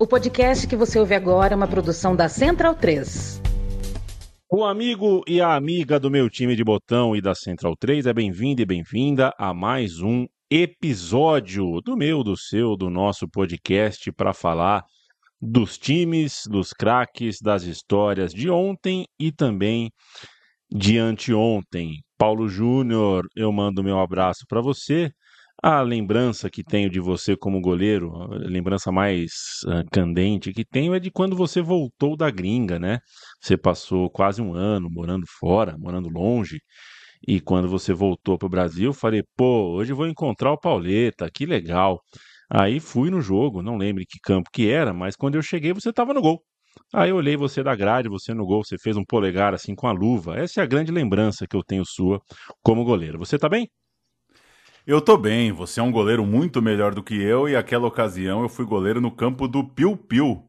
O 0.00 0.06
podcast 0.06 0.68
que 0.68 0.76
você 0.76 0.96
ouve 0.96 1.12
agora 1.12 1.54
é 1.54 1.56
uma 1.56 1.66
produção 1.66 2.14
da 2.14 2.28
Central 2.28 2.72
3. 2.76 3.42
O 4.48 4.64
amigo 4.64 5.24
e 5.26 5.40
a 5.40 5.56
amiga 5.56 5.98
do 5.98 6.08
meu 6.08 6.30
time 6.30 6.54
de 6.54 6.62
botão 6.62 7.16
e 7.16 7.20
da 7.20 7.34
Central 7.34 7.74
3 7.76 8.06
é 8.06 8.12
bem-vindo 8.14 8.62
e 8.62 8.64
bem-vinda 8.64 9.34
a 9.36 9.52
mais 9.52 9.98
um 10.00 10.24
episódio 10.48 11.80
do 11.80 11.96
meu, 11.96 12.22
do 12.22 12.36
seu, 12.36 12.76
do 12.76 12.88
nosso 12.88 13.28
podcast 13.28 14.12
para 14.12 14.32
falar 14.32 14.84
dos 15.42 15.76
times, 15.76 16.42
dos 16.48 16.72
craques, 16.72 17.40
das 17.42 17.64
histórias 17.64 18.32
de 18.32 18.48
ontem 18.48 19.04
e 19.18 19.32
também 19.32 19.90
de 20.70 20.96
anteontem. 20.96 22.04
Paulo 22.16 22.48
Júnior, 22.48 23.26
eu 23.34 23.50
mando 23.50 23.82
meu 23.82 23.98
abraço 23.98 24.44
para 24.48 24.60
você. 24.60 25.10
A 25.62 25.80
lembrança 25.82 26.48
que 26.48 26.62
tenho 26.62 26.88
de 26.88 27.00
você 27.00 27.36
como 27.36 27.60
goleiro, 27.60 28.14
a 28.32 28.36
lembrança 28.38 28.92
mais 28.92 29.32
uh, 29.66 29.84
candente 29.90 30.52
que 30.52 30.64
tenho 30.64 30.94
é 30.94 31.00
de 31.00 31.10
quando 31.10 31.34
você 31.36 31.60
voltou 31.60 32.16
da 32.16 32.30
gringa, 32.30 32.78
né? 32.78 33.00
Você 33.40 33.56
passou 33.56 34.08
quase 34.08 34.40
um 34.40 34.54
ano 34.54 34.88
morando 34.90 35.24
fora, 35.40 35.76
morando 35.76 36.08
longe. 36.08 36.60
E 37.26 37.40
quando 37.40 37.68
você 37.68 37.92
voltou 37.94 38.38
para 38.38 38.46
o 38.46 38.50
Brasil, 38.50 38.92
falei, 38.94 39.22
pô, 39.36 39.72
hoje 39.76 39.92
vou 39.92 40.06
encontrar 40.08 40.52
o 40.52 40.58
Pauleta, 40.60 41.30
que 41.32 41.46
legal. 41.46 42.00
Aí 42.50 42.80
fui 42.80 43.10
no 43.10 43.20
jogo, 43.20 43.62
não 43.62 43.76
lembro 43.76 44.04
que 44.08 44.18
campo 44.22 44.50
que 44.52 44.68
era, 44.70 44.94
mas 44.94 45.16
quando 45.16 45.36
eu 45.36 45.42
cheguei 45.42 45.72
você 45.72 45.90
estava 45.90 46.14
no 46.14 46.22
gol. 46.22 46.42
Aí 46.94 47.10
eu 47.10 47.16
olhei 47.16 47.36
você 47.36 47.62
da 47.62 47.74
grade, 47.76 48.08
você 48.08 48.34
no 48.34 48.46
gol, 48.46 48.64
você 48.64 48.78
fez 48.78 48.96
um 48.96 49.04
polegar 49.04 49.54
assim 49.54 49.74
com 49.74 49.88
a 49.88 49.92
luva. 49.92 50.36
Essa 50.38 50.60
é 50.62 50.64
a 50.64 50.66
grande 50.66 50.92
lembrança 50.92 51.46
que 51.48 51.56
eu 51.56 51.64
tenho 51.64 51.84
sua 51.86 52.20
como 52.62 52.84
goleiro. 52.84 53.18
Você 53.18 53.38
tá 53.38 53.48
bem? 53.48 53.68
Eu 54.88 55.02
tô 55.02 55.18
bem, 55.18 55.52
você 55.52 55.80
é 55.80 55.82
um 55.82 55.92
goleiro 55.92 56.24
muito 56.24 56.62
melhor 56.62 56.94
do 56.94 57.02
que 57.02 57.14
eu 57.14 57.46
e 57.46 57.54
aquela 57.54 57.86
ocasião 57.86 58.40
eu 58.40 58.48
fui 58.48 58.64
goleiro 58.64 59.02
no 59.02 59.10
campo 59.10 59.46
do 59.46 59.62
Piu 59.62 59.98
Piu. 59.98 60.42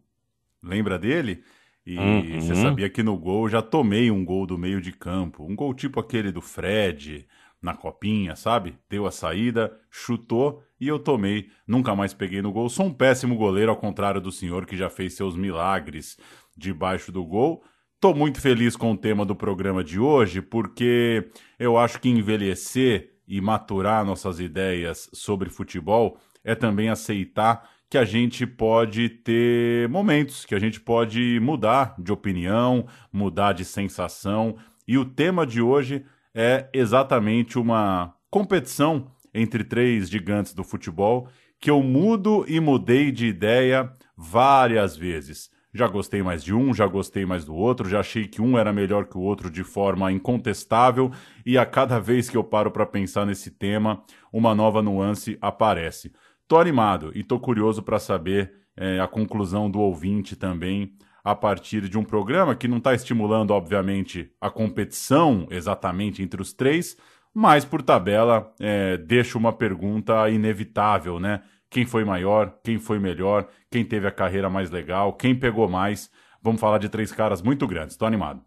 Lembra 0.63 0.97
dele? 0.97 1.43
E 1.85 1.97
uhum. 1.97 2.39
você 2.39 2.55
sabia 2.55 2.89
que 2.89 3.03
no 3.03 3.17
gol 3.17 3.43
eu 3.43 3.49
já 3.49 3.61
tomei 3.61 4.09
um 4.09 4.23
gol 4.23 4.45
do 4.45 4.57
meio 4.57 4.79
de 4.79 4.93
campo, 4.93 5.43
um 5.43 5.53
gol 5.53 5.73
tipo 5.73 5.99
aquele 5.99 6.31
do 6.31 6.39
Fred 6.39 7.27
na 7.61 7.73
copinha, 7.73 8.33
sabe? 8.33 8.77
Deu 8.89 9.05
a 9.05 9.11
saída, 9.11 9.77
chutou 9.91 10.63
e 10.79 10.87
eu 10.87 10.99
tomei. 10.99 11.49
Nunca 11.67 11.93
mais 11.93 12.13
peguei 12.13 12.41
no 12.41 12.53
gol. 12.53 12.69
Sou 12.69 12.85
um 12.85 12.93
péssimo 12.93 13.35
goleiro, 13.35 13.71
ao 13.71 13.77
contrário 13.77 14.21
do 14.21 14.31
senhor 14.31 14.65
que 14.65 14.77
já 14.77 14.89
fez 14.89 15.15
seus 15.15 15.35
milagres 15.35 16.17
debaixo 16.55 17.11
do 17.11 17.25
gol. 17.25 17.61
Tô 17.99 18.13
muito 18.13 18.39
feliz 18.39 18.77
com 18.77 18.93
o 18.93 18.97
tema 18.97 19.25
do 19.25 19.35
programa 19.35 19.83
de 19.83 19.99
hoje, 19.99 20.41
porque 20.41 21.29
eu 21.59 21.77
acho 21.77 21.99
que 21.99 22.07
envelhecer 22.07 23.18
e 23.29 23.39
maturar 23.39 24.03
nossas 24.03 24.39
ideias 24.39 25.07
sobre 25.13 25.51
futebol 25.51 26.17
é 26.43 26.55
também 26.55 26.89
aceitar 26.89 27.69
que 27.87 27.97
a 27.97 28.03
gente 28.03 28.45
pode 28.45 29.07
ter 29.07 29.87
momentos, 29.87 30.45
que 30.45 30.55
a 30.55 30.59
gente 30.59 30.81
pode 30.81 31.39
mudar 31.39 31.93
de 31.99 32.11
opinião, 32.11 32.87
mudar 33.13 33.53
de 33.53 33.63
sensação. 33.63 34.57
E 34.87 34.97
o 34.97 35.05
tema 35.05 35.45
de 35.45 35.61
hoje 35.61 36.03
é 36.33 36.67
exatamente 36.73 37.59
uma 37.59 38.13
competição 38.29 39.11
entre 39.33 39.63
três 39.63 40.09
gigantes 40.09 40.53
do 40.53 40.63
futebol 40.63 41.29
que 41.59 41.69
eu 41.69 41.83
mudo 41.83 42.45
e 42.47 42.59
mudei 42.59 43.11
de 43.11 43.27
ideia 43.27 43.91
várias 44.15 44.95
vezes. 44.95 45.51
Já 45.73 45.87
gostei 45.87 46.23
mais 46.23 46.43
de 46.43 46.53
um, 46.53 46.73
já 46.73 46.87
gostei 46.87 47.25
mais 47.25 47.45
do 47.45 47.53
outro, 47.53 47.87
já 47.87 47.99
achei 47.99 48.27
que 48.27 48.41
um 48.41 48.57
era 48.57 48.73
melhor 48.73 49.05
que 49.05 49.17
o 49.17 49.21
outro 49.21 49.51
de 49.51 49.63
forma 49.63 50.11
incontestável, 50.11 51.11
e 51.45 51.57
a 51.57 51.65
cada 51.65 51.99
vez 51.99 52.29
que 52.29 52.35
eu 52.35 52.43
paro 52.43 52.71
para 52.71 52.85
pensar 52.85 53.25
nesse 53.25 53.51
tema, 53.51 54.01
uma 54.33 54.55
nova 54.55 54.81
nuance 54.81 55.37
aparece. 55.39 56.11
Tô 56.47 56.57
animado 56.57 57.11
e 57.13 57.23
tô 57.23 57.39
curioso 57.39 57.83
para 57.83 57.99
saber 57.99 58.51
é, 58.75 58.99
a 58.99 59.07
conclusão 59.07 59.69
do 59.69 59.79
ouvinte 59.79 60.35
também 60.35 60.93
a 61.23 61.35
partir 61.35 61.87
de 61.87 61.97
um 61.97 62.03
programa 62.03 62.55
que 62.55 62.67
não 62.67 62.77
está 62.77 62.93
estimulando, 62.93 63.51
obviamente, 63.51 64.31
a 64.41 64.49
competição 64.49 65.45
exatamente 65.51 66.23
entre 66.23 66.41
os 66.41 66.53
três, 66.53 66.97
mas 67.33 67.63
por 67.63 67.83
tabela 67.83 68.51
é, 68.59 68.97
deixa 68.97 69.37
uma 69.37 69.53
pergunta 69.53 70.27
inevitável, 70.29 71.19
né? 71.19 71.41
Quem 71.69 71.85
foi 71.85 72.03
maior, 72.03 72.59
quem 72.63 72.79
foi 72.79 72.99
melhor, 72.99 73.47
quem 73.69 73.85
teve 73.85 74.07
a 74.07 74.11
carreira 74.11 74.49
mais 74.49 74.69
legal, 74.69 75.13
quem 75.13 75.35
pegou 75.35 75.69
mais. 75.69 76.09
Vamos 76.41 76.59
falar 76.59 76.77
de 76.77 76.89
três 76.89 77.11
caras 77.11 77.41
muito 77.41 77.67
grandes. 77.67 77.93
Estou 77.93 78.07
animado. 78.07 78.41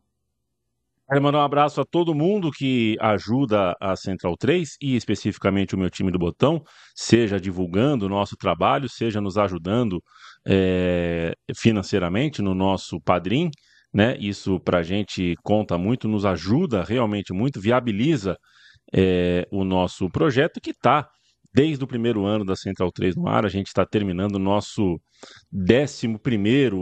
Quero 1.08 1.22
mandar 1.22 1.38
um 1.38 1.44
abraço 1.44 1.80
a 1.80 1.84
todo 1.84 2.14
mundo 2.14 2.50
que 2.50 2.96
ajuda 2.98 3.76
a 3.78 3.94
Central 3.96 4.34
3 4.36 4.76
e 4.80 4.96
especificamente 4.96 5.74
o 5.74 5.78
meu 5.78 5.90
time 5.90 6.10
do 6.10 6.18
Botão, 6.18 6.62
seja 6.94 7.38
divulgando 7.38 8.06
o 8.06 8.08
nosso 8.08 8.34
trabalho, 8.34 8.88
seja 8.88 9.20
nos 9.20 9.36
ajudando 9.36 10.02
é, 10.46 11.34
financeiramente 11.54 12.40
no 12.40 12.54
nosso 12.54 12.98
padrim. 13.00 13.50
Né? 13.92 14.16
Isso 14.18 14.58
para 14.60 14.78
a 14.78 14.82
gente 14.82 15.34
conta 15.42 15.76
muito, 15.76 16.08
nos 16.08 16.24
ajuda 16.24 16.82
realmente 16.82 17.30
muito, 17.32 17.60
viabiliza 17.60 18.38
é, 18.90 19.46
o 19.50 19.64
nosso 19.64 20.08
projeto 20.08 20.60
que 20.62 20.70
está 20.70 21.06
Desde 21.54 21.84
o 21.84 21.86
primeiro 21.86 22.24
ano 22.24 22.44
da 22.44 22.56
Central 22.56 22.90
3 22.90 23.14
no 23.14 23.28
ar, 23.28 23.44
a 23.44 23.48
gente 23.48 23.66
está 23.66 23.84
terminando 23.84 24.36
o 24.36 24.38
nosso 24.38 24.98
11 25.52 26.18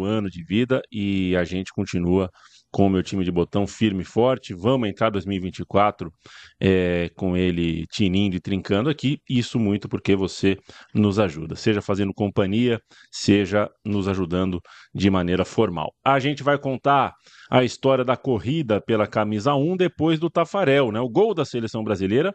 ano 0.04 0.30
de 0.30 0.44
vida 0.44 0.80
e 0.92 1.34
a 1.36 1.44
gente 1.44 1.72
continua 1.72 2.30
com 2.70 2.86
o 2.86 2.90
meu 2.90 3.02
time 3.02 3.24
de 3.24 3.30
botão 3.30 3.66
firme 3.66 4.02
e 4.02 4.04
forte. 4.04 4.54
Vamos 4.54 4.88
entrar 4.88 5.10
2024 5.10 6.12
é, 6.60 7.10
com 7.16 7.36
ele 7.36 7.86
tinindo 7.88 8.36
e 8.36 8.40
trincando 8.40 8.88
aqui. 8.88 9.18
Isso 9.28 9.58
muito 9.58 9.88
porque 9.88 10.14
você 10.14 10.56
nos 10.94 11.18
ajuda, 11.18 11.56
seja 11.56 11.82
fazendo 11.82 12.14
companhia, 12.14 12.80
seja 13.10 13.68
nos 13.84 14.08
ajudando 14.08 14.60
de 14.94 15.10
maneira 15.10 15.44
formal. 15.44 15.92
A 16.04 16.18
gente 16.18 16.42
vai 16.42 16.58
contar 16.58 17.14
a 17.50 17.64
história 17.64 18.04
da 18.04 18.16
corrida 18.16 18.80
pela 18.80 19.06
camisa 19.06 19.54
1 19.54 19.76
depois 19.76 20.20
do 20.20 20.30
Tafarel, 20.30 20.92
né? 20.92 21.00
O 21.00 21.08
gol 21.08 21.34
da 21.34 21.44
seleção 21.44 21.82
brasileira 21.82 22.32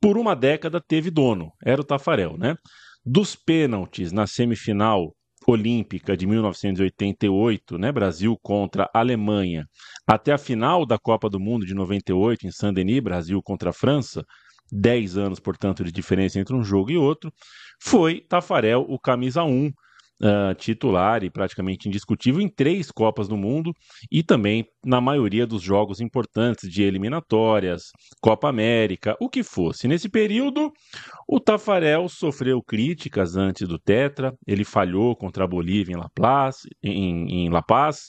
por 0.00 0.18
uma 0.18 0.36
década 0.36 0.80
teve 0.80 1.10
dono, 1.10 1.50
era 1.64 1.80
o 1.80 1.84
Tafarel, 1.84 2.36
né? 2.36 2.54
Dos 3.04 3.34
pênaltis 3.34 4.12
na 4.12 4.26
semifinal 4.26 5.14
Olímpica 5.50 6.14
de 6.14 6.26
1988, 6.26 7.78
né, 7.78 7.90
Brasil 7.90 8.36
contra 8.42 8.90
Alemanha, 8.92 9.64
até 10.06 10.30
a 10.30 10.36
final 10.36 10.84
da 10.84 10.98
Copa 10.98 11.30
do 11.30 11.40
Mundo 11.40 11.64
de 11.64 11.72
98 11.72 12.46
em 12.46 12.50
Saint-Denis, 12.50 13.00
Brasil 13.00 13.40
contra 13.42 13.70
a 13.70 13.72
França, 13.72 14.22
10 14.70 15.16
anos, 15.16 15.40
portanto, 15.40 15.82
de 15.82 15.90
diferença 15.90 16.38
entre 16.38 16.54
um 16.54 16.62
jogo 16.62 16.90
e 16.90 16.98
outro, 16.98 17.32
foi 17.80 18.20
Tafarel 18.28 18.84
o 18.86 18.98
camisa 18.98 19.42
1 19.42 19.72
uh, 20.22 20.54
titular 20.54 21.22
e 21.24 21.30
praticamente 21.30 21.88
indiscutível 21.88 22.40
em 22.40 22.48
três 22.48 22.90
Copas 22.90 23.28
do 23.28 23.36
Mundo 23.36 23.72
e 24.10 24.22
também 24.22 24.66
na 24.84 25.00
maioria 25.00 25.46
dos 25.46 25.62
jogos 25.62 26.00
importantes 26.00 26.70
de 26.70 26.82
eliminatórias, 26.82 27.90
Copa 28.20 28.48
América, 28.48 29.16
o 29.20 29.28
que 29.28 29.42
fosse. 29.42 29.88
Nesse 29.88 30.08
período, 30.08 30.72
o 31.26 31.38
Tafarel 31.40 32.08
sofreu 32.08 32.62
críticas 32.62 33.36
antes 33.36 33.66
do 33.66 33.78
Tetra, 33.78 34.32
ele 34.46 34.64
falhou 34.64 35.14
contra 35.16 35.44
a 35.44 35.48
Bolívia 35.48 35.94
em 35.94 35.98
La 35.98 36.08
Paz, 36.14 36.56
em, 36.82 37.46
em 37.46 37.50
La 37.50 37.62
Paz 37.62 38.08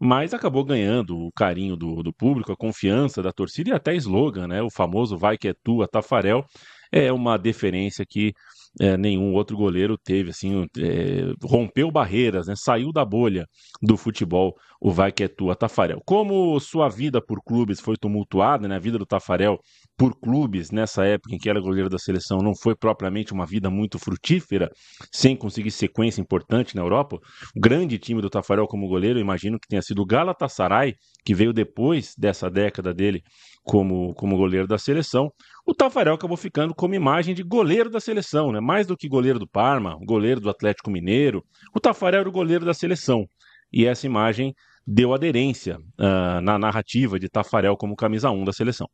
mas 0.00 0.34
acabou 0.34 0.64
ganhando 0.64 1.16
o 1.16 1.32
carinho 1.32 1.76
do, 1.76 2.02
do 2.02 2.12
público, 2.12 2.52
a 2.52 2.56
confiança 2.56 3.22
da 3.22 3.32
torcida 3.32 3.70
e 3.70 3.72
até 3.72 3.94
slogan, 3.94 4.46
né? 4.46 4.62
O 4.62 4.70
famoso 4.70 5.16
Vai 5.16 5.38
que 5.38 5.48
é 5.48 5.54
tua, 5.54 5.88
Tafarel, 5.88 6.44
é 6.92 7.12
uma 7.12 7.36
deferência 7.36 8.04
que 8.08 8.32
é, 8.80 8.96
nenhum 8.96 9.32
outro 9.32 9.56
goleiro 9.56 9.96
teve, 9.96 10.30
assim, 10.30 10.66
é, 10.78 11.32
rompeu 11.42 11.90
barreiras, 11.90 12.46
né, 12.46 12.54
saiu 12.56 12.92
da 12.92 13.04
bolha 13.04 13.46
do 13.82 13.96
futebol, 13.96 14.54
o 14.80 14.90
vai 14.92 15.10
que 15.10 15.24
é 15.24 15.28
tua, 15.28 15.56
Tafarel. 15.56 16.02
Como 16.04 16.58
sua 16.60 16.88
vida 16.88 17.20
por 17.20 17.42
clubes 17.42 17.80
foi 17.80 17.96
tumultuada, 17.96 18.68
né, 18.68 18.76
a 18.76 18.78
vida 18.78 18.98
do 18.98 19.06
Tafarel 19.06 19.58
por 19.96 20.14
clubes 20.20 20.70
nessa 20.70 21.04
época 21.06 21.34
em 21.34 21.38
que 21.38 21.48
era 21.48 21.60
goleiro 21.60 21.88
da 21.88 21.98
seleção 21.98 22.38
não 22.38 22.54
foi 22.54 22.76
propriamente 22.76 23.32
uma 23.32 23.46
vida 23.46 23.70
muito 23.70 23.98
frutífera, 23.98 24.70
sem 25.10 25.34
conseguir 25.34 25.70
sequência 25.70 26.20
importante 26.20 26.76
na 26.76 26.82
Europa, 26.82 27.16
o 27.56 27.60
grande 27.60 27.98
time 27.98 28.20
do 28.20 28.28
Tafarel 28.28 28.66
como 28.66 28.88
goleiro, 28.88 29.18
imagino 29.18 29.58
que 29.58 29.68
tenha 29.68 29.82
sido 29.82 30.02
o 30.02 30.06
Galatasaray, 30.06 30.94
que 31.24 31.34
veio 31.34 31.52
depois 31.52 32.14
dessa 32.16 32.50
década 32.50 32.92
dele 32.92 33.22
como, 33.66 34.14
como 34.14 34.36
goleiro 34.36 34.68
da 34.68 34.78
seleção, 34.78 35.32
o 35.66 35.74
Tafarel 35.74 36.14
acabou 36.14 36.36
ficando 36.36 36.72
como 36.72 36.94
imagem 36.94 37.34
de 37.34 37.42
goleiro 37.42 37.90
da 37.90 37.98
seleção, 37.98 38.52
né? 38.52 38.60
mais 38.60 38.86
do 38.86 38.96
que 38.96 39.08
goleiro 39.08 39.40
do 39.40 39.48
Parma, 39.48 39.98
goleiro 40.02 40.40
do 40.40 40.48
Atlético 40.48 40.88
Mineiro. 40.88 41.44
O 41.74 41.80
Tafarel 41.80 42.20
era 42.20 42.28
o 42.28 42.32
goleiro 42.32 42.64
da 42.64 42.72
seleção. 42.72 43.28
E 43.72 43.84
essa 43.84 44.06
imagem 44.06 44.54
deu 44.86 45.12
aderência 45.12 45.78
uh, 45.78 46.40
na 46.40 46.56
narrativa 46.56 47.18
de 47.18 47.28
Tafarel 47.28 47.76
como 47.76 47.96
camisa 47.96 48.30
1 48.30 48.44
da 48.44 48.52
seleção. 48.52 48.88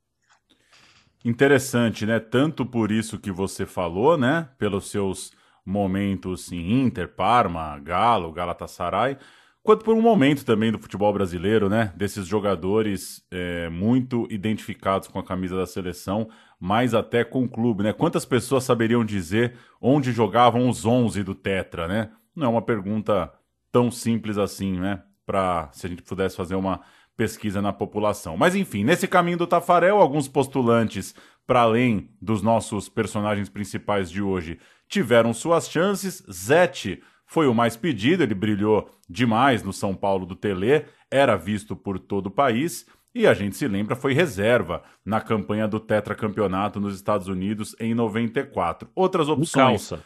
Interessante, 1.22 2.06
né? 2.06 2.18
Tanto 2.18 2.64
por 2.64 2.90
isso 2.90 3.18
que 3.18 3.30
você 3.30 3.66
falou, 3.66 4.16
né? 4.16 4.48
Pelos 4.58 4.90
seus 4.90 5.32
momentos 5.66 6.50
em 6.50 6.82
Inter, 6.82 7.14
Parma, 7.14 7.78
Galo, 7.78 8.32
Galatasaray, 8.32 9.18
quanto 9.62 9.84
por 9.84 9.94
um 9.94 10.00
momento 10.00 10.44
também 10.44 10.72
do 10.72 10.78
futebol 10.78 11.12
brasileiro, 11.12 11.68
né? 11.68 11.92
Desses 11.96 12.26
jogadores 12.26 13.24
é, 13.30 13.68
muito 13.68 14.26
identificados 14.30 15.08
com 15.08 15.18
a 15.18 15.24
camisa 15.24 15.56
da 15.56 15.66
seleção, 15.66 16.28
mas 16.58 16.94
até 16.94 17.24
com 17.24 17.44
o 17.44 17.48
clube, 17.48 17.82
né? 17.82 17.92
Quantas 17.92 18.24
pessoas 18.24 18.64
saberiam 18.64 19.04
dizer 19.04 19.56
onde 19.80 20.12
jogavam 20.12 20.68
os 20.68 20.84
11 20.84 21.22
do 21.22 21.34
Tetra, 21.34 21.86
né? 21.86 22.10
Não 22.34 22.46
é 22.46 22.50
uma 22.50 22.62
pergunta 22.62 23.32
tão 23.70 23.90
simples 23.90 24.38
assim, 24.38 24.78
né? 24.78 25.02
Para 25.24 25.70
se 25.72 25.86
a 25.86 25.88
gente 25.88 26.02
pudesse 26.02 26.36
fazer 26.36 26.54
uma 26.56 26.80
pesquisa 27.16 27.62
na 27.62 27.72
população. 27.72 28.36
Mas 28.36 28.54
enfim, 28.54 28.84
nesse 28.84 29.06
caminho 29.06 29.38
do 29.38 29.46
Tafarel, 29.46 29.98
alguns 29.98 30.28
postulantes, 30.28 31.14
para 31.46 31.60
além 31.60 32.10
dos 32.20 32.42
nossos 32.42 32.88
personagens 32.88 33.48
principais 33.48 34.10
de 34.10 34.22
hoje, 34.22 34.58
tiveram 34.88 35.32
suas 35.32 35.70
chances. 35.70 36.24
Zete 36.30 37.02
foi 37.32 37.46
o 37.46 37.54
mais 37.54 37.76
pedido, 37.78 38.22
ele 38.22 38.34
brilhou 38.34 38.90
demais 39.08 39.62
no 39.62 39.72
São 39.72 39.94
Paulo 39.94 40.26
do 40.26 40.36
Tele, 40.36 40.84
era 41.10 41.34
visto 41.34 41.74
por 41.74 41.98
todo 41.98 42.26
o 42.26 42.30
país. 42.30 42.86
E 43.14 43.26
a 43.26 43.32
gente 43.32 43.56
se 43.56 43.66
lembra, 43.66 43.96
foi 43.96 44.12
reserva 44.12 44.82
na 45.02 45.18
campanha 45.18 45.66
do 45.66 45.80
tetracampeonato 45.80 46.78
nos 46.78 46.94
Estados 46.94 47.28
Unidos 47.28 47.74
em 47.80 47.94
94. 47.94 48.90
Outras 48.94 49.30
opções. 49.30 49.54
Calça. 49.88 50.04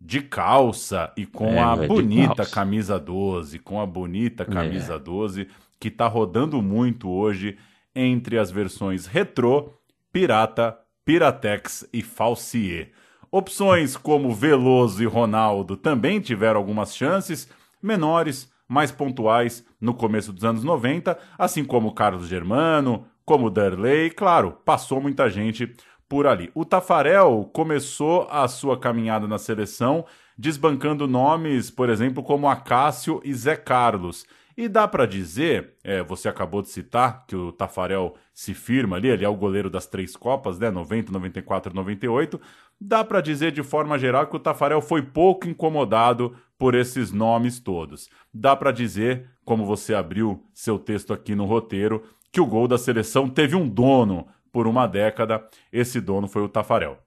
De 0.00 0.20
calça 0.22 1.12
e 1.16 1.24
com 1.24 1.46
É, 1.46 1.60
a 1.60 1.76
de 1.76 1.86
bonita 1.86 2.44
camisa 2.46 2.98
12, 2.98 3.58
com 3.60 3.80
a 3.80 3.86
bonita 3.86 4.42
É. 4.42 4.46
camisa 4.46 4.98
12, 4.98 5.46
que 5.78 5.86
está 5.88 6.08
rodando 6.08 6.60
muito 6.60 7.08
hoje 7.08 7.56
entre 7.94 8.38
as 8.38 8.50
versões 8.50 9.06
retrô, 9.06 9.72
pirata, 10.12 10.76
piratex 11.04 11.88
e 11.92 12.02
falsier. 12.02 12.90
Opções 13.32 13.96
como 13.96 14.34
Veloso 14.34 15.02
e 15.02 15.06
Ronaldo 15.06 15.76
também 15.76 16.20
tiveram 16.20 16.58
algumas 16.58 16.96
chances, 16.96 17.48
menores, 17.80 18.50
mais 18.66 18.90
pontuais 18.90 19.64
no 19.80 19.94
começo 19.94 20.32
dos 20.32 20.44
anos 20.44 20.64
90, 20.64 21.16
assim 21.38 21.64
como 21.64 21.94
Carlos 21.94 22.26
Germano, 22.26 23.06
como 23.24 23.48
Darley, 23.48 24.10
claro, 24.10 24.58
passou 24.64 25.00
muita 25.00 25.30
gente 25.30 25.72
por 26.08 26.26
ali. 26.26 26.50
O 26.54 26.64
Tafarel 26.64 27.48
começou 27.52 28.26
a 28.28 28.48
sua 28.48 28.76
caminhada 28.76 29.28
na 29.28 29.38
seleção 29.38 30.04
desbancando 30.36 31.06
nomes, 31.06 31.70
por 31.70 31.88
exemplo, 31.88 32.22
como 32.22 32.48
Acácio 32.48 33.20
e 33.24 33.32
Zé 33.32 33.54
Carlos. 33.54 34.26
E 34.60 34.68
dá 34.68 34.86
para 34.86 35.06
dizer, 35.06 35.72
é, 35.82 36.02
você 36.02 36.28
acabou 36.28 36.60
de 36.60 36.68
citar 36.68 37.24
que 37.26 37.34
o 37.34 37.50
Tafarel 37.50 38.14
se 38.34 38.52
firma 38.52 38.96
ali, 38.96 39.08
ele 39.08 39.24
é 39.24 39.28
o 39.28 39.34
goleiro 39.34 39.70
das 39.70 39.86
três 39.86 40.14
Copas, 40.14 40.58
né, 40.58 40.70
90, 40.70 41.10
94 41.10 41.72
e 41.72 41.74
98. 41.74 42.38
Dá 42.78 43.02
para 43.02 43.22
dizer 43.22 43.52
de 43.52 43.62
forma 43.62 43.98
geral 43.98 44.26
que 44.26 44.36
o 44.36 44.38
Tafarel 44.38 44.82
foi 44.82 45.00
pouco 45.00 45.48
incomodado 45.48 46.36
por 46.58 46.74
esses 46.74 47.10
nomes 47.10 47.58
todos. 47.58 48.10
Dá 48.34 48.54
para 48.54 48.70
dizer, 48.70 49.30
como 49.46 49.64
você 49.64 49.94
abriu 49.94 50.44
seu 50.52 50.78
texto 50.78 51.14
aqui 51.14 51.34
no 51.34 51.46
roteiro, 51.46 52.02
que 52.30 52.38
o 52.38 52.44
gol 52.44 52.68
da 52.68 52.76
seleção 52.76 53.30
teve 53.30 53.56
um 53.56 53.66
dono 53.66 54.28
por 54.52 54.66
uma 54.66 54.86
década. 54.86 55.42
Esse 55.72 56.02
dono 56.02 56.28
foi 56.28 56.42
o 56.42 56.50
Tafarel. 56.50 56.98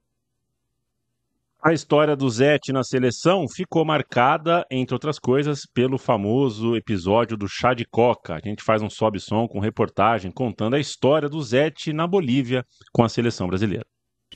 A 1.65 1.71
história 1.71 2.13
do 2.13 2.29
Zete 2.29 2.73
na 2.73 2.83
seleção 2.83 3.47
ficou 3.47 3.85
marcada, 3.85 4.65
entre 4.69 4.93
outras 4.93 5.17
coisas, 5.17 5.61
pelo 5.73 5.97
famoso 5.97 6.75
episódio 6.75 7.37
do 7.37 7.47
chá 7.47 7.73
de 7.73 7.85
coca. 7.85 8.35
A 8.35 8.39
gente 8.45 8.61
faz 8.61 8.81
um 8.81 8.89
sobe-som 8.89 9.47
com 9.47 9.61
reportagem 9.61 10.29
contando 10.29 10.73
a 10.73 10.79
história 10.79 11.29
do 11.29 11.41
Zete 11.41 11.93
na 11.93 12.05
Bolívia 12.05 12.65
com 12.91 13.01
a 13.01 13.07
seleção 13.07 13.47
brasileira. 13.47 13.85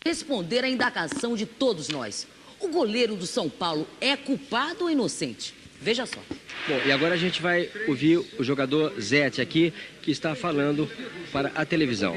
Responder 0.06 0.64
à 0.64 0.70
indagação 0.70 1.36
de 1.36 1.46
todos 1.46 1.90
nós. 1.90 2.26
O 2.62 2.70
goleiro 2.70 3.18
do 3.18 3.28
São 3.28 3.50
Paulo 3.50 3.86
é 4.00 4.16
culpado 4.16 4.86
ou 4.86 4.90
inocente? 4.90 5.54
Veja 5.82 6.06
só. 6.06 6.22
Bom, 6.66 6.80
e 6.86 6.94
agora 6.94 7.16
a 7.16 7.18
gente 7.18 7.42
vai 7.42 7.70
ouvir 7.90 8.20
o 8.40 8.44
jogador 8.44 8.94
Zete 9.02 9.42
aqui, 9.42 9.74
que 10.02 10.12
está 10.12 10.34
falando 10.34 10.90
para 11.34 11.52
a 11.56 11.66
televisão. 11.66 12.16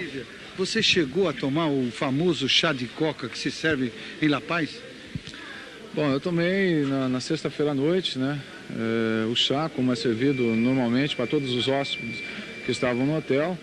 Você 0.56 0.80
chegou 0.80 1.28
a 1.28 1.32
tomar 1.32 1.66
o 1.66 1.90
famoso 1.90 2.48
chá 2.48 2.72
de 2.72 2.86
coca 2.86 3.28
que 3.28 3.36
se 3.36 3.50
serve 3.50 3.92
em 4.22 4.28
La 4.28 4.40
Paz? 4.40 4.89
Bom, 5.92 6.08
eu 6.12 6.20
tomei 6.20 6.84
na, 6.84 7.08
na 7.08 7.20
sexta-feira 7.20 7.72
à 7.72 7.74
noite, 7.74 8.16
né? 8.16 8.40
é, 8.76 9.26
o 9.26 9.34
chá, 9.34 9.68
como 9.74 9.92
é 9.92 9.96
servido 9.96 10.42
normalmente 10.42 11.16
para 11.16 11.26
todos 11.26 11.52
os 11.52 11.68
hóspedes 11.68 12.22
que 12.64 12.70
estavam 12.70 13.06
no 13.06 13.16
hotel. 13.16 13.58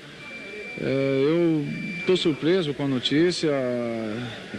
É, 0.80 1.24
eu 1.24 1.66
estou 2.00 2.18
surpreso 2.18 2.74
com 2.74 2.84
a 2.84 2.88
notícia 2.88 3.52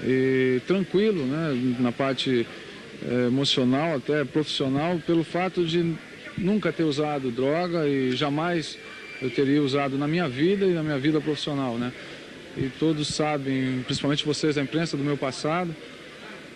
e 0.04 0.60
tranquilo, 0.66 1.24
né? 1.26 1.76
Na 1.78 1.92
parte 1.92 2.46
é, 3.06 3.26
emocional, 3.26 3.96
até 3.96 4.24
profissional, 4.24 4.98
pelo 5.06 5.22
fato 5.22 5.64
de 5.64 5.94
nunca 6.36 6.72
ter 6.72 6.84
usado 6.84 7.30
droga 7.30 7.86
e 7.86 8.12
jamais 8.16 8.78
eu 9.20 9.30
teria 9.30 9.62
usado 9.62 9.98
na 9.98 10.08
minha 10.08 10.28
vida 10.28 10.64
e 10.64 10.72
na 10.72 10.82
minha 10.82 10.98
vida 10.98 11.20
profissional, 11.20 11.76
né? 11.76 11.92
E 12.56 12.70
todos 12.78 13.08
sabem, 13.08 13.82
principalmente 13.84 14.24
vocês 14.24 14.56
da 14.56 14.62
imprensa, 14.62 14.96
do 14.96 15.04
meu 15.04 15.16
passado. 15.16 15.74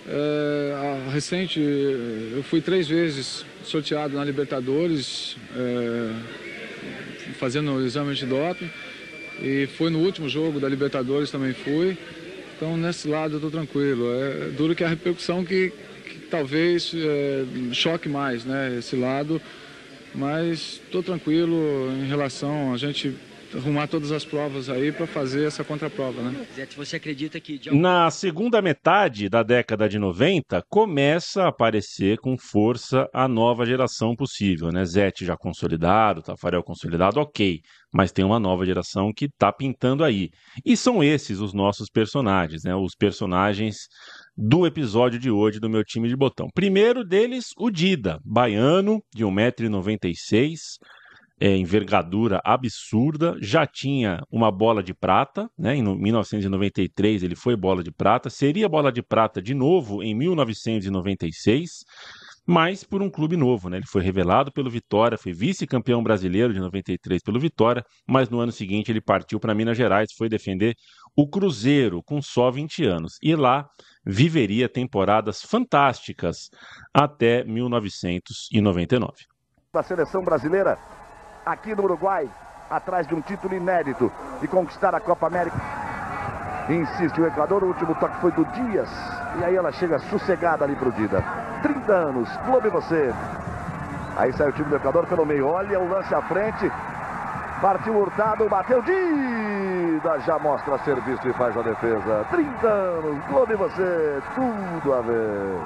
É, 0.06 1.10
recente, 1.12 1.60
eu 1.60 2.42
fui 2.42 2.60
três 2.60 2.88
vezes 2.88 3.44
sorteado 3.64 4.16
na 4.16 4.24
Libertadores, 4.24 5.36
é, 5.54 6.12
fazendo 7.38 7.72
o 7.72 7.86
exame 7.86 8.14
de 8.14 8.26
doping. 8.26 8.70
E 9.40 9.66
foi 9.78 9.90
no 9.90 10.00
último 10.00 10.28
jogo 10.28 10.60
da 10.60 10.68
Libertadores 10.68 11.30
também 11.30 11.52
fui. 11.52 11.96
Então, 12.56 12.76
nesse 12.76 13.08
lado, 13.08 13.34
eu 13.34 13.36
estou 13.38 13.50
tranquilo. 13.50 14.06
É 14.12 14.50
duro 14.50 14.74
que 14.74 14.84
a 14.84 14.88
repercussão 14.88 15.44
que, 15.44 15.72
que 16.04 16.18
talvez 16.30 16.92
é, 16.94 17.44
choque 17.72 18.08
mais, 18.08 18.44
né? 18.44 18.76
Esse 18.78 18.96
lado. 18.96 19.40
Mas 20.14 20.80
estou 20.84 21.02
tranquilo 21.02 21.90
em 21.92 22.06
relação 22.06 22.74
a 22.74 22.76
gente 22.76 23.16
arrumar 23.54 23.86
todas 23.86 24.12
as 24.12 24.24
provas 24.24 24.68
aí 24.68 24.92
para 24.92 25.06
fazer 25.06 25.46
essa 25.46 25.62
contraprova, 25.64 26.22
né? 26.22 26.46
Zete, 26.54 26.76
você 26.76 26.96
acredita 26.96 27.40
que... 27.40 27.58
De... 27.58 27.70
Na 27.70 28.10
segunda 28.10 28.60
metade 28.62 29.28
da 29.28 29.42
década 29.42 29.88
de 29.88 29.98
90, 29.98 30.62
começa 30.68 31.44
a 31.44 31.48
aparecer 31.48 32.18
com 32.18 32.36
força 32.38 33.08
a 33.12 33.28
nova 33.28 33.64
geração 33.66 34.14
possível, 34.14 34.70
né? 34.70 34.84
Zete 34.84 35.24
já 35.24 35.36
consolidado, 35.36 36.22
Tafarel 36.22 36.62
consolidado, 36.62 37.20
ok. 37.20 37.60
Mas 37.92 38.10
tem 38.10 38.24
uma 38.24 38.40
nova 38.40 38.64
geração 38.64 39.12
que 39.14 39.26
está 39.26 39.52
pintando 39.52 40.02
aí. 40.02 40.30
E 40.64 40.76
são 40.76 41.04
esses 41.04 41.40
os 41.40 41.52
nossos 41.52 41.90
personagens, 41.90 42.62
né? 42.64 42.74
Os 42.74 42.94
personagens 42.94 43.88
do 44.36 44.66
episódio 44.66 45.18
de 45.18 45.30
hoje 45.30 45.60
do 45.60 45.68
meu 45.68 45.84
time 45.84 46.08
de 46.08 46.16
botão. 46.16 46.48
Primeiro 46.54 47.04
deles, 47.04 47.50
o 47.58 47.70
Dida, 47.70 48.18
baiano, 48.24 49.02
de 49.14 49.24
1,96m, 49.24 50.56
é, 51.42 51.56
envergadura 51.56 52.40
absurda, 52.44 53.36
já 53.40 53.66
tinha 53.66 54.22
uma 54.30 54.48
bola 54.48 54.80
de 54.80 54.94
prata, 54.94 55.50
né? 55.58 55.74
Em 55.74 55.82
1993 55.82 57.24
ele 57.24 57.34
foi 57.34 57.56
bola 57.56 57.82
de 57.82 57.90
prata, 57.90 58.30
seria 58.30 58.68
bola 58.68 58.92
de 58.92 59.02
prata 59.02 59.42
de 59.42 59.52
novo 59.52 60.04
em 60.04 60.14
1996, 60.14 61.80
mas 62.46 62.84
por 62.84 63.02
um 63.02 63.10
clube 63.10 63.36
novo, 63.36 63.68
né? 63.68 63.78
Ele 63.78 63.88
foi 63.88 64.02
revelado 64.02 64.52
pelo 64.52 64.70
Vitória, 64.70 65.18
foi 65.18 65.32
vice-campeão 65.32 66.00
brasileiro 66.00 66.54
de 66.54 66.60
93 66.60 67.20
pelo 67.20 67.40
Vitória, 67.40 67.84
mas 68.06 68.30
no 68.30 68.38
ano 68.38 68.52
seguinte 68.52 68.92
ele 68.92 69.00
partiu 69.00 69.40
para 69.40 69.52
Minas 69.52 69.76
Gerais, 69.76 70.12
foi 70.16 70.28
defender 70.28 70.76
o 71.16 71.28
Cruzeiro 71.28 72.04
com 72.04 72.22
só 72.22 72.52
20 72.52 72.84
anos 72.84 73.18
e 73.20 73.34
lá 73.34 73.68
viveria 74.06 74.68
temporadas 74.68 75.42
fantásticas 75.42 76.50
até 76.94 77.42
1999. 77.42 79.12
Da 79.72 79.82
seleção 79.82 80.22
brasileira 80.22 80.78
aqui 81.44 81.74
no 81.74 81.84
Uruguai, 81.84 82.28
atrás 82.70 83.06
de 83.06 83.14
um 83.14 83.20
título 83.20 83.54
inédito 83.54 84.10
de 84.40 84.48
conquistar 84.48 84.94
a 84.94 85.00
Copa 85.00 85.26
América. 85.26 85.56
Insiste 86.68 87.20
o 87.20 87.26
Equador, 87.26 87.64
o 87.64 87.68
último 87.68 87.94
toque 87.96 88.16
foi 88.20 88.32
do 88.32 88.44
Dias. 88.46 88.88
E 89.38 89.44
aí 89.44 89.56
ela 89.56 89.72
chega 89.72 89.98
sossegada 89.98 90.64
ali 90.64 90.76
pro 90.76 90.92
Dida. 90.92 91.22
30 91.62 91.92
anos, 91.92 92.28
clube 92.44 92.68
você. 92.68 93.12
Aí 94.16 94.32
sai 94.32 94.48
o 94.48 94.52
time 94.52 94.68
do 94.68 94.76
Equador 94.76 95.06
pelo 95.06 95.26
meio. 95.26 95.46
Olha 95.48 95.80
o 95.80 95.88
lance 95.88 96.14
à 96.14 96.22
frente. 96.22 96.70
Partiu 97.60 97.96
Hurtado, 97.96 98.48
bateu 98.48 98.82
Dida. 98.82 100.20
Já 100.20 100.38
mostra 100.38 100.78
serviço 100.78 101.28
e 101.28 101.32
faz 101.32 101.56
a 101.56 101.62
defesa. 101.62 102.26
30 102.30 102.66
anos, 102.66 103.24
clube 103.26 103.54
você. 103.54 104.22
Tudo 104.34 104.94
a 104.94 105.00
ver. 105.00 105.60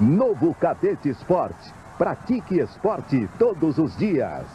Novo 0.00 0.54
Cadete 0.54 1.08
Esporte. 1.08 1.79
Pratique 2.00 2.58
esporte 2.58 3.28
todos 3.38 3.76
os 3.76 3.94
dias. 3.94 4.46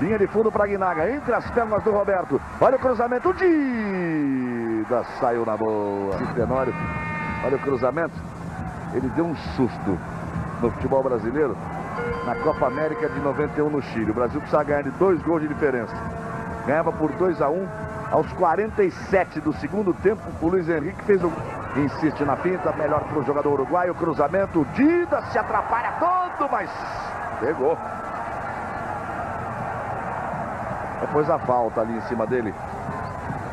Linha 0.00 0.18
de 0.18 0.26
fundo 0.26 0.50
para 0.50 0.66
Guinaga, 0.66 1.08
entre 1.08 1.32
as 1.32 1.48
pernas 1.52 1.80
do 1.84 1.92
Roberto. 1.92 2.40
Olha 2.60 2.74
o 2.74 2.78
cruzamento, 2.80 3.32
Dida 3.34 5.04
saiu 5.20 5.46
na 5.46 5.56
boa. 5.56 6.16
Tenório, 6.34 6.74
olha 7.44 7.54
o 7.54 7.60
cruzamento. 7.60 8.16
Ele 8.94 9.08
deu 9.10 9.26
um 9.26 9.36
susto 9.54 9.96
no 10.60 10.72
futebol 10.72 11.04
brasileiro 11.04 11.56
na 12.26 12.34
Copa 12.42 12.66
América 12.66 13.08
de 13.08 13.20
91 13.20 13.70
no 13.70 13.80
Chile. 13.80 14.10
O 14.10 14.14
Brasil 14.14 14.40
precisava 14.40 14.64
ganhar 14.64 14.82
de 14.82 14.90
dois 14.90 15.22
gols 15.22 15.42
de 15.42 15.46
diferença. 15.46 15.94
Ganhava 16.66 16.90
por 16.90 17.12
2 17.12 17.40
a 17.40 17.48
1 17.48 17.54
um, 17.54 17.68
aos 18.10 18.32
47 18.32 19.38
do 19.38 19.52
segundo 19.52 19.94
tempo. 20.02 20.20
O 20.42 20.48
Luiz 20.48 20.68
Henrique 20.68 21.00
fez 21.04 21.22
o. 21.22 21.30
Insiste 21.76 22.24
na 22.24 22.36
pinta, 22.36 22.72
melhor 22.72 23.02
para 23.04 23.18
o 23.18 23.24
jogador 23.24 23.54
uruguaio. 23.54 23.94
Cruzamento, 23.94 24.64
Dida 24.74 25.22
se 25.32 25.38
atrapalha 25.38 25.92
todo, 25.98 26.48
mas 26.50 26.70
pegou. 27.40 27.76
Depois 31.00 31.28
a 31.28 31.38
falta 31.40 31.80
ali 31.80 31.96
em 31.96 32.00
cima 32.02 32.26
dele. 32.26 32.54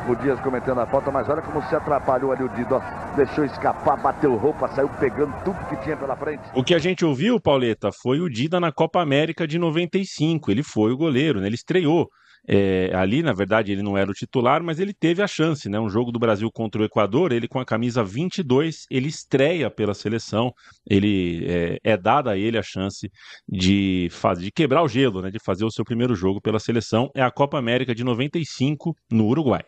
O 0.07 0.15
Dias 0.15 0.39
cometendo 0.39 0.79
a 0.81 0.85
falta, 0.85 1.11
mas 1.11 1.27
olha 1.29 1.41
como 1.41 1.61
se 1.63 1.75
atrapalhou 1.75 2.31
ali 2.31 2.43
o 2.43 2.49
Dida. 2.49 2.75
Ó. 2.75 2.81
Deixou 3.15 3.43
escapar, 3.43 3.97
bateu 3.97 4.35
roupa, 4.35 4.67
saiu 4.69 4.89
pegando 4.99 5.33
tudo 5.43 5.57
que 5.67 5.75
tinha 5.77 5.97
pela 5.97 6.15
frente. 6.15 6.43
O 6.55 6.63
que 6.63 6.73
a 6.73 6.79
gente 6.79 7.03
ouviu, 7.03 7.39
Pauleta, 7.39 7.91
foi 7.91 8.19
o 8.19 8.29
Dida 8.29 8.59
na 8.59 8.71
Copa 8.71 9.01
América 9.01 9.47
de 9.47 9.57
95. 9.57 10.49
Ele 10.49 10.63
foi 10.63 10.91
o 10.91 10.97
goleiro, 10.97 11.39
né? 11.39 11.47
Ele 11.47 11.55
estreou. 11.55 12.07
É, 12.47 12.91
ali, 12.95 13.21
na 13.21 13.33
verdade, 13.33 13.71
ele 13.71 13.83
não 13.83 13.97
era 13.97 14.09
o 14.09 14.13
titular, 14.13 14.63
mas 14.63 14.79
ele 14.79 14.93
teve 14.93 15.21
a 15.21 15.27
chance, 15.27 15.69
né? 15.69 15.79
Um 15.79 15.89
jogo 15.89 16.11
do 16.11 16.19
Brasil 16.19 16.49
contra 16.51 16.81
o 16.81 16.85
Equador, 16.85 17.31
ele 17.31 17.47
com 17.47 17.59
a 17.59 17.65
camisa 17.65 18.03
22, 18.03 18.85
ele 18.89 19.07
estreia 19.07 19.69
pela 19.69 19.93
seleção, 19.93 20.51
ele 20.89 21.45
é, 21.47 21.77
é 21.83 21.97
dada 21.97 22.31
a 22.31 22.37
ele 22.37 22.57
a 22.57 22.63
chance 22.63 23.09
de, 23.47 24.07
fazer, 24.11 24.43
de 24.43 24.51
quebrar 24.51 24.83
o 24.83 24.87
gelo, 24.87 25.21
né? 25.21 25.29
De 25.29 25.39
fazer 25.43 25.65
o 25.65 25.71
seu 25.71 25.85
primeiro 25.85 26.15
jogo 26.15 26.41
pela 26.41 26.59
seleção. 26.59 27.09
É 27.15 27.21
a 27.21 27.31
Copa 27.31 27.57
América 27.57 27.93
de 27.93 28.03
95 28.03 28.95
no 29.11 29.27
Uruguai. 29.27 29.63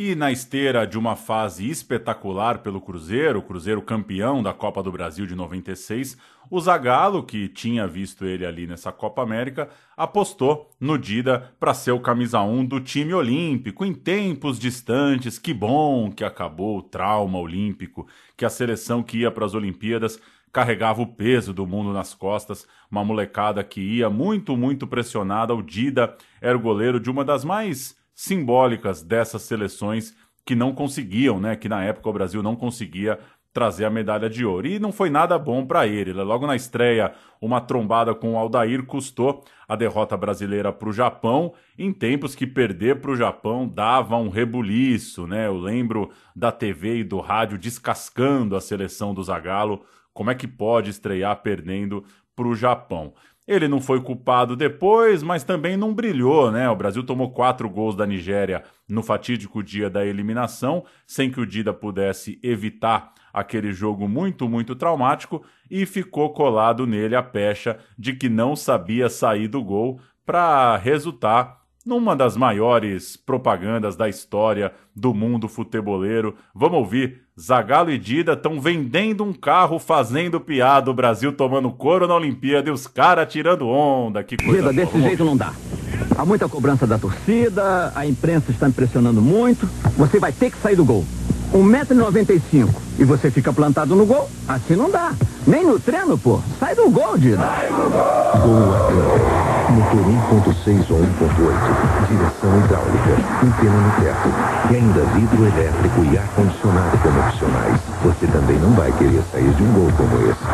E 0.00 0.14
na 0.14 0.30
esteira 0.30 0.86
de 0.86 0.96
uma 0.96 1.16
fase 1.16 1.68
espetacular 1.68 2.60
pelo 2.60 2.80
Cruzeiro, 2.80 3.40
o 3.40 3.42
Cruzeiro 3.42 3.82
campeão 3.82 4.40
da 4.40 4.52
Copa 4.52 4.80
do 4.80 4.92
Brasil 4.92 5.26
de 5.26 5.34
96, 5.34 6.16
o 6.48 6.60
Zagallo, 6.60 7.24
que 7.24 7.48
tinha 7.48 7.84
visto 7.84 8.24
ele 8.24 8.46
ali 8.46 8.64
nessa 8.64 8.92
Copa 8.92 9.24
América, 9.24 9.68
apostou 9.96 10.70
no 10.78 10.96
Dida 10.96 11.52
para 11.58 11.74
ser 11.74 11.90
o 11.90 11.98
camisa 11.98 12.40
1 12.40 12.64
do 12.66 12.78
time 12.78 13.12
olímpico 13.12 13.84
em 13.84 13.92
tempos 13.92 14.56
distantes. 14.56 15.36
Que 15.36 15.52
bom 15.52 16.12
que 16.12 16.22
acabou 16.22 16.78
o 16.78 16.82
trauma 16.82 17.40
olímpico, 17.40 18.06
que 18.36 18.44
a 18.44 18.50
seleção 18.50 19.02
que 19.02 19.18
ia 19.18 19.32
para 19.32 19.46
as 19.46 19.54
Olimpíadas 19.54 20.20
carregava 20.52 21.02
o 21.02 21.08
peso 21.08 21.52
do 21.52 21.66
mundo 21.66 21.92
nas 21.92 22.14
costas, 22.14 22.68
uma 22.88 23.04
molecada 23.04 23.64
que 23.64 23.80
ia 23.80 24.08
muito, 24.08 24.56
muito 24.56 24.86
pressionada. 24.86 25.52
O 25.56 25.60
Dida 25.60 26.16
era 26.40 26.56
o 26.56 26.60
goleiro 26.60 27.00
de 27.00 27.10
uma 27.10 27.24
das 27.24 27.44
mais 27.44 27.97
simbólicas 28.18 29.00
dessas 29.00 29.42
seleções 29.42 30.12
que 30.44 30.56
não 30.56 30.74
conseguiam, 30.74 31.38
né? 31.38 31.54
Que 31.54 31.68
na 31.68 31.84
época 31.84 32.10
o 32.10 32.12
Brasil 32.12 32.42
não 32.42 32.56
conseguia 32.56 33.16
trazer 33.52 33.84
a 33.84 33.90
medalha 33.90 34.28
de 34.28 34.44
ouro. 34.44 34.66
E 34.66 34.80
não 34.80 34.90
foi 34.90 35.08
nada 35.08 35.38
bom 35.38 35.64
para 35.64 35.86
ele. 35.86 36.12
Logo 36.12 36.44
na 36.44 36.56
estreia, 36.56 37.14
uma 37.40 37.60
trombada 37.60 38.12
com 38.16 38.34
o 38.34 38.36
Aldair 38.36 38.84
custou 38.84 39.44
a 39.68 39.76
derrota 39.76 40.16
brasileira 40.16 40.72
para 40.72 40.88
o 40.88 40.92
Japão, 40.92 41.54
em 41.78 41.92
tempos 41.92 42.34
que 42.34 42.44
perder 42.44 43.00
para 43.00 43.12
o 43.12 43.16
Japão 43.16 43.68
dava 43.68 44.16
um 44.16 44.30
rebuliço, 44.30 45.24
né? 45.24 45.46
Eu 45.46 45.56
lembro 45.56 46.10
da 46.34 46.50
TV 46.50 46.98
e 46.98 47.04
do 47.04 47.20
rádio 47.20 47.56
descascando 47.56 48.56
a 48.56 48.60
seleção 48.60 49.14
do 49.14 49.22
Zagallo. 49.22 49.84
Como 50.12 50.28
é 50.28 50.34
que 50.34 50.48
pode 50.48 50.90
estrear 50.90 51.40
perdendo 51.40 52.02
para 52.34 52.48
o 52.48 52.56
Japão? 52.56 53.14
Ele 53.48 53.66
não 53.66 53.80
foi 53.80 54.02
culpado 54.02 54.54
depois, 54.54 55.22
mas 55.22 55.42
também 55.42 55.74
não 55.74 55.94
brilhou, 55.94 56.52
né? 56.52 56.68
O 56.68 56.76
Brasil 56.76 57.02
tomou 57.02 57.30
quatro 57.30 57.66
gols 57.70 57.96
da 57.96 58.06
Nigéria 58.06 58.62
no 58.86 59.02
fatídico 59.02 59.62
dia 59.62 59.88
da 59.88 60.04
eliminação, 60.04 60.84
sem 61.06 61.30
que 61.30 61.40
o 61.40 61.46
Dida 61.46 61.72
pudesse 61.72 62.38
evitar 62.42 63.14
aquele 63.32 63.72
jogo 63.72 64.06
muito, 64.06 64.46
muito 64.46 64.76
traumático 64.76 65.42
e 65.70 65.86
ficou 65.86 66.34
colado 66.34 66.86
nele 66.86 67.16
a 67.16 67.22
pecha 67.22 67.78
de 67.98 68.12
que 68.12 68.28
não 68.28 68.54
sabia 68.54 69.08
sair 69.08 69.48
do 69.48 69.64
gol 69.64 69.98
para 70.26 70.76
resultar 70.76 71.57
numa 71.88 72.14
das 72.14 72.36
maiores 72.36 73.16
propagandas 73.16 73.96
da 73.96 74.10
história 74.10 74.72
do 74.94 75.14
mundo 75.14 75.48
futeboleiro. 75.48 76.34
Vamos 76.54 76.78
ouvir. 76.78 77.22
Zagallo 77.40 77.90
e 77.90 77.98
Dida 77.98 78.34
estão 78.34 78.60
vendendo 78.60 79.24
um 79.24 79.32
carro 79.32 79.78
fazendo 79.78 80.38
piada, 80.38 80.90
o 80.90 80.94
Brasil 80.94 81.32
tomando 81.32 81.70
couro 81.70 82.06
na 82.06 82.14
Olimpíada 82.14 82.68
e 82.68 82.72
os 82.72 82.86
caras 82.86 83.32
tirando 83.32 83.66
onda. 83.66 84.22
Que 84.22 84.36
coisa 84.36 84.70
Dida, 84.70 84.84
desse 84.84 85.00
jeito 85.00 85.24
não 85.24 85.36
dá. 85.36 85.54
Há 86.16 86.26
muita 86.26 86.48
cobrança 86.48 86.86
da 86.86 86.98
torcida, 86.98 87.90
a 87.94 88.06
imprensa 88.06 88.50
está 88.50 88.68
impressionando 88.68 89.22
muito. 89.22 89.66
Você 89.96 90.18
vai 90.18 90.32
ter 90.32 90.50
que 90.50 90.58
sair 90.58 90.76
do 90.76 90.84
gol. 90.84 91.06
1,95m 91.52 92.68
e 92.98 93.04
você 93.04 93.30
fica 93.30 93.52
plantado 93.52 93.94
no 93.94 94.04
gol? 94.04 94.28
Assim 94.46 94.76
não 94.76 94.90
dá. 94.90 95.12
Nem 95.46 95.64
no 95.64 95.78
treino, 95.78 96.18
pô. 96.18 96.40
Sai 96.58 96.74
do 96.74 96.90
gol, 96.90 97.16
Dida. 97.16 97.38
Sai 97.38 97.68
do 97.68 97.90
gol! 97.90 98.28
Gol. 98.42 99.48
Motor 99.70 100.00
1.6 100.44 100.90
ou 100.90 100.98
1.8. 100.98 102.08
Direção 102.08 102.64
hidráulica. 102.64 103.12
Antena 103.42 103.80
no 103.80 103.92
teto. 104.02 104.72
E 104.72 104.76
ainda 104.76 105.04
vidro 105.14 105.46
elétrico 105.46 106.04
e 106.04 106.18
ar-condicionado 106.18 106.98
como 106.98 107.20
opcionais. 107.20 107.80
Você 108.02 108.26
também 108.26 108.58
não 108.58 108.72
vai 108.72 108.90
querer 108.98 109.22
sair 109.30 109.50
de 109.54 109.62
um 109.62 109.72
gol 109.72 109.90
como 109.96 110.30
esse. 110.30 110.44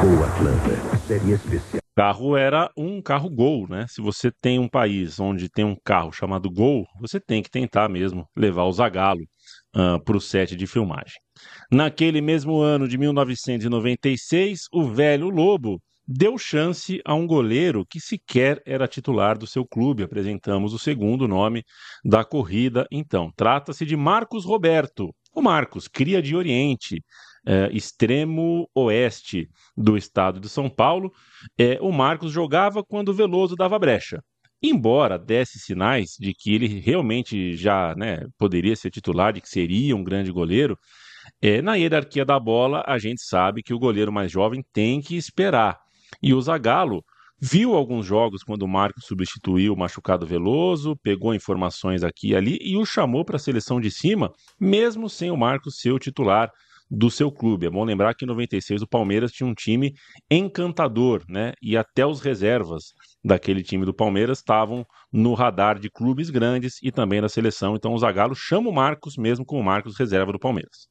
Gol 0.00 0.24
Atlanta. 0.24 0.98
Série 1.06 1.32
especial. 1.32 1.82
Carro 1.96 2.36
era 2.36 2.70
um 2.76 3.02
carro 3.02 3.28
Gol, 3.28 3.66
né? 3.68 3.86
Se 3.88 4.00
você 4.00 4.30
tem 4.40 4.60
um 4.60 4.68
país 4.68 5.18
onde 5.18 5.48
tem 5.48 5.64
um 5.64 5.76
carro 5.84 6.12
chamado 6.12 6.48
Gol, 6.48 6.86
você 7.00 7.18
tem 7.18 7.42
que 7.42 7.50
tentar 7.50 7.88
mesmo 7.88 8.24
levar 8.36 8.64
o 8.64 8.72
Zagalo 8.72 9.22
uh, 9.78 10.02
para 10.02 10.16
o 10.16 10.20
set 10.20 10.56
de 10.56 10.66
filmagem. 10.66 11.14
Naquele 11.70 12.20
mesmo 12.20 12.60
ano 12.60 12.88
de 12.88 12.98
1996, 12.98 14.62
o 14.72 14.84
velho 14.84 15.28
Lobo 15.28 15.80
deu 16.06 16.38
chance 16.38 17.00
a 17.04 17.14
um 17.14 17.26
goleiro 17.26 17.84
que 17.86 18.00
sequer 18.00 18.62
era 18.66 18.88
titular 18.88 19.36
do 19.36 19.46
seu 19.46 19.66
clube. 19.66 20.02
Apresentamos 20.02 20.72
o 20.72 20.78
segundo 20.78 21.28
nome 21.28 21.62
da 22.02 22.24
corrida, 22.24 22.86
então. 22.90 23.30
Trata-se 23.36 23.84
de 23.84 23.94
Marcos 23.94 24.44
Roberto. 24.46 25.14
O 25.34 25.42
Marcos, 25.42 25.86
cria 25.86 26.22
de 26.22 26.34
Oriente, 26.34 27.04
eh, 27.46 27.68
extremo 27.72 28.68
oeste 28.74 29.48
do 29.76 29.96
estado 29.96 30.40
de 30.40 30.48
São 30.48 30.70
Paulo. 30.70 31.12
Eh, 31.58 31.78
o 31.80 31.92
Marcos 31.92 32.32
jogava 32.32 32.82
quando 32.82 33.10
o 33.10 33.14
Veloso 33.14 33.54
dava 33.54 33.78
brecha. 33.78 34.22
Embora 34.62 35.18
desse 35.18 35.58
sinais 35.58 36.16
de 36.18 36.34
que 36.34 36.54
ele 36.54 36.80
realmente 36.80 37.54
já 37.56 37.94
né, 37.96 38.26
poderia 38.36 38.74
ser 38.74 38.90
titular, 38.90 39.32
de 39.32 39.40
que 39.40 39.48
seria 39.48 39.94
um 39.94 40.02
grande 40.02 40.32
goleiro, 40.32 40.76
é, 41.40 41.62
na 41.62 41.76
hierarquia 41.76 42.24
da 42.24 42.40
bola, 42.40 42.82
a 42.86 42.98
gente 42.98 43.22
sabe 43.22 43.62
que 43.62 43.74
o 43.74 43.78
goleiro 43.78 44.12
mais 44.12 44.32
jovem 44.32 44.64
tem 44.72 45.00
que 45.00 45.16
esperar. 45.16 45.78
E 46.22 46.34
o 46.34 46.40
Zagallo 46.40 47.04
viu 47.40 47.74
alguns 47.74 48.04
jogos 48.04 48.42
quando 48.42 48.62
o 48.62 48.68
Marcos 48.68 49.04
substituiu 49.06 49.72
o 49.74 49.76
machucado 49.76 50.26
Veloso, 50.26 50.96
pegou 51.02 51.34
informações 51.34 52.02
aqui 52.02 52.30
e 52.30 52.36
ali 52.36 52.58
e 52.60 52.76
o 52.76 52.84
chamou 52.84 53.24
para 53.24 53.36
a 53.36 53.40
seleção 53.40 53.80
de 53.80 53.90
cima, 53.90 54.32
mesmo 54.58 55.08
sem 55.08 55.30
o 55.30 55.36
Marcos 55.36 55.78
ser 55.78 55.92
o 55.92 55.98
titular 55.98 56.50
do 56.90 57.10
seu 57.10 57.30
clube. 57.30 57.66
É 57.66 57.70
bom 57.70 57.84
lembrar 57.84 58.14
que 58.14 58.24
em 58.24 58.28
96 58.28 58.82
o 58.82 58.86
Palmeiras 58.86 59.30
tinha 59.30 59.46
um 59.46 59.54
time 59.54 59.94
encantador, 60.30 61.22
né? 61.28 61.52
E 61.62 61.76
até 61.76 62.06
os 62.06 62.20
reservas 62.20 62.94
daquele 63.24 63.62
time 63.62 63.84
do 63.84 63.94
Palmeiras 63.94 64.38
estavam 64.38 64.86
no 65.12 65.34
radar 65.34 65.78
de 65.78 65.90
clubes 65.90 66.30
grandes 66.30 66.78
e 66.82 66.90
também 66.90 67.20
da 67.20 67.28
seleção. 67.28 67.74
Então 67.74 67.92
o 67.92 67.98
Zagallo 67.98 68.34
chama 68.34 68.70
o 68.70 68.72
Marcos 68.72 69.16
mesmo 69.16 69.44
com 69.44 69.58
o 69.58 69.64
Marcos 69.64 69.98
reserva 69.98 70.32
do 70.32 70.38
Palmeiras. 70.38 70.88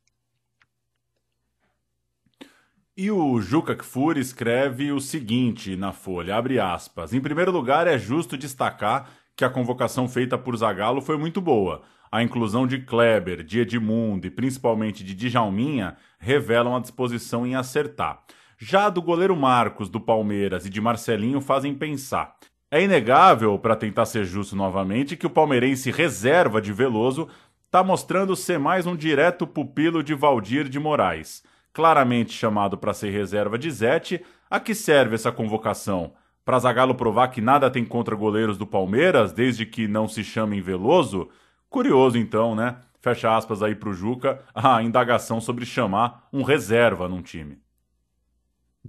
E 2.95 3.11
o 3.11 3.39
Juca 3.39 3.75
Kfouri 3.75 4.19
escreve 4.19 4.91
o 4.91 4.99
seguinte 4.99 5.75
na 5.75 5.91
Folha, 5.91 6.35
abre 6.35 6.59
aspas. 6.59 7.13
Em 7.13 7.21
primeiro 7.21 7.51
lugar, 7.51 7.85
é 7.85 7.95
justo 7.95 8.35
destacar 8.35 9.11
que 9.35 9.45
a 9.45 9.49
convocação 9.51 10.09
feita 10.09 10.35
por 10.35 10.57
Zagallo 10.57 10.99
foi 10.99 11.15
muito 11.15 11.39
boa. 11.39 11.83
A 12.11 12.23
inclusão 12.23 12.65
de 12.65 12.79
Kleber, 12.79 13.43
de 13.43 13.59
Edmundo 13.59 14.25
e 14.25 14.31
principalmente 14.31 15.03
de 15.03 15.13
Djalminha 15.13 15.95
revelam 16.17 16.75
a 16.75 16.79
disposição 16.79 17.45
em 17.45 17.53
acertar. 17.53 18.23
Já 18.57 18.89
do 18.89 19.01
goleiro 19.01 19.35
Marcos, 19.35 19.89
do 19.89 19.99
Palmeiras 19.99 20.65
e 20.65 20.69
de 20.69 20.81
Marcelinho 20.81 21.39
fazem 21.39 21.75
pensar. 21.75 22.35
É 22.69 22.81
inegável, 22.81 23.57
para 23.57 23.75
tentar 23.75 24.05
ser 24.05 24.25
justo 24.25 24.55
novamente, 24.55 25.15
que 25.15 25.27
o 25.27 25.29
palmeirense 25.29 25.91
reserva 25.91 26.61
de 26.61 26.73
Veloso 26.73 27.29
está 27.65 27.83
mostrando 27.83 28.35
ser 28.35 28.57
mais 28.57 28.85
um 28.85 28.95
direto 28.95 29.45
pupilo 29.47 30.03
de 30.03 30.13
Valdir 30.13 30.67
de 30.67 30.79
Moraes 30.79 31.43
claramente 31.77 32.33
chamado 32.33 32.75
para 32.75 32.91
ser 32.91 33.11
reserva 33.11 33.55
de 33.55 33.69
Zete. 33.69 34.25
A 34.49 34.59
que 34.59 34.73
serve 34.73 35.13
essa 35.13 35.31
convocação? 35.31 36.11
Para 36.43 36.57
Zagallo 36.57 36.95
provar 36.95 37.27
que 37.27 37.39
nada 37.39 37.69
tem 37.69 37.85
contra 37.85 38.15
goleiros 38.15 38.57
do 38.57 38.65
Palmeiras, 38.65 39.31
desde 39.31 39.63
que 39.63 39.87
não 39.87 40.07
se 40.07 40.23
chamem 40.23 40.59
Veloso? 40.59 41.29
Curioso 41.69 42.17
então, 42.17 42.55
né? 42.55 42.77
Fecha 42.99 43.37
aspas 43.37 43.61
aí 43.61 43.75
pro 43.75 43.93
Juca, 43.93 44.43
a 44.55 44.81
indagação 44.81 45.39
sobre 45.39 45.67
chamar 45.67 46.27
um 46.33 46.41
reserva 46.41 47.07
num 47.07 47.21
time. 47.21 47.59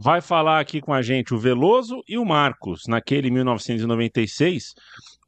Vai 0.01 0.21
falar 0.21 0.61
aqui 0.61 0.81
com 0.81 0.93
a 0.93 1.03
gente 1.03 1.35
o 1.35 1.39
Veloso 1.39 2.05
e 2.09 2.17
o 2.17 2.25
Marcos. 2.25 2.83
Naquele 2.87 3.33
1996, 3.33 4.75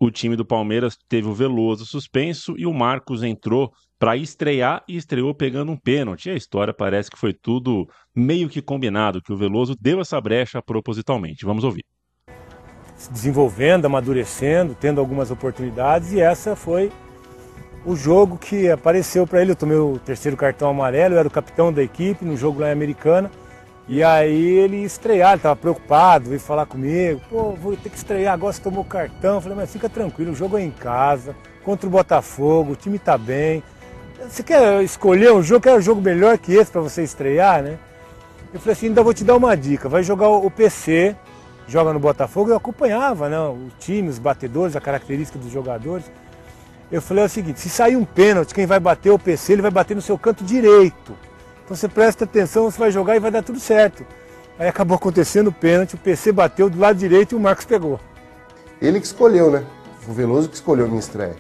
o 0.01 0.13
time 0.13 0.37
do 0.37 0.45
Palmeiras 0.45 0.97
teve 1.09 1.27
o 1.27 1.35
Veloso 1.35 1.85
suspenso 1.85 2.55
e 2.57 2.65
o 2.67 2.73
Marcos 2.73 3.25
entrou 3.25 3.73
para 3.99 4.17
estrear 4.17 4.85
e 4.87 4.97
estreou 4.97 5.35
pegando 5.35 5.73
um 5.73 5.77
pênalti. 5.77 6.27
E 6.27 6.31
a 6.31 6.37
história 6.37 6.73
parece 6.73 7.11
que 7.11 7.19
foi 7.19 7.35
tudo 7.35 7.89
meio 8.15 8.49
que 8.49 8.63
combinado, 8.63 9.21
que 9.21 9.33
o 9.33 9.37
Veloso 9.37 9.75
deu 9.75 10.01
essa 10.01 10.21
brecha 10.21 10.63
propositalmente. 10.63 11.45
Vamos 11.45 11.65
ouvir. 11.65 11.85
Se 12.95 13.13
desenvolvendo, 13.13 13.87
amadurecendo, 13.87 14.77
tendo 14.81 15.01
algumas 15.01 15.33
oportunidades 15.33 16.13
e 16.13 16.21
essa 16.21 16.55
foi 16.55 16.93
o 17.85 17.97
jogo 17.97 18.39
que 18.39 18.71
apareceu 18.71 19.27
para 19.27 19.43
ele. 19.43 19.51
Eu 19.51 19.57
tomei 19.57 19.79
o 19.79 19.99
terceiro 19.99 20.37
cartão 20.37 20.71
amarelo, 20.71 21.17
eu 21.17 21.19
era 21.19 21.27
o 21.27 21.31
capitão 21.31 21.73
da 21.73 21.83
equipe 21.83 22.25
no 22.25 22.37
jogo 22.37 22.61
lá 22.61 22.69
em 22.69 22.73
Americana 22.73 23.29
E 23.93 24.05
aí 24.05 24.51
ele 24.57 24.85
estrear, 24.85 25.33
ele 25.33 25.43
tava 25.43 25.57
preocupado, 25.57 26.29
veio 26.29 26.41
falar 26.41 26.65
comigo, 26.65 27.21
pô, 27.29 27.51
vou 27.61 27.77
ter 27.77 27.91
que 27.91 27.97
estrear 27.97 28.35
agora, 28.35 28.53
você 28.53 28.63
tomou 28.63 28.85
cartão. 28.85 29.35
Eu 29.35 29.41
falei, 29.41 29.57
mas 29.57 29.73
fica 29.73 29.89
tranquilo, 29.89 30.31
o 30.31 30.35
jogo 30.35 30.57
é 30.57 30.63
em 30.63 30.71
casa, 30.71 31.35
contra 31.65 31.89
o 31.89 31.91
Botafogo, 31.91 32.75
o 32.75 32.77
time 32.77 33.01
tá 33.01 33.19
bem. 33.19 33.65
Você 34.29 34.45
quer 34.45 34.81
escolher 34.85 35.33
um 35.33 35.43
jogo, 35.43 35.63
quer 35.63 35.75
um 35.75 35.81
jogo 35.81 36.01
melhor 36.01 36.39
que 36.39 36.55
esse 36.55 36.71
para 36.71 36.81
você 36.81 37.03
estrear, 37.03 37.65
né? 37.65 37.79
Eu 38.55 38.61
falei 38.61 38.75
assim, 38.75 38.87
ainda 38.87 39.03
vou 39.03 39.13
te 39.13 39.25
dar 39.25 39.35
uma 39.35 39.57
dica, 39.57 39.89
vai 39.89 40.05
jogar 40.05 40.29
o 40.29 40.49
PC, 40.49 41.17
joga 41.67 41.93
no 41.93 41.99
Botafogo, 41.99 42.51
eu 42.51 42.57
acompanhava 42.57 43.29
né, 43.29 43.41
o 43.41 43.71
time, 43.81 44.09
os 44.09 44.21
batedores, 44.21 44.77
a 44.77 44.81
característica 44.81 45.37
dos 45.37 45.51
jogadores. 45.51 46.05
Eu 46.93 47.03
falei 47.03 47.25
é 47.25 47.27
o 47.27 47.29
seguinte, 47.29 47.59
se 47.59 47.69
sair 47.69 47.97
um 47.97 48.05
pênalti, 48.05 48.55
quem 48.55 48.67
vai 48.67 48.79
bater 48.79 49.11
o 49.11 49.19
PC, 49.19 49.55
ele 49.55 49.63
vai 49.63 49.71
bater 49.73 49.97
no 49.97 50.03
seu 50.03 50.17
canto 50.17 50.45
direito. 50.45 51.13
Então 51.71 51.77
você 51.77 51.87
presta 51.89 52.25
atenção, 52.25 52.69
você 52.69 52.77
vai 52.77 52.91
jogar 52.91 53.15
e 53.15 53.21
vai 53.21 53.31
dar 53.31 53.45
tudo 53.45 53.61
certo. 53.61 54.05
Aí 54.59 54.67
acabou 54.67 54.97
acontecendo 54.97 55.51
o 55.51 55.53
pênalti, 55.53 55.95
o 55.95 55.99
PC 55.99 56.33
bateu 56.33 56.69
do 56.69 56.77
lado 56.77 56.99
direito 56.99 57.31
e 57.31 57.37
o 57.37 57.41
Marcos 57.41 57.65
pegou. 57.65 58.01
Ele 58.83 58.99
que 58.99 59.07
escolheu, 59.07 59.53
né? 59.53 59.65
O 60.09 60.13
Veloso 60.13 60.49
que 60.49 60.57
escolheu 60.57 60.87
a 60.87 60.89
minha 60.89 60.99
estreia. 60.99 61.37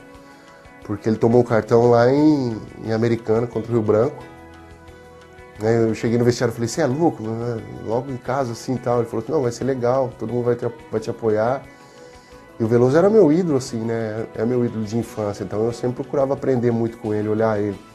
Porque 0.84 1.08
ele 1.08 1.16
tomou 1.16 1.40
o 1.40 1.44
cartão 1.44 1.90
lá 1.90 2.08
em, 2.08 2.56
em 2.84 2.92
Americana 2.92 3.44
contra 3.48 3.72
o 3.72 3.74
Rio 3.74 3.82
Branco. 3.82 4.22
Eu 5.60 5.96
cheguei 5.96 6.16
no 6.16 6.24
vestiário 6.24 6.52
e 6.52 6.54
falei, 6.54 6.68
você 6.68 6.82
é 6.82 6.86
louco? 6.86 7.24
Logo 7.84 8.12
em 8.12 8.16
casa 8.16 8.52
assim 8.52 8.76
e 8.76 8.78
tal. 8.78 9.00
Ele 9.00 9.08
falou, 9.08 9.24
não, 9.28 9.42
vai 9.42 9.50
ser 9.50 9.64
legal, 9.64 10.12
todo 10.16 10.32
mundo 10.32 10.44
vai 10.44 10.54
te, 10.54 10.64
vai 10.92 11.00
te 11.00 11.10
apoiar. 11.10 11.60
E 12.56 12.62
o 12.62 12.68
Veloso 12.68 12.96
era 12.96 13.10
meu 13.10 13.32
ídolo, 13.32 13.58
assim, 13.58 13.80
né? 13.80 14.26
É 14.36 14.44
meu 14.44 14.64
ídolo 14.64 14.84
de 14.84 14.96
infância, 14.96 15.42
então 15.42 15.64
eu 15.64 15.72
sempre 15.72 16.04
procurava 16.04 16.34
aprender 16.34 16.70
muito 16.70 16.98
com 16.98 17.12
ele, 17.12 17.26
olhar 17.26 17.58
ele. 17.58 17.89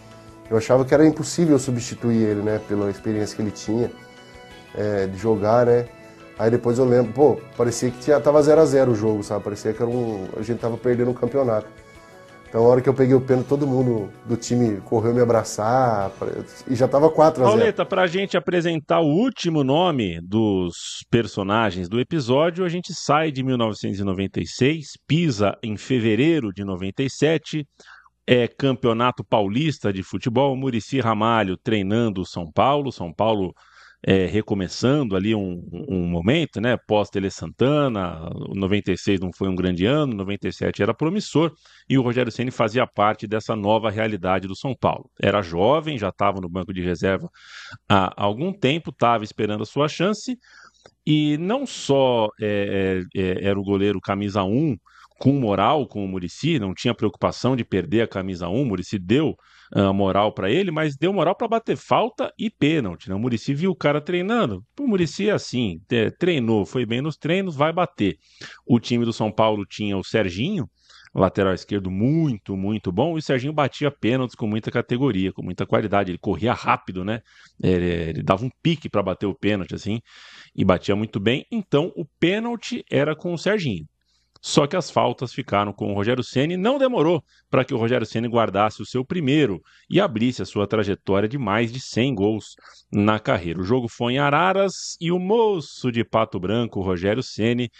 Eu 0.49 0.57
achava 0.57 0.85
que 0.85 0.93
era 0.93 1.05
impossível 1.05 1.57
substituir 1.57 2.21
ele, 2.21 2.41
né? 2.41 2.59
Pela 2.67 2.89
experiência 2.89 3.35
que 3.35 3.41
ele 3.41 3.51
tinha 3.51 3.91
é, 4.75 5.07
de 5.07 5.17
jogar, 5.17 5.65
né? 5.65 5.87
Aí 6.37 6.51
depois 6.51 6.77
eu 6.77 6.85
lembro, 6.85 7.13
pô, 7.13 7.41
parecia 7.55 7.89
que 7.89 7.99
tinha, 7.99 8.19
tava 8.19 8.41
0 8.41 8.61
a 8.61 8.65
0 8.65 8.91
o 8.91 8.95
jogo, 8.95 9.23
sabe? 9.23 9.43
Parecia 9.43 9.73
que 9.73 9.81
era 9.81 9.89
um, 9.89 10.27
a 10.37 10.41
gente 10.41 10.59
tava 10.59 10.77
perdendo 10.77 11.07
o 11.07 11.11
um 11.11 11.13
campeonato. 11.13 11.67
Então, 12.55 12.63
a 12.63 12.67
hora 12.69 12.81
que 12.81 12.87
eu 12.87 12.93
peguei 12.93 13.13
o 13.13 13.19
pênalti, 13.19 13.47
todo 13.47 13.67
mundo 13.67 14.09
do 14.25 14.37
time 14.37 14.79
correu 14.81 15.13
me 15.13 15.19
abraçar 15.19 16.09
e 16.65 16.75
já 16.75 16.87
tava 16.87 17.09
4 17.09 17.43
a 17.43 17.45
0. 17.47 17.57
Pauleta, 17.57 17.85
pra 17.85 18.07
gente 18.07 18.37
apresentar 18.37 19.01
o 19.01 19.07
último 19.07 19.61
nome 19.61 20.21
dos 20.21 21.03
personagens 21.09 21.89
do 21.89 21.99
episódio, 21.99 22.63
a 22.63 22.69
gente 22.69 22.93
sai 22.93 23.29
de 23.29 23.43
1996, 23.43 24.85
pisa 25.05 25.57
em 25.61 25.75
fevereiro 25.75 26.53
de 26.53 26.63
97, 26.63 27.65
é 28.27 28.47
campeonato 28.47 29.23
paulista 29.23 29.93
de 29.93 30.01
futebol, 30.03 30.55
Murici 30.55 30.99
Ramalho 30.99 31.57
treinando 31.57 32.21
o 32.21 32.25
São 32.25 32.51
Paulo, 32.51 32.91
São 32.91 33.13
Paulo 33.13 33.53
é, 34.07 34.27
recomeçando 34.27 35.15
ali 35.15 35.33
um, 35.33 35.63
um 35.89 36.05
momento, 36.07 36.61
né? 36.61 36.77
Pós 36.77 37.09
Tele 37.09 37.31
Santana, 37.31 38.29
96 38.53 39.19
não 39.19 39.31
foi 39.33 39.49
um 39.49 39.55
grande 39.55 39.85
ano, 39.85 40.13
97 40.13 40.83
era 40.83 40.93
promissor 40.93 41.51
e 41.89 41.97
o 41.97 42.03
Rogério 42.03 42.31
Ceni 42.31 42.51
fazia 42.51 42.85
parte 42.85 43.25
dessa 43.25 43.55
nova 43.55 43.89
realidade 43.89 44.47
do 44.47 44.55
São 44.55 44.75
Paulo. 44.75 45.09
Era 45.19 45.41
jovem, 45.41 45.97
já 45.97 46.09
estava 46.09 46.39
no 46.39 46.47
banco 46.47 46.71
de 46.71 46.81
reserva 46.81 47.29
há 47.89 48.13
algum 48.15 48.53
tempo, 48.53 48.91
estava 48.91 49.23
esperando 49.23 49.63
a 49.63 49.65
sua 49.65 49.87
chance 49.87 50.37
e 51.03 51.35
não 51.39 51.65
só 51.65 52.29
é, 52.39 53.01
é, 53.15 53.21
é 53.21 53.47
era 53.47 53.59
o 53.59 53.63
goleiro 53.63 53.99
camisa 53.99 54.43
1 54.43 54.77
com 55.19 55.33
moral 55.33 55.87
com 55.87 56.03
o 56.03 56.07
Murici, 56.07 56.59
não 56.59 56.73
tinha 56.73 56.93
preocupação 56.93 57.55
de 57.55 57.63
perder 57.63 58.01
a 58.01 58.07
camisa 58.07 58.49
1, 58.49 58.61
o 58.61 58.65
Murici 58.65 58.99
deu 58.99 59.35
uh, 59.73 59.93
moral 59.93 60.33
para 60.33 60.49
ele, 60.49 60.71
mas 60.71 60.95
deu 60.97 61.13
moral 61.13 61.35
para 61.35 61.47
bater 61.47 61.77
falta 61.77 62.31
e 62.37 62.49
pênalti. 62.49 63.09
Né? 63.09 63.15
O 63.15 63.19
Murici 63.19 63.53
viu 63.53 63.71
o 63.71 63.75
cara 63.75 64.01
treinando. 64.01 64.63
O 64.79 64.87
Murici 64.87 65.29
é 65.29 65.33
assim, 65.33 65.79
é, 65.91 66.09
treinou, 66.09 66.65
foi 66.65 66.85
bem 66.85 67.01
nos 67.01 67.17
treinos, 67.17 67.55
vai 67.55 67.71
bater. 67.71 68.17
O 68.65 68.79
time 68.79 69.05
do 69.05 69.13
São 69.13 69.31
Paulo 69.31 69.65
tinha 69.65 69.97
o 69.97 70.03
Serginho, 70.03 70.67
lateral 71.13 71.53
esquerdo 71.53 71.89
muito, 71.89 72.57
muito 72.57 72.91
bom, 72.91 73.15
e 73.15 73.19
o 73.19 73.21
Serginho 73.21 73.53
batia 73.53 73.89
pênaltis 73.89 74.35
com 74.35 74.47
muita 74.47 74.69
categoria, 74.69 75.31
com 75.31 75.41
muita 75.41 75.65
qualidade. 75.65 76.11
Ele 76.11 76.19
corria 76.19 76.53
rápido, 76.53 77.05
né? 77.05 77.21
Ele, 77.63 77.85
ele 77.85 78.23
dava 78.23 78.43
um 78.43 78.49
pique 78.61 78.89
para 78.89 79.01
bater 79.01 79.25
o 79.25 79.33
pênalti, 79.33 79.73
assim, 79.73 80.01
e 80.53 80.65
batia 80.65 80.95
muito 80.95 81.19
bem. 81.19 81.45
Então, 81.49 81.91
o 81.95 82.05
pênalti 82.19 82.83
era 82.91 83.15
com 83.15 83.33
o 83.33 83.37
Serginho. 83.37 83.85
Só 84.45 84.67
que 84.67 84.75
as 84.75 84.91
faltas 84.91 85.33
ficaram 85.33 85.73
com 85.73 85.91
o 85.91 85.95
Rogério 85.95 86.23
Ceni. 86.23 86.55
Não 86.55 86.77
demorou 86.77 87.23
para 87.49 87.65
que 87.65 87.73
o 87.73 87.77
Rogério 87.77 88.05
Ceni 88.05 88.27
guardasse 88.27 88.79
o 88.79 88.85
seu 88.85 89.03
primeiro 89.03 89.59
e 89.89 89.99
abrisse 89.99 90.43
a 90.43 90.45
sua 90.45 90.67
trajetória 90.67 91.27
de 91.27 91.35
mais 91.35 91.73
de 91.73 91.79
100 91.79 92.13
gols 92.13 92.55
na 92.93 93.17
carreira. 93.17 93.59
O 93.59 93.63
jogo 93.63 93.87
foi 93.87 94.13
em 94.13 94.19
Araras 94.19 94.97
e 95.01 95.11
o 95.11 95.17
moço 95.17 95.91
de 95.91 96.03
Pato 96.03 96.39
Branco, 96.39 96.79
Rogério 96.79 97.23
Ceni, 97.23 97.71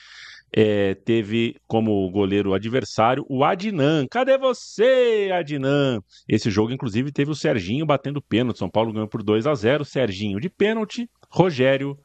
é, 0.51 0.95
teve 0.95 1.55
como 1.67 2.09
goleiro 2.09 2.55
adversário 2.55 3.23
o 3.29 3.43
Adnan. 3.43 4.07
Cadê 4.09 4.35
você, 4.35 5.29
Adnan? 5.31 5.99
Esse 6.27 6.49
jogo, 6.49 6.73
inclusive, 6.73 7.11
teve 7.11 7.29
o 7.29 7.35
Serginho 7.35 7.85
batendo 7.85 8.23
pênalti. 8.23 8.57
São 8.57 8.71
Paulo 8.71 8.91
ganhou 8.91 9.07
por 9.07 9.21
2 9.21 9.45
a 9.45 9.53
0. 9.53 9.85
Serginho 9.85 10.39
de 10.39 10.49
pênalti, 10.49 11.07
Rogério 11.29 11.95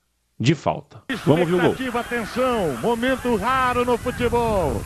de 0.41 0.55
falta. 0.55 1.03
Vamos 1.27 1.47
ver 1.47 1.55
o 1.55 1.61
gol. 1.61 1.77
Atenção, 2.01 2.79
momento 2.81 3.37
raro 3.37 3.85
no 3.85 3.99
futebol. 3.99 4.83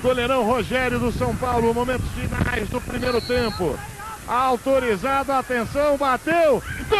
Goleirão 0.00 0.42
Rogério 0.44 0.98
do 0.98 1.12
São 1.12 1.36
Paulo, 1.36 1.74
momentos 1.74 2.08
finais 2.12 2.68
do 2.70 2.80
primeiro 2.80 3.20
tempo. 3.20 3.78
Autorizado, 4.26 5.32
atenção, 5.32 5.98
bateu. 5.98 6.62
Gol! 6.88 6.98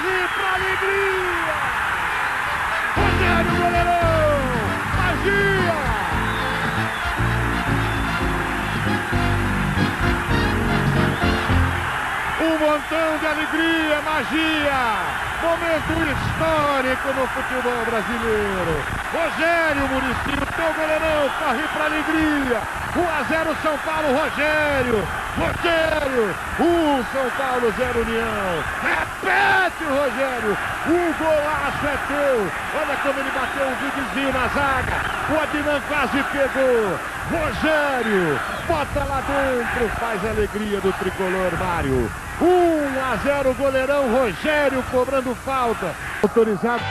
E 0.00 0.28
pra 0.34 0.54
alegria! 0.54 1.54
Rogério 2.96 3.50
Goleirão! 3.50 4.40
Magia! 4.96 5.76
Um 12.40 12.58
montão 12.58 13.18
de 13.18 13.26
alegria, 13.26 14.02
magia! 14.02 15.33
Momento 15.44 15.92
histórico 16.08 17.08
no 17.12 17.26
futebol 17.28 17.84
brasileiro. 17.84 18.74
Rogério 19.12 19.88
Murici, 19.92 20.40
teu 20.56 20.72
goleirão, 20.72 21.28
corre 21.38 21.68
para 21.68 21.84
alegria. 21.84 22.62
1 22.96 23.08
a 23.08 23.22
0 23.24 23.56
São 23.60 23.76
Paulo, 23.84 24.08
Rogério. 24.16 25.06
Rogério, 25.36 26.34
1 26.58 27.04
São 27.12 27.30
Paulo, 27.36 27.74
0 27.76 28.00
União. 28.00 28.64
Repete, 28.80 29.84
Rogério. 29.84 30.56
O 30.86 31.14
golaço 31.18 31.86
é 31.92 31.98
teu. 32.08 32.50
Olha 32.80 32.96
como 33.02 33.20
ele 33.20 33.30
bateu 33.30 33.66
um 33.68 33.74
videozinho 33.84 34.32
na 34.32 34.48
zaga. 34.48 34.96
O 35.28 35.40
Adnan 35.42 35.80
quase 35.88 36.22
pegou. 36.32 36.98
Rogério, 37.30 38.40
bota 38.66 39.04
lá 39.04 39.20
dentro, 39.20 39.88
faz 40.00 40.24
a 40.24 40.30
alegria 40.30 40.80
do 40.80 40.92
tricolor, 40.94 41.52
Mário. 41.58 42.23
1 42.40 43.00
a 43.00 43.16
0, 43.16 43.54
goleirão 43.54 44.12
Rogério 44.12 44.82
cobrando 44.90 45.34
falta. 45.44 45.94
Autorizado. 46.22 46.82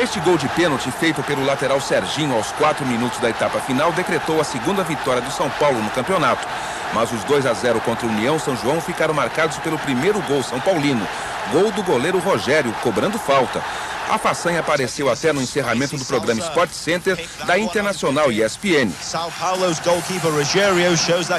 Este 0.00 0.18
gol 0.20 0.36
de 0.36 0.48
pênalti 0.48 0.90
feito 0.90 1.22
pelo 1.22 1.44
lateral 1.44 1.80
Serginho 1.80 2.34
aos 2.34 2.50
4 2.52 2.84
minutos 2.86 3.20
da 3.20 3.30
etapa 3.30 3.60
final 3.60 3.92
decretou 3.92 4.40
a 4.40 4.44
segunda 4.44 4.82
vitória 4.82 5.20
do 5.20 5.30
São 5.30 5.48
Paulo 5.50 5.80
no 5.80 5.90
campeonato. 5.90 6.46
Mas 6.94 7.12
os 7.12 7.22
2 7.24 7.46
a 7.46 7.52
0 7.52 7.80
contra 7.80 8.06
o 8.06 8.10
União 8.10 8.38
São 8.38 8.56
João 8.56 8.80
ficaram 8.80 9.14
marcados 9.14 9.56
pelo 9.58 9.78
primeiro 9.78 10.20
gol 10.22 10.42
São 10.42 10.58
Paulino. 10.60 11.06
Gol 11.52 11.70
do 11.72 11.82
goleiro 11.82 12.18
Rogério, 12.18 12.72
cobrando 12.82 13.18
falta. 13.18 13.62
A 14.08 14.18
façanha 14.18 14.60
apareceu 14.60 15.10
até 15.10 15.32
no 15.32 15.40
encerramento 15.40 15.96
do 15.96 16.04
programa 16.04 16.40
Sport 16.40 16.70
Center 16.72 17.18
da 17.46 17.58
Internacional 17.58 18.30
ESPN. 18.30 18.90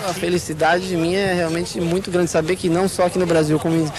A 0.09 0.13
felicidade 0.13 0.87
de 0.87 0.97
mim 0.97 1.15
é 1.15 1.33
realmente 1.33 1.79
muito 1.79 2.09
grande 2.09 2.31
saber 2.31 2.55
que 2.55 2.69
não 2.69 2.87
só 2.87 3.05
aqui 3.05 3.19
no 3.19 3.25
Brasil, 3.25 3.59
como 3.59 3.75
em, 3.75 3.91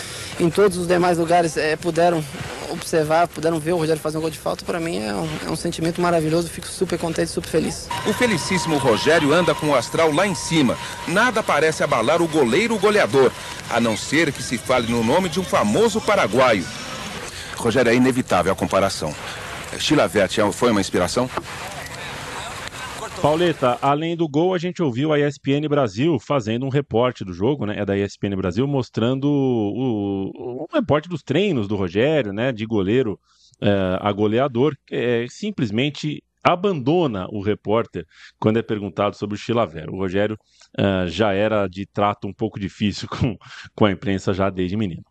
em 0.45 0.51
todos 0.51 0.79
os 0.79 0.87
demais 0.87 1.19
lugares 1.19 1.57
é, 1.57 1.77
puderam 1.77 2.25
observar, 2.71 3.29
puderam 3.29 3.59
ver 3.59 3.73
o 3.73 3.77
Rogério 3.77 4.01
fazer 4.01 4.19
um 4.19 4.21
gol 4.21 4.31
de 4.31 4.39
falta, 4.39 4.65
para 4.65 4.81
mim 4.81 5.03
é 5.03 5.15
um, 5.15 5.29
é 5.47 5.51
um, 5.51 5.57
sentimento 5.57 6.01
maravilhoso, 6.01 6.49
fico 6.49 6.67
super 6.67 6.99
contente, 6.99 7.31
super 7.31 7.49
feliz. 7.49 7.89
O 8.07 8.13
felicíssimo 8.13 8.77
Rogério 8.77 9.33
anda 9.33 9.55
com 9.55 9.69
o 9.69 9.75
astral 9.75 10.13
lá 10.13 10.27
em 10.27 10.35
cima. 10.35 10.77
Nada 11.07 11.43
parece 11.43 11.83
abalar 11.83 12.21
o 12.21 12.29
goleiro 12.29 12.77
goleador, 12.79 13.31
a 13.71 13.81
não 13.81 13.97
ser 13.97 14.33
que 14.33 14.43
se 14.43 14.59
fale 14.59 14.91
no 14.91 15.03
nome 15.03 15.29
de 15.29 15.41
um 15.41 15.45
famoso 15.45 16.01
paraguaio. 16.01 16.65
Rogério, 17.65 17.91
é 17.91 17.95
inevitável 17.95 18.53
a 18.53 18.57
comparação. 18.57 19.15
Chilavert 19.79 20.53
foi 20.53 20.71
uma 20.71 20.81
inspiração? 20.81 21.29
Pauleta, 23.23 23.79
além 23.81 24.15
do 24.15 24.29
gol, 24.29 24.53
a 24.53 24.59
gente 24.59 24.83
ouviu 24.83 25.11
a 25.11 25.19
ESPN 25.19 25.67
Brasil 25.67 26.19
fazendo 26.19 26.67
um 26.67 26.69
reporte 26.69 27.25
do 27.25 27.33
jogo, 27.33 27.65
né? 27.65 27.79
É 27.79 27.85
da 27.85 27.97
ESPN 27.97 28.37
Brasil, 28.37 28.67
mostrando 28.67 29.25
o, 29.25 30.31
o 30.35 30.63
um 30.65 30.75
reporte 30.75 31.09
dos 31.09 31.23
treinos 31.23 31.67
do 31.67 31.75
Rogério, 31.75 32.35
né? 32.35 32.53
De 32.53 32.67
goleiro 32.67 33.19
é, 33.63 33.99
a 33.99 34.13
goleador. 34.13 34.77
É, 34.91 35.25
simplesmente 35.31 36.23
abandona 36.43 37.27
o 37.31 37.41
repórter 37.41 38.05
quando 38.39 38.59
é 38.59 38.63
perguntado 38.63 39.17
sobre 39.17 39.37
o 39.37 39.39
Chilavert. 39.39 39.89
O 39.89 39.97
Rogério 39.97 40.39
uh, 40.79 41.09
já 41.09 41.33
era 41.33 41.67
de 41.67 41.87
trato 41.87 42.29
um 42.29 42.33
pouco 42.35 42.61
difícil 42.61 43.09
com, 43.19 43.39
com 43.75 43.87
a 43.87 43.91
imprensa 43.91 44.35
já 44.35 44.51
desde 44.51 44.77
menino. 44.77 45.03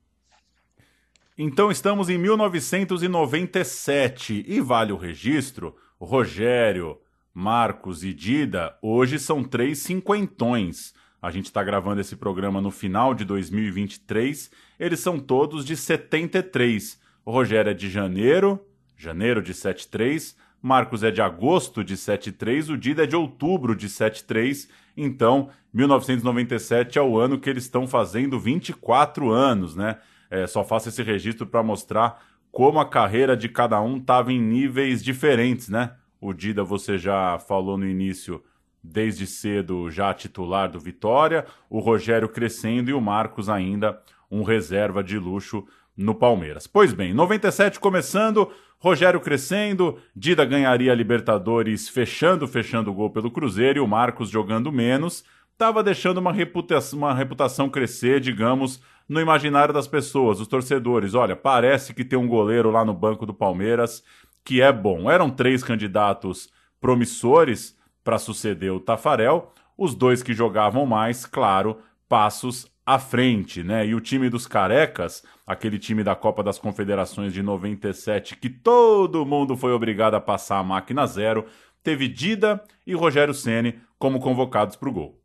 Então 1.35 1.71
estamos 1.71 2.09
em 2.09 2.17
1997 2.19 4.45
e 4.47 4.61
vale 4.61 4.91
o 4.91 4.97
registro, 4.97 5.75
Rogério, 5.99 6.99
Marcos 7.33 8.03
e 8.03 8.13
Dida 8.13 8.77
hoje 8.83 9.17
são 9.17 9.43
três 9.43 9.79
cinquentões. 9.79 10.93
A 11.19 11.31
gente 11.31 11.45
está 11.45 11.63
gravando 11.63 12.01
esse 12.01 12.15
programa 12.15 12.61
no 12.61 12.69
final 12.69 13.15
de 13.15 13.25
2023. 13.25 14.51
Eles 14.79 14.99
são 14.99 15.17
todos 15.17 15.65
de 15.65 15.75
73. 15.75 16.99
O 17.25 17.31
Rogério 17.31 17.71
é 17.71 17.73
de 17.73 17.89
janeiro, 17.89 18.63
janeiro 18.95 19.41
de 19.41 19.55
73. 19.55 20.37
Marcos 20.61 21.01
é 21.01 21.09
de 21.09 21.21
agosto 21.21 21.83
de 21.83 21.97
73. 21.97 22.69
O 22.69 22.77
Dida 22.77 23.05
é 23.05 23.07
de 23.07 23.15
outubro 23.15 23.75
de 23.75 23.89
73. 23.89 24.69
Então, 24.95 25.49
1997 25.73 26.99
é 26.99 27.01
o 27.01 27.17
ano 27.17 27.39
que 27.39 27.49
eles 27.49 27.63
estão 27.63 27.87
fazendo 27.87 28.39
24 28.39 29.31
anos, 29.31 29.75
né? 29.75 29.97
É, 30.33 30.47
só 30.47 30.63
faço 30.63 30.89
esse 30.89 31.03
registro 31.03 31.45
para 31.45 31.61
mostrar 31.61 32.25
como 32.51 32.79
a 32.79 32.89
carreira 32.89 33.37
de 33.37 33.47
cada 33.47 33.79
um 33.79 33.97
estava 33.97 34.33
em 34.33 34.41
níveis 34.41 35.03
diferentes, 35.03 35.69
né? 35.69 35.91
O 36.19 36.33
Dida, 36.33 36.63
você 36.63 36.97
já 36.97 37.37
falou 37.37 37.77
no 37.77 37.87
início, 37.87 38.43
desde 38.83 39.27
cedo 39.27 39.91
já 39.91 40.11
titular 40.11 40.71
do 40.71 40.79
Vitória, 40.79 41.45
o 41.69 41.79
Rogério 41.79 42.27
crescendo 42.27 42.89
e 42.89 42.93
o 42.93 42.99
Marcos 42.99 43.47
ainda 43.47 44.01
um 44.31 44.41
reserva 44.41 45.03
de 45.03 45.19
luxo 45.19 45.67
no 45.95 46.15
Palmeiras. 46.15 46.65
Pois 46.65 46.93
bem, 46.93 47.13
97 47.13 47.79
começando, 47.79 48.51
Rogério 48.79 49.21
crescendo, 49.21 49.99
Dida 50.15 50.43
ganharia 50.43 50.91
a 50.91 50.95
Libertadores 50.95 51.87
fechando, 51.87 52.47
fechando 52.47 52.89
o 52.89 52.93
gol 52.95 53.11
pelo 53.11 53.29
Cruzeiro 53.29 53.77
e 53.77 53.81
o 53.81 53.87
Marcos 53.87 54.31
jogando 54.31 54.71
menos, 54.71 55.23
estava 55.51 55.83
deixando 55.83 56.17
uma 56.17 56.33
reputação, 56.33 56.97
uma 56.97 57.13
reputação 57.13 57.69
crescer, 57.69 58.19
digamos, 58.19 58.81
no 59.07 59.19
imaginário 59.19 59.73
das 59.73 59.87
pessoas, 59.87 60.39
os 60.39 60.47
torcedores. 60.47 61.13
Olha, 61.13 61.35
parece 61.35 61.93
que 61.93 62.05
tem 62.05 62.17
um 62.17 62.27
goleiro 62.27 62.71
lá 62.71 62.85
no 62.85 62.93
banco 62.93 63.25
do 63.25 63.33
Palmeiras 63.33 64.03
que 64.43 64.61
é 64.61 64.71
bom. 64.71 65.09
Eram 65.09 65.29
três 65.29 65.63
candidatos 65.63 66.49
promissores 66.79 67.77
para 68.03 68.19
suceder 68.19 68.71
o 68.71 68.79
Tafarel, 68.79 69.53
os 69.77 69.95
dois 69.95 70.21
que 70.21 70.33
jogavam 70.33 70.85
mais, 70.85 71.25
claro, 71.25 71.79
passos 72.09 72.67
à 72.85 72.99
frente, 72.99 73.63
né? 73.63 73.85
E 73.87 73.95
o 73.95 74.01
time 74.01 74.29
dos 74.29 74.45
carecas, 74.45 75.23
aquele 75.47 75.79
time 75.79 76.03
da 76.03 76.15
Copa 76.15 76.43
das 76.43 76.59
Confederações 76.59 77.33
de 77.33 77.41
97, 77.41 78.35
que 78.35 78.49
todo 78.49 79.25
mundo 79.25 79.55
foi 79.55 79.71
obrigado 79.71 80.15
a 80.15 80.21
passar 80.21 80.59
a 80.59 80.63
máquina 80.63 81.07
zero, 81.07 81.45
teve 81.81 82.07
Dida 82.07 82.61
e 82.85 82.93
Rogério 82.93 83.33
Ceni 83.33 83.79
como 83.97 84.19
convocados 84.19 84.75
para 84.75 84.89
o 84.89 84.91
gol. 84.91 85.22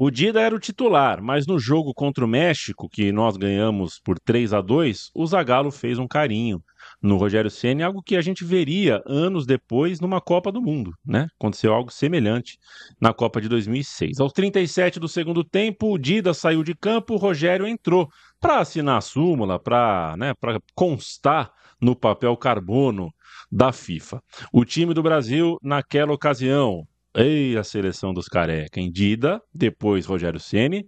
O 0.00 0.12
Dida 0.12 0.40
era 0.40 0.54
o 0.54 0.60
titular, 0.60 1.20
mas 1.20 1.44
no 1.44 1.58
jogo 1.58 1.92
contra 1.92 2.24
o 2.24 2.28
México, 2.28 2.88
que 2.88 3.10
nós 3.10 3.36
ganhamos 3.36 3.98
por 3.98 4.16
3 4.20 4.54
a 4.54 4.60
2, 4.60 5.10
o 5.12 5.26
Zagallo 5.26 5.72
fez 5.72 5.98
um 5.98 6.06
carinho 6.06 6.62
no 7.02 7.16
Rogério 7.16 7.50
Ceni, 7.50 7.82
algo 7.82 8.00
que 8.00 8.14
a 8.14 8.20
gente 8.20 8.44
veria 8.44 9.02
anos 9.04 9.44
depois 9.44 9.98
numa 9.98 10.20
Copa 10.20 10.52
do 10.52 10.62
Mundo, 10.62 10.92
né? 11.04 11.26
Aconteceu 11.36 11.74
algo 11.74 11.90
semelhante 11.90 12.60
na 13.00 13.12
Copa 13.12 13.40
de 13.40 13.48
2006. 13.48 14.20
Aos 14.20 14.32
37 14.32 15.00
do 15.00 15.08
segundo 15.08 15.42
tempo, 15.42 15.92
o 15.92 15.98
Dida 15.98 16.32
saiu 16.32 16.62
de 16.62 16.76
campo, 16.76 17.14
o 17.14 17.18
Rogério 17.18 17.66
entrou 17.66 18.08
para 18.38 18.60
assinar 18.60 18.98
a 18.98 19.00
súmula, 19.00 19.58
para 19.58 20.14
né, 20.16 20.32
constar 20.76 21.50
no 21.80 21.96
papel 21.96 22.36
carbono 22.36 23.12
da 23.50 23.72
FIFA. 23.72 24.22
O 24.52 24.64
time 24.64 24.94
do 24.94 25.02
Brasil 25.02 25.58
naquela 25.60 26.12
ocasião, 26.12 26.86
ei, 27.18 27.56
a 27.56 27.64
seleção 27.64 28.12
dos 28.14 28.28
careca, 28.28 28.80
Dida, 28.90 29.42
depois 29.52 30.06
Rogério 30.06 30.40
Ceni, 30.40 30.86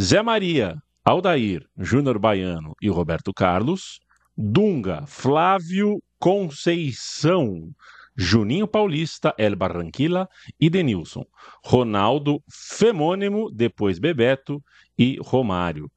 Zé 0.00 0.22
Maria, 0.22 0.76
Aldair, 1.04 1.66
Júnior 1.78 2.18
Baiano 2.18 2.74
e 2.82 2.88
Roberto 2.88 3.32
Carlos, 3.32 3.98
Dunga, 4.36 5.04
Flávio 5.06 6.02
Conceição, 6.18 7.70
Juninho 8.16 8.66
Paulista, 8.66 9.34
El 9.38 9.54
Barranquilla 9.54 10.28
e 10.60 10.68
Denilson. 10.68 11.24
Ronaldo, 11.64 12.42
Femônimo, 12.50 13.50
depois 13.50 13.98
Bebeto 13.98 14.62
e 14.98 15.18
Romário. 15.20 15.90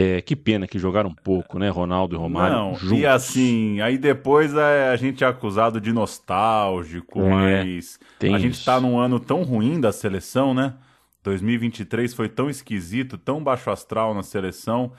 É, 0.00 0.20
que 0.22 0.36
pena 0.36 0.66
que 0.66 0.78
jogaram 0.78 1.12
pouco, 1.12 1.58
né, 1.58 1.68
Ronaldo 1.68 2.14
e 2.14 2.18
Romário 2.18 2.56
Não, 2.56 2.74
juntos. 2.74 2.98
E 2.98 3.06
assim, 3.06 3.80
aí 3.80 3.98
depois 3.98 4.56
a, 4.56 4.90
a 4.92 4.96
gente 4.96 5.24
é 5.24 5.26
acusado 5.26 5.80
de 5.80 5.92
nostálgico, 5.92 7.20
É, 7.20 7.64
mas 7.64 7.98
a 8.22 8.38
gente 8.38 8.54
isso. 8.54 8.64
tá 8.64 8.80
num 8.80 8.98
ano 8.98 9.18
tão 9.18 9.42
ruim 9.42 9.80
da 9.80 9.90
seleção, 9.92 10.54
né? 10.54 10.74
2023 11.24 12.14
foi 12.14 12.28
tão 12.28 12.48
esquisito, 12.48 13.18
tão 13.18 13.42
baixo 13.42 13.70
astral 13.70 14.14
na 14.14 14.22
seleção 14.22 14.92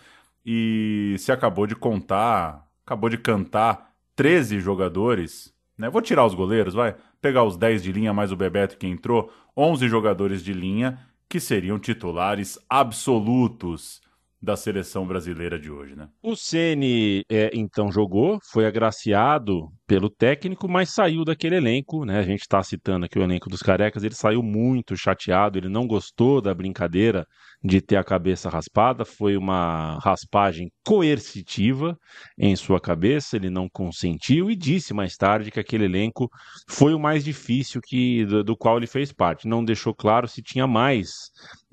e 0.45 1.15
se 1.17 1.31
acabou 1.31 1.65
de 1.65 1.75
contar, 1.75 2.67
acabou 2.85 3.09
de 3.09 3.17
cantar 3.17 3.91
13 4.15 4.59
jogadores, 4.59 5.53
né? 5.77 5.89
Vou 5.89 6.01
tirar 6.01 6.25
os 6.25 6.33
goleiros, 6.33 6.73
vai, 6.73 6.95
pegar 7.21 7.43
os 7.43 7.57
10 7.57 7.83
de 7.83 7.91
linha 7.91 8.13
mais 8.13 8.31
o 8.31 8.35
Bebeto 8.35 8.77
que 8.77 8.85
entrou, 8.87 9.31
11 9.55 9.87
jogadores 9.87 10.43
de 10.43 10.53
linha 10.53 10.99
que 11.27 11.39
seriam 11.39 11.79
titulares 11.79 12.59
absolutos 12.69 14.01
da 14.41 14.55
seleção 14.55 15.05
brasileira 15.05 15.59
de 15.59 15.69
hoje, 15.69 15.95
né? 15.95 16.07
O 16.23 16.35
Ceni 16.35 17.25
é, 17.29 17.51
então 17.53 17.91
jogou, 17.91 18.39
foi 18.51 18.65
agraciado 18.65 19.67
pelo 19.85 20.09
técnico, 20.09 20.69
mas 20.69 20.93
saiu 20.93 21.25
daquele 21.25 21.57
elenco, 21.57 22.05
né? 22.05 22.19
A 22.19 22.23
gente 22.23 22.41
está 22.41 22.63
citando 22.63 23.05
aqui 23.05 23.19
o 23.19 23.23
elenco 23.23 23.49
dos 23.49 23.61
carecas, 23.61 24.03
ele 24.03 24.15
saiu 24.15 24.41
muito 24.41 24.95
chateado, 24.95 25.57
ele 25.57 25.67
não 25.67 25.85
gostou 25.85 26.41
da 26.41 26.53
brincadeira 26.53 27.25
de 27.61 27.81
ter 27.81 27.97
a 27.97 28.03
cabeça 28.03 28.49
raspada, 28.49 29.03
foi 29.03 29.35
uma 29.35 29.99
raspagem 29.99 30.71
coercitiva 30.85 31.97
em 32.37 32.55
sua 32.55 32.79
cabeça, 32.79 33.35
ele 33.35 33.49
não 33.49 33.67
consentiu 33.67 34.49
e 34.49 34.55
disse 34.55 34.93
mais 34.93 35.17
tarde 35.17 35.51
que 35.51 35.59
aquele 35.59 35.85
elenco 35.85 36.29
foi 36.69 36.93
o 36.93 36.99
mais 36.99 37.25
difícil 37.25 37.81
que 37.83 38.25
do, 38.25 38.43
do 38.43 38.55
qual 38.55 38.77
ele 38.77 38.87
fez 38.87 39.11
parte. 39.11 39.47
Não 39.47 39.65
deixou 39.65 39.93
claro 39.93 40.27
se 40.27 40.41
tinha 40.41 40.65
mais 40.65 41.09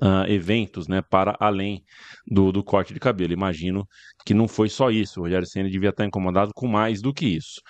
ah, 0.00 0.24
eventos, 0.28 0.86
né, 0.86 1.00
para 1.00 1.36
além 1.40 1.82
do, 2.26 2.52
do 2.52 2.62
corte 2.62 2.92
de 2.92 3.00
cabelo. 3.00 3.32
Imagino 3.32 3.86
que 4.26 4.34
não 4.34 4.46
foi 4.46 4.68
só 4.68 4.90
isso. 4.90 5.20
O 5.20 5.22
Rogério 5.22 5.46
Ceni 5.46 5.70
devia 5.70 5.90
estar 5.90 6.04
incomodado 6.04 6.52
com 6.54 6.66
mais 6.66 7.00
do 7.00 7.14
que 7.14 7.26
isso. 7.26 7.60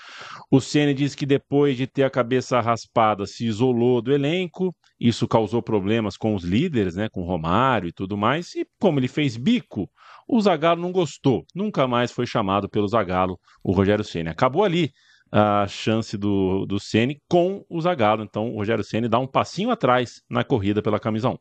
O 0.50 0.60
Ceni 0.60 0.92
diz 0.92 1.14
que 1.14 1.24
depois 1.24 1.76
de 1.76 1.86
ter 1.86 2.02
a 2.02 2.10
cabeça 2.10 2.60
raspada 2.60 3.26
se 3.26 3.46
isolou 3.46 4.02
do 4.02 4.12
elenco. 4.12 4.74
Isso 4.98 5.28
causou 5.28 5.62
problemas 5.62 6.16
com 6.16 6.34
os 6.34 6.42
líderes, 6.42 6.96
né, 6.96 7.08
com 7.08 7.22
Romário 7.22 7.88
e 7.88 7.92
tudo 7.92 8.16
mais. 8.16 8.54
E 8.54 8.66
como 8.80 8.98
ele 8.98 9.08
fez 9.08 9.36
bico, 9.36 9.88
o 10.26 10.40
Zagallo 10.40 10.82
não 10.82 10.90
gostou. 10.90 11.44
Nunca 11.54 11.86
mais 11.86 12.10
foi 12.10 12.26
chamado 12.26 12.68
pelo 12.68 12.88
Zagallo 12.88 13.38
o 13.62 13.72
Rogério 13.72 14.04
Ceni. 14.04 14.30
Acabou 14.30 14.64
ali 14.64 14.90
a 15.30 15.66
chance 15.68 16.16
do, 16.16 16.64
do 16.66 16.80
Ceni 16.80 17.20
com 17.28 17.64
o 17.68 17.80
Zagallo. 17.80 18.24
Então 18.24 18.52
o 18.52 18.56
Rogério 18.56 18.82
Ceni 18.82 19.08
dá 19.08 19.18
um 19.18 19.26
passinho 19.26 19.70
atrás 19.70 20.22
na 20.28 20.42
corrida 20.42 20.82
pela 20.82 20.98
camisa 20.98 21.30
1. 21.30 21.36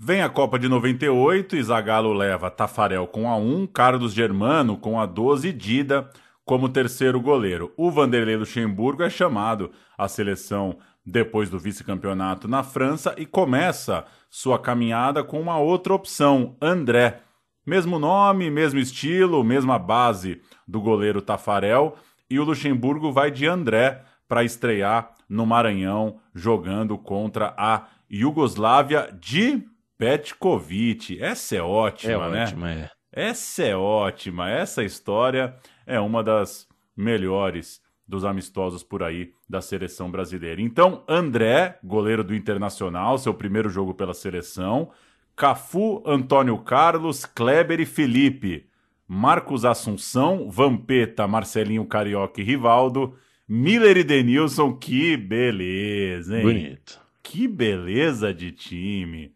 Vem 0.00 0.22
a 0.22 0.28
Copa 0.28 0.60
de 0.60 0.68
98 0.68 1.56
e 1.56 1.62
Zagallo 1.62 2.12
leva 2.12 2.48
Tafarel 2.48 3.04
com 3.08 3.28
a 3.28 3.36
1, 3.36 3.66
Carlos 3.66 4.12
Germano 4.12 4.76
com 4.76 5.00
a 5.00 5.04
12 5.04 5.48
e 5.48 5.52
Dida 5.52 6.08
como 6.44 6.68
terceiro 6.68 7.20
goleiro. 7.20 7.72
O 7.76 7.90
Vanderlei 7.90 8.36
Luxemburgo 8.36 9.02
é 9.02 9.10
chamado 9.10 9.72
à 9.98 10.06
seleção 10.06 10.78
depois 11.04 11.50
do 11.50 11.58
vice-campeonato 11.58 12.46
na 12.46 12.62
França 12.62 13.12
e 13.18 13.26
começa 13.26 14.04
sua 14.30 14.56
caminhada 14.56 15.24
com 15.24 15.40
uma 15.40 15.58
outra 15.58 15.92
opção, 15.92 16.54
André. 16.62 17.20
Mesmo 17.66 17.98
nome, 17.98 18.52
mesmo 18.52 18.78
estilo, 18.78 19.42
mesma 19.42 19.80
base 19.80 20.40
do 20.66 20.80
goleiro 20.80 21.20
Tafarel 21.20 21.96
e 22.30 22.38
o 22.38 22.44
Luxemburgo 22.44 23.10
vai 23.10 23.32
de 23.32 23.48
André 23.48 24.04
para 24.28 24.44
estrear 24.44 25.10
no 25.28 25.44
Maranhão 25.44 26.20
jogando 26.32 26.96
contra 26.96 27.52
a 27.58 27.88
Iugoslávia 28.08 29.10
de 29.20 29.66
Petkovic. 29.98 31.20
Essa 31.20 31.56
é 31.56 31.62
ótima, 31.62 32.12
É 32.12 32.30
né? 32.30 32.42
ótima, 32.44 32.70
é. 32.72 32.90
Essa 33.12 33.64
é 33.64 33.76
ótima. 33.76 34.48
Essa 34.48 34.84
história 34.84 35.56
é 35.86 35.98
uma 35.98 36.22
das 36.22 36.68
melhores 36.96 37.80
dos 38.06 38.24
amistosos 38.24 38.82
por 38.82 39.02
aí 39.02 39.32
da 39.48 39.60
seleção 39.60 40.10
brasileira. 40.10 40.62
Então, 40.62 41.04
André, 41.06 41.78
goleiro 41.84 42.24
do 42.24 42.34
Internacional, 42.34 43.18
seu 43.18 43.34
primeiro 43.34 43.68
jogo 43.68 43.92
pela 43.92 44.14
seleção. 44.14 44.90
Cafu, 45.36 46.02
Antônio 46.06 46.58
Carlos, 46.58 47.26
Kleber 47.26 47.80
e 47.80 47.86
Felipe. 47.86 48.66
Marcos 49.06 49.64
Assunção, 49.64 50.50
Vampeta, 50.50 51.26
Marcelinho 51.26 51.84
Carioca 51.86 52.40
e 52.40 52.44
Rivaldo. 52.44 53.16
Miller 53.48 53.96
e 53.96 54.04
Denilson, 54.04 54.74
que 54.74 55.16
beleza, 55.16 56.36
hein? 56.36 56.42
Bonito. 56.42 57.00
Que 57.22 57.48
beleza 57.48 58.32
de 58.34 58.52
time. 58.52 59.32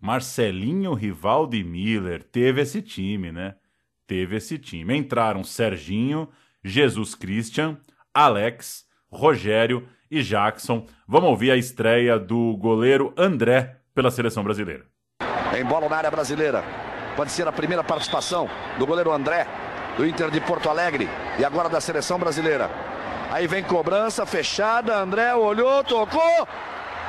Marcelinho, 0.00 0.94
Rivaldo 0.94 1.56
e 1.56 1.64
Miller. 1.64 2.22
Teve 2.22 2.62
esse 2.62 2.82
time, 2.82 3.30
né? 3.30 3.54
Teve 4.06 4.36
esse 4.36 4.58
time. 4.58 4.96
Entraram 4.96 5.42
Serginho, 5.42 6.28
Jesus 6.62 7.14
Christian, 7.14 7.78
Alex, 8.14 8.84
Rogério 9.10 9.88
e 10.10 10.22
Jackson. 10.22 10.86
Vamos 11.06 11.30
ouvir 11.30 11.50
a 11.50 11.56
estreia 11.56 12.18
do 12.18 12.56
goleiro 12.56 13.12
André 13.16 13.76
pela 13.94 14.10
seleção 14.10 14.44
brasileira. 14.44 14.84
Em 15.56 15.64
bola 15.64 15.88
na 15.88 15.96
área 15.96 16.10
brasileira. 16.10 16.62
Pode 17.16 17.32
ser 17.32 17.48
a 17.48 17.52
primeira 17.52 17.82
participação 17.82 18.48
do 18.78 18.86
goleiro 18.86 19.10
André, 19.10 19.46
do 19.96 20.06
Inter 20.06 20.30
de 20.30 20.40
Porto 20.40 20.68
Alegre 20.68 21.08
e 21.38 21.44
agora 21.44 21.68
da 21.68 21.80
seleção 21.80 22.18
brasileira. 22.18 22.70
Aí 23.30 23.46
vem 23.46 23.64
cobrança 23.64 24.24
fechada, 24.26 24.98
André 24.98 25.34
olhou, 25.34 25.82
tocou. 25.82 26.46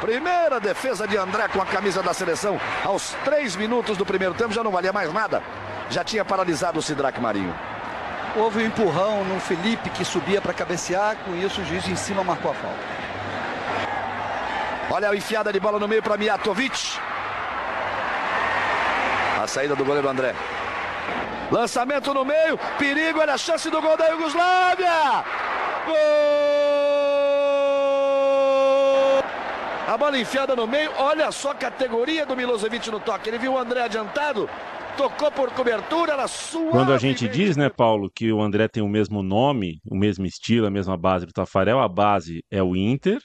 Primeira 0.01 0.59
defesa 0.59 1.07
de 1.07 1.17
André 1.17 1.47
com 1.47 1.61
a 1.61 1.65
camisa 1.65 2.03
da 2.03 2.13
seleção. 2.13 2.59
Aos 2.83 3.15
três 3.25 3.55
minutos 3.55 3.97
do 3.97 4.05
primeiro 4.05 4.33
tempo 4.35 4.53
já 4.53 4.63
não 4.63 4.71
valia 4.71 4.93
mais 4.93 5.11
nada. 5.11 5.41
Já 5.89 6.03
tinha 6.03 6.23
paralisado 6.23 6.77
o 6.77 6.81
Sidraque 6.81 7.19
Marinho. 7.19 7.53
Houve 8.35 8.61
um 8.61 8.67
empurrão 8.67 9.23
no 9.23 9.39
Felipe 9.39 9.89
que 9.89 10.05
subia 10.05 10.39
para 10.39 10.53
cabecear. 10.53 11.15
Com 11.25 11.35
isso, 11.35 11.61
o 11.61 11.65
juiz 11.65 11.87
em 11.87 11.95
cima 11.95 12.23
marcou 12.23 12.51
a 12.51 12.53
falta. 12.53 12.77
Olha 14.91 15.09
a 15.09 15.15
enfiada 15.15 15.51
de 15.51 15.59
bola 15.59 15.79
no 15.79 15.87
meio 15.87 16.03
para 16.03 16.15
Mijatovic. 16.15 16.99
A 19.41 19.47
saída 19.47 19.75
do 19.75 19.83
goleiro 19.83 20.07
André. 20.07 20.35
Lançamento 21.49 22.13
no 22.13 22.25
meio, 22.25 22.57
perigo, 22.77 23.19
olha 23.19 23.33
a 23.33 23.37
chance 23.37 23.69
do 23.69 23.81
gol 23.81 23.95
da 23.95 24.07
Iugoslávia. 24.07 25.23
Gol! 25.85 26.46
A 29.87 29.97
bola 29.97 30.19
enfiada 30.19 30.53
no 30.53 30.67
meio, 30.67 30.91
olha 30.97 31.31
só 31.31 31.51
a 31.51 31.55
categoria 31.55 32.25
do 32.25 32.35
Milosevic 32.35 32.91
no 32.91 32.99
toque. 32.99 33.29
Ele 33.29 33.37
viu 33.37 33.53
o 33.53 33.57
André 33.57 33.83
adiantado, 33.83 34.49
tocou 34.97 35.31
por 35.31 35.49
cobertura, 35.51 36.11
era 36.11 36.27
sua. 36.27 36.71
Quando 36.71 36.91
a 36.91 36.97
gente 36.97 37.25
diz, 37.25 37.55
né, 37.55 37.69
Paulo, 37.69 38.11
que 38.13 38.29
o 38.29 38.41
André 38.41 38.67
tem 38.67 38.83
o 38.83 38.89
mesmo 38.89 39.23
nome, 39.23 39.79
o 39.89 39.95
mesmo 39.95 40.25
estilo, 40.25 40.67
a 40.67 40.69
mesma 40.69 40.97
base 40.97 41.25
do 41.25 41.31
Tafarel, 41.31 41.79
a 41.79 41.87
base 41.87 42.43
é 42.51 42.61
o 42.61 42.75
Inter, 42.75 43.17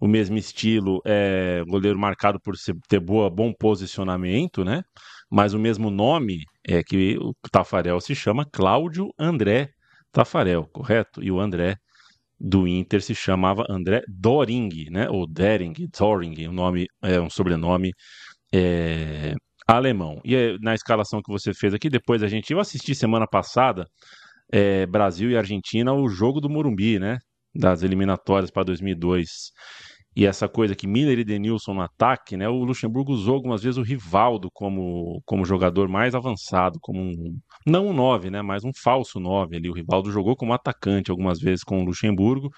o 0.00 0.08
mesmo 0.08 0.36
estilo 0.36 1.00
é 1.06 1.62
goleiro 1.68 1.96
marcado 1.96 2.40
por 2.40 2.56
ter 2.88 2.98
boa, 2.98 3.30
bom 3.30 3.52
posicionamento, 3.52 4.64
né? 4.64 4.82
Mas 5.30 5.54
o 5.54 5.60
mesmo 5.60 5.92
nome 5.92 6.40
é 6.66 6.82
que 6.82 7.18
o 7.20 7.32
Tafarel 7.52 8.00
se 8.00 8.16
chama 8.16 8.44
Cláudio 8.44 9.14
André 9.16 9.68
Tafarel, 10.10 10.68
correto? 10.72 11.22
E 11.22 11.30
o 11.30 11.38
André 11.38 11.76
do 12.40 12.66
Inter 12.66 13.02
se 13.02 13.14
chamava 13.14 13.66
André 13.68 14.02
Doring, 14.08 14.88
né? 14.90 15.08
Ou 15.10 15.26
Dering, 15.26 15.74
Doring, 15.96 16.48
um 16.48 16.52
nome, 16.52 16.86
é 17.02 17.20
um 17.20 17.28
sobrenome 17.28 17.92
é, 18.52 19.34
alemão. 19.66 20.20
E 20.24 20.34
é, 20.34 20.56
na 20.60 20.74
escalação 20.74 21.20
que 21.22 21.30
você 21.30 21.52
fez 21.52 21.74
aqui, 21.74 21.90
depois 21.90 22.22
a 22.22 22.28
gente, 22.28 22.52
eu 22.52 22.60
assisti 22.60 22.94
semana 22.94 23.26
passada 23.26 23.86
é, 24.52 24.86
Brasil 24.86 25.30
e 25.30 25.36
Argentina 25.36 25.92
o 25.92 26.08
jogo 26.08 26.40
do 26.40 26.48
Morumbi, 26.48 26.98
né? 26.98 27.18
Das 27.54 27.82
eliminatórias 27.82 28.50
para 28.50 28.64
2002 28.64 29.50
e 30.14 30.26
essa 30.26 30.48
coisa 30.48 30.74
que 30.74 30.86
Miller 30.88 31.18
e 31.18 31.24
Denilson 31.24 31.74
no 31.74 31.82
ataque, 31.82 32.36
né? 32.36 32.48
O 32.48 32.64
Luxemburgo 32.64 33.12
usou 33.12 33.34
algumas 33.34 33.62
vezes 33.62 33.78
o 33.78 33.82
Rivaldo 33.82 34.50
como, 34.52 35.22
como 35.24 35.44
jogador 35.44 35.88
mais 35.88 36.14
avançado, 36.14 36.78
como 36.80 37.00
um 37.00 37.38
não 37.66 37.88
um 37.88 37.92
9, 37.92 38.30
né, 38.30 38.42
mas 38.42 38.64
um 38.64 38.72
falso 38.74 39.20
9 39.20 39.56
ali. 39.56 39.70
O 39.70 39.74
Rivaldo 39.74 40.10
jogou 40.10 40.34
como 40.36 40.52
atacante 40.52 41.10
algumas 41.10 41.38
vezes 41.38 41.62
com 41.62 41.80
o 41.80 41.84
Luxemburgo. 41.84 42.50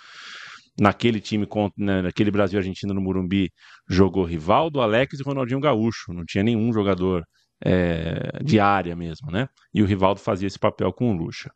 Naquele 0.80 1.20
time, 1.20 1.46
né, 1.76 2.02
naquele 2.02 2.30
Brasil 2.30 2.58
Argentina 2.58 2.94
no 2.94 3.00
Murumbi, 3.00 3.50
jogou 3.88 4.24
Rivaldo, 4.24 4.80
Alex 4.80 5.20
e 5.20 5.22
Ronaldinho 5.22 5.60
Gaúcho. 5.60 6.12
Não 6.12 6.24
tinha 6.24 6.42
nenhum 6.42 6.72
jogador 6.72 7.22
é, 7.64 8.40
de 8.42 8.58
área 8.58 8.94
mesmo, 8.96 9.30
né? 9.30 9.48
E 9.72 9.82
o 9.82 9.86
Rivaldo 9.86 10.20
fazia 10.20 10.46
esse 10.46 10.58
papel 10.58 10.92
com 10.92 11.12
o 11.12 11.16
Lucha. 11.16 11.50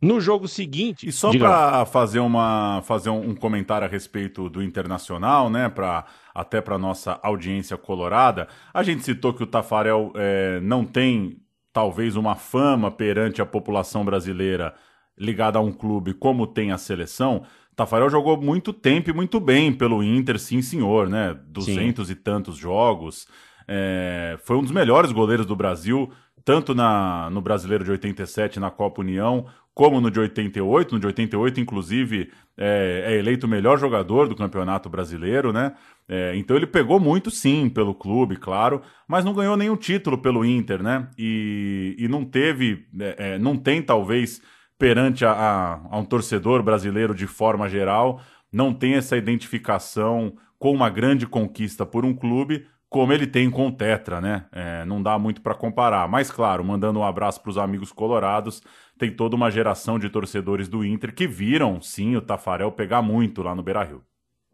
No 0.00 0.20
jogo 0.20 0.48
seguinte. 0.48 1.06
E 1.06 1.12
só 1.12 1.30
para 1.30 1.84
fazer, 1.84 2.20
uma, 2.20 2.82
fazer 2.82 3.10
um 3.10 3.34
comentário 3.34 3.86
a 3.86 3.90
respeito 3.90 4.48
do 4.48 4.62
Internacional, 4.62 5.50
né? 5.50 5.68
Pra, 5.68 6.06
até 6.34 6.60
para 6.60 6.78
nossa 6.78 7.20
audiência 7.22 7.76
colorada, 7.76 8.48
a 8.72 8.82
gente 8.82 9.04
citou 9.04 9.34
que 9.34 9.42
o 9.42 9.46
Tafarel 9.46 10.12
é, 10.16 10.58
não 10.60 10.84
tem 10.84 11.38
talvez 11.72 12.16
uma 12.16 12.34
fama 12.34 12.90
perante 12.90 13.40
a 13.42 13.46
população 13.46 14.04
brasileira 14.04 14.74
ligada 15.16 15.58
a 15.58 15.62
um 15.62 15.72
clube 15.72 16.14
como 16.14 16.46
tem 16.46 16.72
a 16.72 16.78
seleção. 16.78 17.44
Tafarel 17.76 18.10
jogou 18.10 18.40
muito 18.40 18.72
tempo 18.72 19.10
e 19.10 19.12
muito 19.12 19.40
bem 19.40 19.72
pelo 19.72 20.02
Inter, 20.02 20.38
sim 20.38 20.60
senhor, 20.60 21.08
né? 21.08 21.38
Duzentos 21.46 22.10
e 22.10 22.14
tantos 22.14 22.56
jogos. 22.56 23.26
É, 23.66 24.38
foi 24.44 24.56
um 24.56 24.62
dos 24.62 24.72
melhores 24.72 25.12
goleiros 25.12 25.46
do 25.46 25.56
Brasil, 25.56 26.10
tanto 26.44 26.74
na, 26.74 27.30
no 27.30 27.40
Brasileiro 27.40 27.84
de 27.84 27.90
87, 27.90 28.58
na 28.58 28.70
Copa 28.70 29.00
União, 29.00 29.46
como 29.74 30.00
no 30.00 30.10
de 30.10 30.20
88. 30.20 30.94
No 30.94 31.00
de 31.00 31.06
88, 31.06 31.60
inclusive, 31.60 32.30
é, 32.56 33.04
é 33.06 33.18
eleito 33.18 33.46
o 33.46 33.48
melhor 33.48 33.78
jogador 33.78 34.28
do 34.28 34.36
Campeonato 34.36 34.88
Brasileiro, 34.88 35.52
né? 35.52 35.74
É, 36.08 36.36
então 36.36 36.56
ele 36.56 36.66
pegou 36.66 37.00
muito, 37.00 37.30
sim, 37.30 37.68
pelo 37.68 37.94
clube, 37.94 38.36
claro, 38.36 38.82
mas 39.08 39.24
não 39.24 39.32
ganhou 39.32 39.56
nenhum 39.56 39.76
título 39.76 40.18
pelo 40.18 40.44
Inter, 40.44 40.82
né? 40.82 41.08
E, 41.16 41.96
e 41.98 42.08
não 42.08 42.24
teve, 42.24 42.86
é, 42.98 43.34
é, 43.34 43.38
não 43.38 43.56
tem, 43.56 43.80
talvez, 43.80 44.42
perante 44.78 45.24
a, 45.24 45.32
a, 45.32 45.74
a 45.90 45.98
um 45.98 46.04
torcedor 46.04 46.62
brasileiro 46.62 47.14
de 47.14 47.26
forma 47.26 47.68
geral, 47.68 48.20
não 48.52 48.74
tem 48.74 48.94
essa 48.94 49.16
identificação 49.16 50.34
com 50.58 50.72
uma 50.72 50.90
grande 50.90 51.26
conquista 51.26 51.86
por 51.86 52.04
um 52.04 52.14
clube, 52.14 52.66
como 52.92 53.12
ele 53.12 53.26
tem 53.26 53.50
com 53.50 53.68
o 53.68 53.72
Tetra, 53.72 54.20
né? 54.20 54.44
É, 54.52 54.84
não 54.84 55.02
dá 55.02 55.18
muito 55.18 55.40
para 55.40 55.54
comparar. 55.54 56.06
Mas, 56.06 56.30
claro, 56.30 56.62
mandando 56.62 57.00
um 57.00 57.04
abraço 57.04 57.40
para 57.40 57.50
os 57.50 57.56
amigos 57.56 57.90
colorados, 57.90 58.62
tem 58.98 59.10
toda 59.10 59.34
uma 59.34 59.50
geração 59.50 59.98
de 59.98 60.10
torcedores 60.10 60.68
do 60.68 60.84
Inter 60.84 61.14
que 61.14 61.26
viram, 61.26 61.80
sim, 61.80 62.14
o 62.14 62.20
Tafarel 62.20 62.70
pegar 62.70 63.00
muito 63.00 63.42
lá 63.42 63.54
no 63.54 63.62
Beira-Rio. 63.62 64.02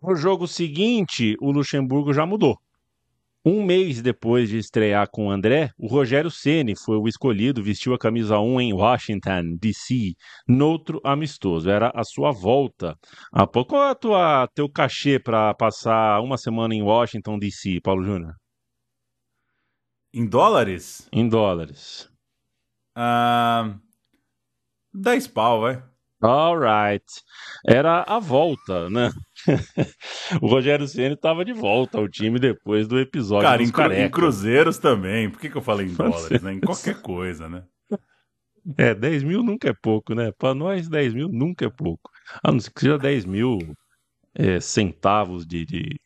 No 0.00 0.14
jogo 0.14 0.46
seguinte, 0.46 1.36
o 1.40 1.50
Luxemburgo 1.50 2.14
já 2.14 2.24
mudou. 2.24 2.56
Um 3.50 3.64
mês 3.64 4.02
depois 4.02 4.50
de 4.50 4.58
estrear 4.58 5.08
com 5.10 5.28
o 5.28 5.30
André, 5.30 5.70
o 5.78 5.86
Rogério 5.86 6.30
Ceni 6.30 6.74
foi 6.76 6.98
o 6.98 7.08
escolhido, 7.08 7.62
vestiu 7.62 7.94
a 7.94 7.98
camisa 7.98 8.38
1 8.38 8.60
em 8.60 8.74
Washington, 8.74 9.56
D.C., 9.58 10.12
noutro 10.46 11.00
amistoso. 11.02 11.70
Era 11.70 11.90
a 11.94 12.04
sua 12.04 12.30
volta. 12.30 12.94
Ah, 13.32 13.46
qual 13.46 13.88
é 13.88 13.92
o 13.92 13.94
tua, 13.94 14.46
teu 14.48 14.68
cachê 14.68 15.18
para 15.18 15.54
passar 15.54 16.20
uma 16.20 16.36
semana 16.36 16.74
em 16.74 16.82
Washington, 16.82 17.38
D.C., 17.38 17.80
Paulo 17.82 18.04
Júnior? 18.04 18.34
Em 20.12 20.26
dólares? 20.26 21.08
Em 21.10 21.26
dólares. 21.26 22.06
Ah, 22.94 23.78
10 24.92 25.26
pau, 25.28 25.62
vai. 25.62 25.82
Alright. 26.20 27.04
Era 27.66 28.02
a 28.02 28.18
volta, 28.18 28.90
né? 28.90 29.10
o 30.42 30.48
Rogério 30.48 30.86
Ceni 30.88 31.14
estava 31.14 31.44
de 31.44 31.52
volta 31.52 31.98
ao 31.98 32.08
time 32.08 32.38
depois 32.38 32.88
do 32.88 32.98
episódio 32.98 33.48
Cara, 33.48 33.62
em, 33.62 33.70
cru, 33.70 33.92
em, 33.92 34.10
cruzeiros 34.10 34.78
também. 34.78 35.30
Por 35.30 35.40
que, 35.40 35.48
que 35.48 35.56
eu 35.56 35.62
falei 35.62 35.86
em 35.86 35.94
dólares, 35.94 36.42
né? 36.42 36.54
Em 36.54 36.60
qualquer 36.60 37.00
coisa, 37.00 37.48
né? 37.48 37.64
É, 38.76 38.94
10 38.94 39.22
mil 39.22 39.42
nunca 39.42 39.70
é 39.70 39.72
pouco, 39.72 40.14
né? 40.14 40.32
Para 40.36 40.54
nós, 40.54 40.88
10 40.88 41.14
mil 41.14 41.28
nunca 41.28 41.64
é 41.64 41.70
pouco. 41.70 42.10
A 42.42 42.52
não 42.52 42.60
ser 42.60 42.70
que 42.72 42.80
seja 42.80 42.98
10 42.98 43.24
mil 43.24 43.58
é, 44.34 44.60
centavos 44.60 45.46
de, 45.46 45.64
de, 45.64 46.00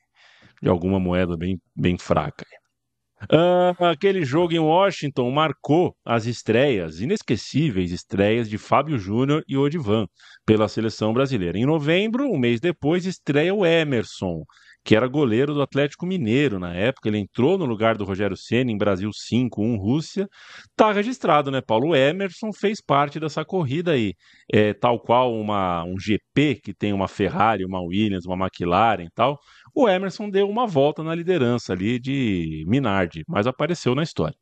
de, 0.61 0.69
alguma 0.69 1.01
moeda 1.01 1.37
bem, 1.37 1.61
bem 1.75 1.99
fraca. 1.99 2.47
Uh, 3.31 3.85
aquele 3.85 4.25
jogo 4.25 4.53
em 4.53 4.59
Washington 4.59 5.31
marcou 5.31 5.97
as 6.05 6.27
estreias, 6.27 7.01
inesquecíveis 7.01 7.93
estreias 7.93 8.49
de 8.49 8.59
Fábio 8.59 8.99
Júnior 8.99 9.45
e 9.47 9.57
Odivan 9.57 10.07
pela 10.45 10.69
seleção 10.69 11.13
brasileira. 11.13 11.59
Em 11.59 11.65
novembro, 11.65 12.25
um 12.29 12.39
mês 12.39 12.61
depois, 12.61 13.07
estreia 13.07 13.55
o 13.55 13.65
Emerson, 13.65 14.43
que 14.85 14.97
era 14.97 15.07
goleiro 15.07 15.55
do 15.55 15.63
Atlético 15.63 16.07
Mineiro 16.07 16.59
na 16.59 16.75
época. 16.75 17.09
Ele 17.09 17.19
entrou 17.19 17.57
no 17.57 17.65
lugar 17.65 17.97
do 17.97 18.05
Rogério 18.05 18.37
Senna 18.37 18.71
em 18.71 18.77
Brasil 18.77 19.11
5-1 19.11 19.79
Rússia. 19.79 20.29
Tá 20.77 20.93
registrado, 20.93 21.51
né, 21.51 21.61
Paulo? 21.61 21.95
Emerson 21.95 22.53
fez 22.53 22.81
parte 22.81 23.21
dessa 23.21 23.45
corrida 23.45 23.93
aí. 23.93 24.13
É, 24.53 24.75
tal 24.75 25.01
qual 25.01 25.35
uma, 25.35 25.85
um 25.85 25.99
GP 25.99 26.61
que 26.63 26.75
tem 26.75 26.93
uma 26.93 27.09
Ferrari, 27.09 27.65
uma 27.65 27.81
Williams, 27.81 28.27
uma 28.27 28.37
McLaren 28.37 29.05
e 29.05 29.11
tal 29.15 29.39
o 29.75 29.89
Emerson 29.89 30.29
deu 30.29 30.49
uma 30.49 30.67
volta 30.67 31.03
na 31.03 31.15
liderança 31.15 31.73
ali 31.73 31.99
de 31.99 32.65
Minardi, 32.67 33.23
mas 33.27 33.47
apareceu 33.47 33.95
na 33.95 34.03
história. 34.03 34.37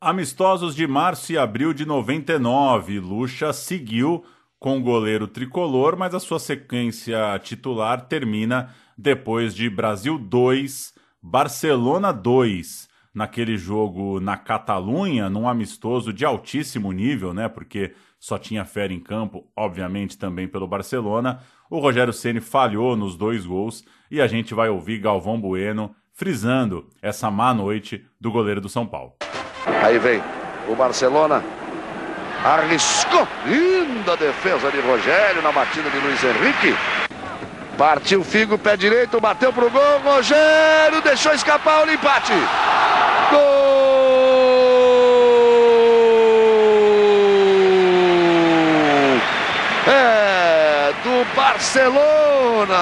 Amistosos 0.00 0.74
de 0.74 0.86
março 0.86 1.32
e 1.32 1.38
abril 1.38 1.72
de 1.72 1.86
99. 1.86 2.98
Lucha 2.98 3.52
seguiu 3.52 4.24
com 4.58 4.78
o 4.78 4.82
goleiro 4.82 5.26
tricolor, 5.26 5.96
mas 5.96 6.14
a 6.14 6.20
sua 6.20 6.38
sequência 6.38 7.38
titular 7.42 8.06
termina 8.06 8.74
depois 8.96 9.54
de 9.54 9.68
Brasil 9.68 10.18
2, 10.18 10.94
Barcelona 11.22 12.12
2. 12.12 12.88
Naquele 13.14 13.56
jogo 13.56 14.20
na 14.20 14.36
Catalunha, 14.36 15.30
num 15.30 15.48
amistoso 15.48 16.12
de 16.12 16.26
altíssimo 16.26 16.92
nível, 16.92 17.32
né? 17.32 17.48
Porque 17.48 17.94
só 18.20 18.36
tinha 18.36 18.64
fera 18.66 18.92
em 18.92 19.00
campo, 19.00 19.50
obviamente 19.56 20.18
também 20.18 20.46
pelo 20.46 20.68
Barcelona. 20.68 21.40
O 21.70 21.78
Rogério 21.78 22.12
Ceni 22.12 22.40
falhou 22.40 22.94
nos 22.94 23.16
dois 23.16 23.46
gols 23.46 23.82
e 24.10 24.20
a 24.20 24.26
gente 24.26 24.52
vai 24.52 24.68
ouvir 24.68 24.98
Galvão 24.98 25.40
Bueno 25.40 25.94
frisando 26.12 26.88
essa 27.00 27.30
má 27.30 27.54
noite 27.54 28.04
do 28.20 28.30
goleiro 28.30 28.60
do 28.60 28.68
São 28.68 28.86
Paulo. 28.86 29.14
Aí 29.82 29.98
vem 29.98 30.20
o 30.68 30.76
Barcelona. 30.76 31.42
Arriscou. 32.44 33.26
Linda 33.46 34.16
defesa 34.16 34.70
de 34.70 34.80
Rogério 34.80 35.42
na 35.42 35.52
batida 35.52 35.90
de 35.90 35.98
Luiz 35.98 36.22
Henrique. 36.22 36.76
Partiu 37.76 38.24
Figo, 38.24 38.56
pé 38.56 38.76
direito, 38.76 39.20
bateu 39.20 39.52
pro 39.52 39.70
gol. 39.70 40.00
Rogério 40.04 41.02
deixou 41.02 41.32
escapar 41.32 41.86
o 41.86 41.90
empate. 41.90 42.32
Gol! 43.30 43.40
É 49.86 50.92
do 51.04 51.24
Barcelona. 51.34 52.76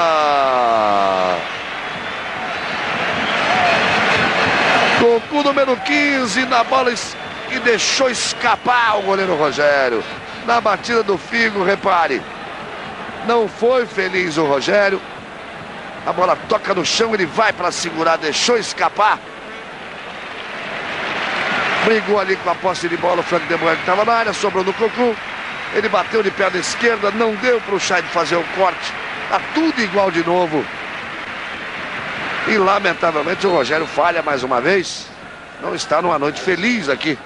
Goku 5.00 5.42
número 5.42 5.76
15 5.76 6.46
na 6.46 6.62
bola 6.64 6.92
esquerda 6.92 7.23
que 7.54 7.60
deixou 7.60 8.10
escapar 8.10 8.98
o 8.98 9.02
goleiro 9.02 9.36
Rogério. 9.36 10.02
Na 10.44 10.60
batida 10.60 11.04
do 11.04 11.16
Figo, 11.16 11.62
repare. 11.62 12.20
Não 13.26 13.48
foi 13.48 13.86
feliz 13.86 14.36
o 14.36 14.44
Rogério. 14.44 15.00
A 16.04 16.12
bola 16.12 16.36
toca 16.48 16.74
no 16.74 16.84
chão, 16.84 17.14
ele 17.14 17.26
vai 17.26 17.52
para 17.52 17.70
segurar, 17.70 18.16
deixou 18.16 18.58
escapar. 18.58 19.20
Brigou 21.84 22.18
ali 22.18 22.34
com 22.36 22.50
a 22.50 22.54
posse 22.56 22.88
de 22.88 22.96
bola, 22.96 23.20
o 23.20 23.22
Frank 23.22 23.46
de 23.46 23.56
Boer 23.56 23.76
que 23.76 23.82
estava 23.82 24.04
na 24.04 24.12
área, 24.12 24.32
sobrou 24.32 24.64
no 24.64 24.72
Cocu. 24.72 25.14
Ele 25.74 25.88
bateu 25.88 26.24
de 26.24 26.32
perna 26.32 26.58
esquerda, 26.58 27.12
não 27.12 27.36
deu 27.36 27.60
para 27.60 27.74
o 27.74 27.80
Chay 27.80 28.02
fazer 28.02 28.36
o 28.36 28.44
corte. 28.56 28.92
Tá 29.30 29.40
tudo 29.54 29.80
igual 29.80 30.10
de 30.10 30.26
novo. 30.26 30.64
E 32.48 32.58
lamentavelmente 32.58 33.46
o 33.46 33.52
Rogério 33.52 33.86
falha 33.86 34.22
mais 34.22 34.42
uma 34.42 34.60
vez. 34.60 35.06
Não 35.62 35.72
está 35.74 36.02
numa 36.02 36.18
noite 36.18 36.40
feliz 36.40 36.88
aqui. 36.88 37.16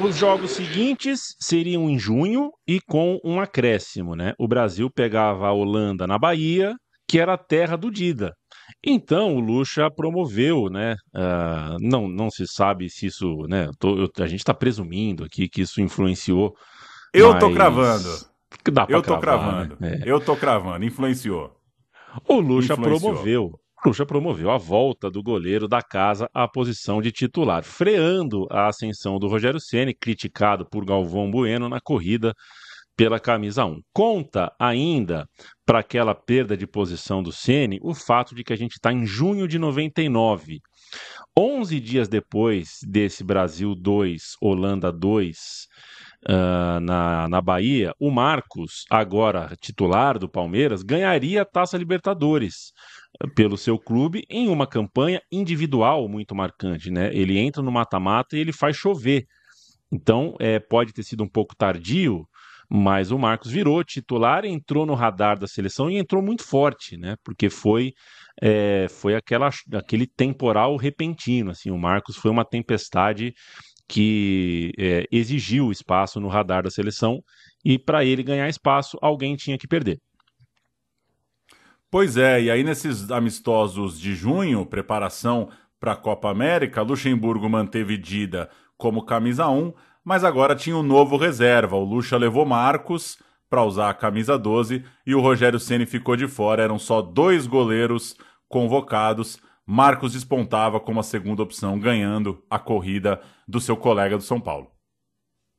Os 0.00 0.16
jogos 0.16 0.50
seguintes 0.50 1.36
seriam 1.38 1.88
em 1.88 1.98
junho 1.98 2.50
e 2.66 2.80
com 2.80 3.20
um 3.24 3.40
acréscimo, 3.40 4.16
né? 4.16 4.34
O 4.38 4.48
Brasil 4.48 4.90
pegava 4.90 5.46
a 5.46 5.52
Holanda 5.52 6.06
na 6.06 6.18
Bahia, 6.18 6.74
que 7.08 7.18
era 7.18 7.34
a 7.34 7.38
terra 7.38 7.76
do 7.76 7.90
Dida. 7.90 8.34
Então 8.84 9.36
o 9.36 9.40
Lucha 9.40 9.88
promoveu, 9.90 10.68
né? 10.68 10.96
Uh, 11.14 11.76
não, 11.80 12.08
não 12.08 12.28
se 12.28 12.44
sabe 12.46 12.90
se 12.90 13.06
isso, 13.06 13.46
né? 13.48 13.70
Tô, 13.78 13.96
eu, 13.96 14.10
a 14.18 14.26
gente 14.26 14.40
está 14.40 14.52
presumindo 14.52 15.24
aqui 15.24 15.48
que 15.48 15.62
isso 15.62 15.80
influenciou. 15.80 16.54
Eu 17.12 17.30
mas... 17.30 17.40
tô 17.40 17.52
cravando. 17.52 18.08
Eu 18.88 19.02
tô 19.02 19.18
cravar, 19.18 19.20
cravando. 19.20 19.76
Né? 19.80 20.00
É. 20.04 20.10
Eu 20.10 20.20
tô 20.20 20.36
cravando. 20.36 20.84
Influenciou. 20.84 21.52
O 22.28 22.40
Lucha 22.40 22.72
Influenciou. 22.72 23.00
promoveu. 23.00 23.60
Lucha 23.86 24.06
promoveu 24.06 24.50
a 24.50 24.56
volta 24.56 25.10
do 25.10 25.22
goleiro 25.22 25.68
da 25.68 25.82
casa 25.82 26.26
à 26.32 26.48
posição 26.48 27.02
de 27.02 27.12
titular, 27.12 27.62
freando 27.62 28.46
a 28.50 28.68
ascensão 28.68 29.18
do 29.18 29.28
Rogério 29.28 29.60
Ceni, 29.60 29.92
criticado 29.92 30.64
por 30.64 30.86
Galvão 30.86 31.30
Bueno 31.30 31.68
na 31.68 31.78
corrida 31.82 32.32
pela 32.96 33.20
camisa 33.20 33.66
1. 33.66 33.82
Conta 33.92 34.50
ainda 34.58 35.28
para 35.66 35.80
aquela 35.80 36.14
perda 36.14 36.56
de 36.56 36.66
posição 36.66 37.22
do 37.22 37.30
Ceni 37.30 37.78
o 37.82 37.92
fato 37.94 38.34
de 38.34 38.42
que 38.42 38.54
a 38.54 38.56
gente 38.56 38.72
está 38.72 38.90
em 38.90 39.04
junho 39.04 39.46
de 39.46 39.58
99. 39.58 40.60
11 41.38 41.78
dias 41.78 42.08
depois 42.08 42.78
desse 42.88 43.22
Brasil 43.22 43.74
2, 43.74 44.36
Holanda 44.40 44.90
2, 44.90 45.66
uh, 46.28 46.80
na, 46.80 47.28
na 47.28 47.40
Bahia, 47.42 47.92
o 48.00 48.10
Marcos, 48.10 48.84
agora 48.88 49.54
titular 49.60 50.18
do 50.18 50.28
Palmeiras, 50.28 50.82
ganharia 50.82 51.42
a 51.42 51.44
Taça 51.44 51.76
Libertadores 51.76 52.72
pelo 53.34 53.56
seu 53.56 53.78
clube 53.78 54.24
em 54.28 54.48
uma 54.48 54.66
campanha 54.66 55.20
individual 55.30 56.08
muito 56.08 56.34
marcante, 56.34 56.90
né? 56.90 57.10
Ele 57.14 57.38
entra 57.38 57.62
no 57.62 57.70
mata-mata 57.70 58.36
e 58.36 58.40
ele 58.40 58.52
faz 58.52 58.76
chover. 58.76 59.26
Então, 59.92 60.34
é, 60.40 60.58
pode 60.58 60.92
ter 60.92 61.02
sido 61.02 61.22
um 61.22 61.28
pouco 61.28 61.54
tardio, 61.54 62.26
mas 62.68 63.10
o 63.10 63.18
Marcos 63.18 63.50
virou 63.50 63.84
titular, 63.84 64.44
entrou 64.44 64.84
no 64.84 64.94
radar 64.94 65.38
da 65.38 65.46
seleção 65.46 65.90
e 65.90 65.96
entrou 65.96 66.22
muito 66.22 66.42
forte, 66.42 66.96
né? 66.96 67.14
Porque 67.24 67.48
foi 67.48 67.92
é, 68.42 68.88
foi 68.88 69.14
aquela, 69.14 69.48
aquele 69.74 70.06
temporal 70.06 70.76
repentino, 70.76 71.50
assim. 71.50 71.70
O 71.70 71.78
Marcos 71.78 72.16
foi 72.16 72.30
uma 72.30 72.44
tempestade 72.44 73.32
que 73.88 74.72
é, 74.78 75.04
exigiu 75.12 75.70
espaço 75.70 76.18
no 76.18 76.28
radar 76.28 76.62
da 76.62 76.70
seleção 76.70 77.20
e 77.64 77.78
para 77.78 78.04
ele 78.04 78.22
ganhar 78.22 78.48
espaço, 78.48 78.98
alguém 79.00 79.36
tinha 79.36 79.58
que 79.58 79.68
perder. 79.68 80.00
Pois 81.94 82.16
é, 82.16 82.42
e 82.42 82.50
aí 82.50 82.64
nesses 82.64 83.08
amistosos 83.12 84.00
de 84.00 84.16
junho, 84.16 84.66
preparação 84.66 85.48
para 85.78 85.92
a 85.92 85.96
Copa 85.96 86.28
América, 86.28 86.82
Luxemburgo 86.82 87.48
manteve 87.48 87.96
Dida 87.96 88.50
como 88.76 89.06
camisa 89.06 89.48
1, 89.48 89.72
mas 90.04 90.24
agora 90.24 90.56
tinha 90.56 90.76
um 90.76 90.82
novo 90.82 91.16
reserva. 91.16 91.76
O 91.76 91.84
Lucha 91.84 92.16
levou 92.16 92.44
Marcos 92.44 93.16
para 93.48 93.62
usar 93.62 93.90
a 93.90 93.94
camisa 93.94 94.36
12 94.36 94.84
e 95.06 95.14
o 95.14 95.20
Rogério 95.20 95.60
Ceni 95.60 95.86
ficou 95.86 96.16
de 96.16 96.26
fora. 96.26 96.64
Eram 96.64 96.80
só 96.80 97.00
dois 97.00 97.46
goleiros 97.46 98.16
convocados. 98.48 99.38
Marcos 99.64 100.14
despontava 100.14 100.80
como 100.80 100.98
a 100.98 101.04
segunda 101.04 101.44
opção, 101.44 101.78
ganhando 101.78 102.42
a 102.50 102.58
corrida 102.58 103.20
do 103.46 103.60
seu 103.60 103.76
colega 103.76 104.16
do 104.16 104.24
São 104.24 104.40
Paulo. 104.40 104.73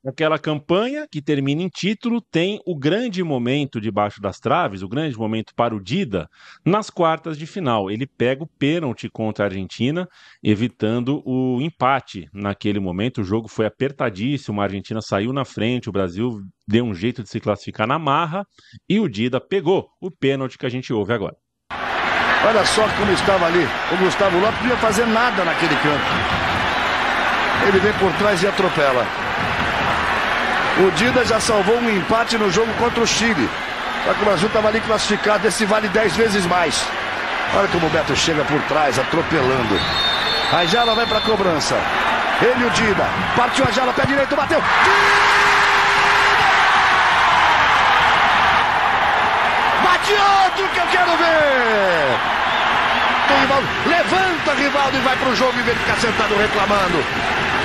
Aquela 0.08 0.38
campanha 0.38 1.08
que 1.12 1.20
termina 1.20 1.63
em 1.63 1.68
título 1.68 2.22
tem 2.22 2.62
o 2.63 2.78
grande 2.78 3.24
momento 3.24 3.82
debaixo 3.82 4.22
das 4.22 4.39
traves, 4.39 4.84
o 4.84 4.88
grande 4.88 5.18
momento 5.18 5.52
para 5.56 5.76
o 5.76 5.82
Dida, 5.82 6.30
nas 6.63 6.91
quartas 6.91 7.36
de 7.39 7.48
final. 7.48 7.89
Ele 7.89 8.06
pega 8.06 8.44
o 8.44 8.48
pênalti 8.48 9.10
contra 9.10 9.46
a 9.46 9.48
Argentina, 9.48 10.08
evitando 10.44 11.24
o 11.26 11.60
empate 11.60 12.30
naquele 12.32 12.80
momento. 12.80 13.22
O 13.22 13.24
jogo 13.24 13.48
foi 13.48 13.65
apertadíssimo, 13.65 14.62
a 14.62 14.65
Argentina 14.65 15.02
saiu 15.02 15.34
na 15.34 15.44
frente, 15.44 15.89
o 15.89 15.91
Brasil 15.91 16.39
deu 16.68 16.86
um 16.86 16.94
jeito 16.94 17.24
de 17.24 17.30
se 17.30 17.39
classificar 17.39 17.88
na 17.88 17.98
marra 17.98 18.46
e 18.88 19.00
o 19.00 19.10
Dida 19.10 19.41
pegou 19.41 19.89
o 20.00 20.12
pênalti 20.12 20.56
que 20.56 20.68
a 20.68 20.70
gente 20.70 20.94
ouve 20.94 21.13
agora. 21.13 21.36
Olha 22.48 22.63
só 22.63 22.88
como 22.96 23.12
estava 23.12 23.48
ali. 23.48 23.65
O 23.91 23.98
Gustavo 24.06 24.38
Lopes 24.38 24.62
não 24.62 24.70
ia 24.70 24.78
fazer 24.78 25.08
nada 25.08 25.44
naquele 25.44 25.76
campo. 25.78 26.06
Ele 27.68 27.80
vem 27.80 27.94
por 27.94 28.15
trás 28.20 28.44
e 28.44 28.48
atropela. 28.48 29.24
O 30.77 30.91
Dida 30.91 31.23
já 31.23 31.39
salvou 31.39 31.77
um 31.77 31.89
empate 31.89 32.38
no 32.38 32.51
jogo 32.51 32.71
contra 32.73 33.01
o 33.01 33.07
Chile. 33.07 33.49
Só 34.03 34.13
que 34.13 34.21
o 34.21 34.25
Brasil 34.25 34.47
estava 34.47 34.67
ali 34.67 34.81
classificado. 34.81 35.47
Esse 35.47 35.65
vale 35.65 35.88
10 35.88 36.15
vezes 36.17 36.45
mais. 36.45 36.85
Olha 37.55 37.67
como 37.69 37.88
o 37.88 37.89
Beto 37.89 38.13
chega 38.15 38.43
por 38.43 38.61
trás, 38.63 38.99
atropelando. 38.99 39.79
A 40.51 40.65
Jala 40.65 40.93
vai 40.93 41.05
para 41.05 41.19
a 41.19 41.21
cobrança. 41.21 41.75
Ele 42.41 42.65
o 42.65 42.69
Dida. 42.71 43.07
Partiu 43.38 43.65
a 43.65 43.71
Jala, 43.71 43.93
pé 43.93 44.05
direito, 44.05 44.35
bateu. 44.35 44.61
Bate 49.81 50.13
outro 50.43 50.67
que 50.73 50.79
eu 50.79 50.88
quero 50.88 51.17
ver. 51.17 52.35
Rivaldo 53.39 53.67
levanta 53.85 54.53
Rivaldo 54.53 54.97
e 54.97 55.01
vai 55.01 55.15
para 55.15 55.29
o 55.29 55.35
jogo 55.35 55.57
em 55.57 55.63
vez 55.63 55.77
de 55.77 55.83
ficar 55.85 55.97
sentado 55.99 56.35
reclamando. 56.35 57.03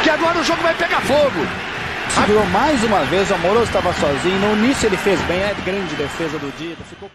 Que 0.05 0.11
agora 0.11 0.39
o 0.39 0.45
jogo 0.45 0.63
vai 0.63 0.75
pegar 0.75 1.01
fogo. 1.01 1.70
Segurou 2.15 2.45
mais 2.47 2.83
uma 2.83 3.05
vez, 3.05 3.31
o 3.31 3.35
Amoroso 3.35 3.65
estava 3.65 3.93
sozinho. 3.93 4.39
No 4.41 4.65
início 4.65 4.87
ele 4.87 4.97
fez 4.97 5.21
bem, 5.23 5.39
é 5.41 5.55
grande 5.65 5.95
defesa 5.95 6.39
do 6.39 6.51
Dida. 6.57 6.83
Ficou... 6.85 7.11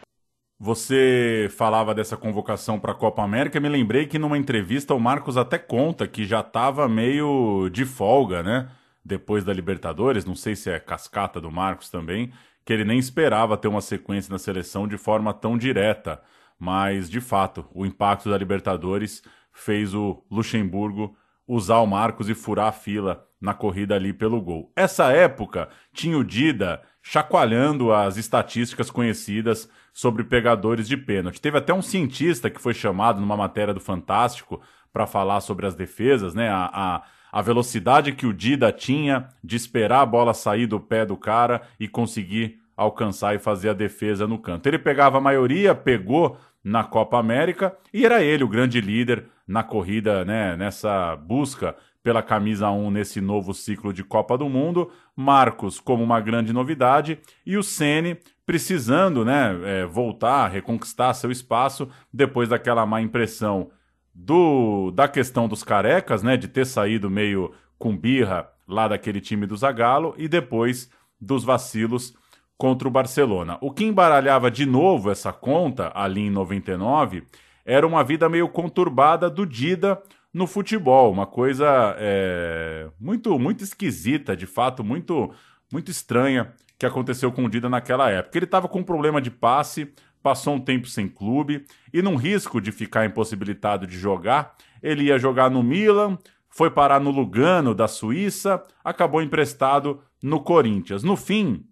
Você 0.58 1.50
falava 1.58 1.94
dessa 1.94 2.16
convocação 2.16 2.80
para 2.80 2.94
a 2.94 2.96
Copa 2.96 3.22
América, 3.22 3.60
me 3.60 3.68
lembrei 3.68 4.06
que 4.08 4.18
numa 4.18 4.38
entrevista 4.38 4.94
o 4.94 5.00
Marcos 5.00 5.36
até 5.36 5.58
conta 5.58 6.08
que 6.08 6.26
já 6.26 6.40
estava 6.40 6.88
meio 6.88 7.70
de 7.70 7.84
folga, 7.84 8.42
né? 8.42 8.70
Depois 9.04 9.44
da 9.44 9.54
Libertadores, 9.54 10.24
não 10.24 10.34
sei 10.34 10.56
se 10.56 10.70
é 10.70 10.80
cascata 10.80 11.42
do 11.42 11.52
Marcos 11.52 11.90
também, 11.90 12.32
que 12.66 12.72
ele 12.72 12.86
nem 12.86 12.98
esperava 12.98 13.58
ter 13.58 13.68
uma 13.68 13.82
sequência 13.82 14.32
na 14.32 14.40
seleção 14.40 14.88
de 14.88 14.98
forma 14.98 15.34
tão 15.34 15.58
direta. 15.58 16.22
Mas, 16.58 17.10
de 17.10 17.20
fato, 17.20 17.66
o 17.74 17.86
impacto 17.86 18.30
da 18.30 18.38
Libertadores 18.38 19.22
fez 19.52 19.94
o 19.94 20.24
Luxemburgo 20.32 21.16
usar 21.48 21.80
o 21.80 21.86
Marcos 21.86 22.30
e 22.30 22.34
furar 22.34 22.68
a 22.68 22.72
fila 22.72 23.28
na 23.46 23.54
corrida 23.54 23.94
ali 23.96 24.12
pelo 24.12 24.42
gol. 24.42 24.72
Essa 24.76 25.12
época 25.12 25.70
tinha 25.94 26.18
o 26.18 26.24
Dida 26.24 26.82
chacoalhando 27.02 27.94
as 27.94 28.18
estatísticas 28.18 28.90
conhecidas 28.90 29.70
sobre 29.94 30.24
pegadores 30.24 30.88
de 30.88 30.98
pênalti. 30.98 31.40
Teve 31.40 31.60
até 31.60 31.72
um 31.72 31.82
cientista 31.82 32.50
que 32.50 32.60
foi 32.60 32.74
chamado 32.74 33.22
numa 33.22 33.38
matéria 33.38 33.74
do 33.74 33.80
Fantástico 33.80 34.60
para 34.92 35.06
falar 35.06 35.42
sobre 35.42 35.68
as 35.68 35.76
defesas, 35.76 36.34
né? 36.34 36.50
A, 36.50 36.70
a, 36.74 37.04
a 37.32 37.42
velocidade 37.42 38.14
que 38.14 38.26
o 38.26 38.34
Dida 38.34 38.72
tinha 38.72 39.30
de 39.44 39.56
esperar 39.56 40.02
a 40.02 40.06
bola 40.06 40.34
sair 40.34 40.66
do 40.66 40.80
pé 40.80 41.06
do 41.06 41.16
cara 41.16 41.62
e 41.80 41.88
conseguir 41.88 42.60
alcançar 42.76 43.36
e 43.36 43.40
fazer 43.40 43.70
a 43.70 43.74
defesa 43.74 44.28
no 44.28 44.40
canto. 44.40 44.66
Ele 44.68 44.80
pegava 44.80 45.20
a 45.20 45.22
maioria, 45.22 45.76
pegou 45.76 46.38
na 46.64 46.84
Copa 46.84 47.20
América 47.20 47.78
e 47.94 48.06
era 48.06 48.24
ele 48.24 48.44
o 48.44 48.50
grande 48.50 48.82
líder 48.82 49.26
na 49.48 49.64
corrida, 49.64 50.26
né, 50.26 50.56
nessa 50.56 51.16
busca 51.16 51.76
pela 52.06 52.22
camisa 52.22 52.70
1 52.70 52.92
nesse 52.92 53.20
novo 53.20 53.52
ciclo 53.52 53.92
de 53.92 54.04
Copa 54.04 54.38
do 54.38 54.48
Mundo. 54.48 54.92
Marcos 55.16 55.80
como 55.80 56.04
uma 56.04 56.22
grande 56.22 56.54
novidade 56.54 57.18
e 57.44 57.58
o 57.58 57.64
Ceni 57.64 58.16
precisando, 58.46 59.26
né, 59.26 59.60
é, 59.64 59.86
voltar, 59.88 60.50
reconquistar 60.50 61.16
seu 61.16 61.32
espaço 61.32 61.90
depois 62.14 62.50
daquela 62.50 62.86
má 62.86 63.02
impressão 63.02 63.72
do 64.14 64.92
da 64.92 65.08
questão 65.08 65.48
dos 65.48 65.64
carecas, 65.64 66.22
né, 66.22 66.38
de 66.38 66.48
ter 66.48 66.68
saído 66.68 67.10
meio 67.10 67.52
com 67.80 67.98
birra 67.98 68.48
lá 68.68 68.88
daquele 68.88 69.20
time 69.20 69.48
do 69.48 69.58
Zagallo 69.58 70.14
e 70.16 70.28
depois 70.28 70.92
dos 71.20 71.44
vacilos 71.44 72.14
contra 72.56 72.88
o 72.88 72.92
Barcelona. 72.92 73.58
O 73.62 73.72
que 73.72 73.84
embaralhava 73.84 74.52
de 74.52 74.68
novo 74.68 75.10
essa 75.10 75.34
conta 75.34 75.92
ali 75.96 76.22
em 76.22 76.30
99 76.30 77.24
era 77.66 77.88
uma 77.88 78.04
vida 78.04 78.30
meio 78.30 78.48
conturbada 78.48 79.28
do 79.28 79.44
Dida 79.44 80.00
no 80.36 80.46
futebol, 80.46 81.14
uma 81.14 81.26
coisa 81.26 81.96
é, 81.98 82.90
muito 83.00 83.40
muito 83.40 83.64
esquisita, 83.64 84.36
de 84.36 84.46
fato, 84.46 84.84
muito 84.84 85.34
muito 85.72 85.90
estranha 85.90 86.54
que 86.78 86.86
aconteceu 86.86 87.32
com 87.32 87.46
o 87.46 87.50
Dida 87.50 87.70
naquela 87.70 88.12
época. 88.12 88.38
Ele 88.38 88.44
estava 88.44 88.68
com 88.68 88.80
um 88.80 88.84
problema 88.84 89.22
de 89.22 89.32
passe, 89.32 89.94
passou 90.22 90.56
um 90.56 90.60
tempo 90.60 90.88
sem 90.88 91.08
clube 91.08 91.66
e 91.94 92.02
num 92.02 92.18
risco 92.18 92.60
de 92.60 92.74
ficar 92.74 93.06
impossibilitado 93.06 93.88
de 93.88 93.98
jogar, 93.98 94.58
ele 94.84 95.06
ia 95.06 95.18
jogar 95.18 95.50
no 95.50 95.64
Milan, 95.64 96.18
foi 96.50 96.70
parar 96.70 97.00
no 97.00 97.12
Lugano 97.12 97.74
da 97.74 97.88
Suíça, 97.88 98.62
acabou 98.84 99.22
emprestado 99.22 100.02
no 100.22 100.42
Corinthians. 100.42 101.02
No 101.02 101.16
fim, 101.16 101.66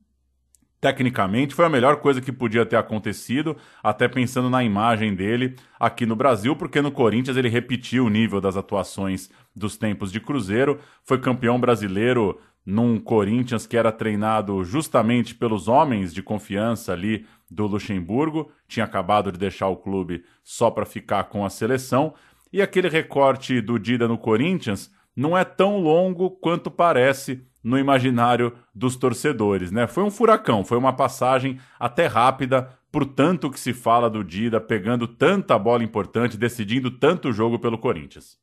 tecnicamente, 0.83 1.55
foi 1.55 1.63
a 1.63 1.69
melhor 1.69 2.01
coisa 2.01 2.19
que 2.19 2.29
podia 2.29 2.65
ter 2.65 2.75
acontecido, 2.75 3.55
até 3.81 4.05
pensando 4.05 4.49
na 4.49 4.65
imagem 4.65 5.15
dele 5.15 5.55
aqui 5.79 6.05
no 6.05 6.13
Brasil, 6.13 6.57
porque 6.57 6.81
no 6.81 6.91
Corinthians 6.91 7.37
ele 7.37 7.47
repetiu 7.47 8.05
o 8.05 8.09
nível 8.09 8.41
das 8.41 8.57
atuações 8.57 9.29
dos 9.55 9.77
tempos 9.77 10.11
de 10.11 10.19
Cruzeiro, 10.19 10.81
foi 11.05 11.17
campeão 11.19 11.57
brasileiro 11.57 12.37
num 12.65 12.99
Corinthians 12.99 13.65
que 13.65 13.77
era 13.77 13.93
treinado 13.93 14.61
justamente 14.65 15.33
pelos 15.33 15.69
homens 15.69 16.13
de 16.13 16.21
confiança 16.21 16.91
ali 16.91 17.25
do 17.49 17.65
Luxemburgo, 17.65 18.51
tinha 18.67 18.83
acabado 18.83 19.31
de 19.31 19.39
deixar 19.39 19.69
o 19.69 19.77
clube 19.77 20.25
só 20.43 20.69
para 20.69 20.85
ficar 20.85 21.23
com 21.25 21.45
a 21.45 21.49
seleção, 21.49 22.13
e 22.51 22.61
aquele 22.61 22.89
recorte 22.89 23.61
do 23.61 23.79
Dida 23.79 24.05
no 24.05 24.17
Corinthians 24.17 24.91
não 25.15 25.37
é 25.37 25.45
tão 25.45 25.77
longo 25.77 26.29
quanto 26.29 26.69
parece 26.69 27.41
no 27.63 27.77
imaginário 27.77 28.53
dos 28.75 28.95
torcedores, 28.95 29.71
né? 29.71 29.87
Foi 29.87 30.03
um 30.03 30.11
furacão, 30.11 30.65
foi 30.65 30.77
uma 30.77 30.93
passagem 30.93 31.59
até 31.79 32.05
rápida 32.05 32.69
por 32.91 33.05
tanto 33.05 33.49
que 33.49 33.59
se 33.59 33.73
fala 33.73 34.07
do 34.07 34.23
Dida 34.23 34.61
pegando 34.61 35.07
tanta 35.07 35.57
bola 35.57 35.83
importante, 35.83 36.37
decidindo 36.37 36.91
tanto 36.91 37.33
jogo 37.33 37.57
pelo 37.57 37.79
Corinthians. 37.79 38.37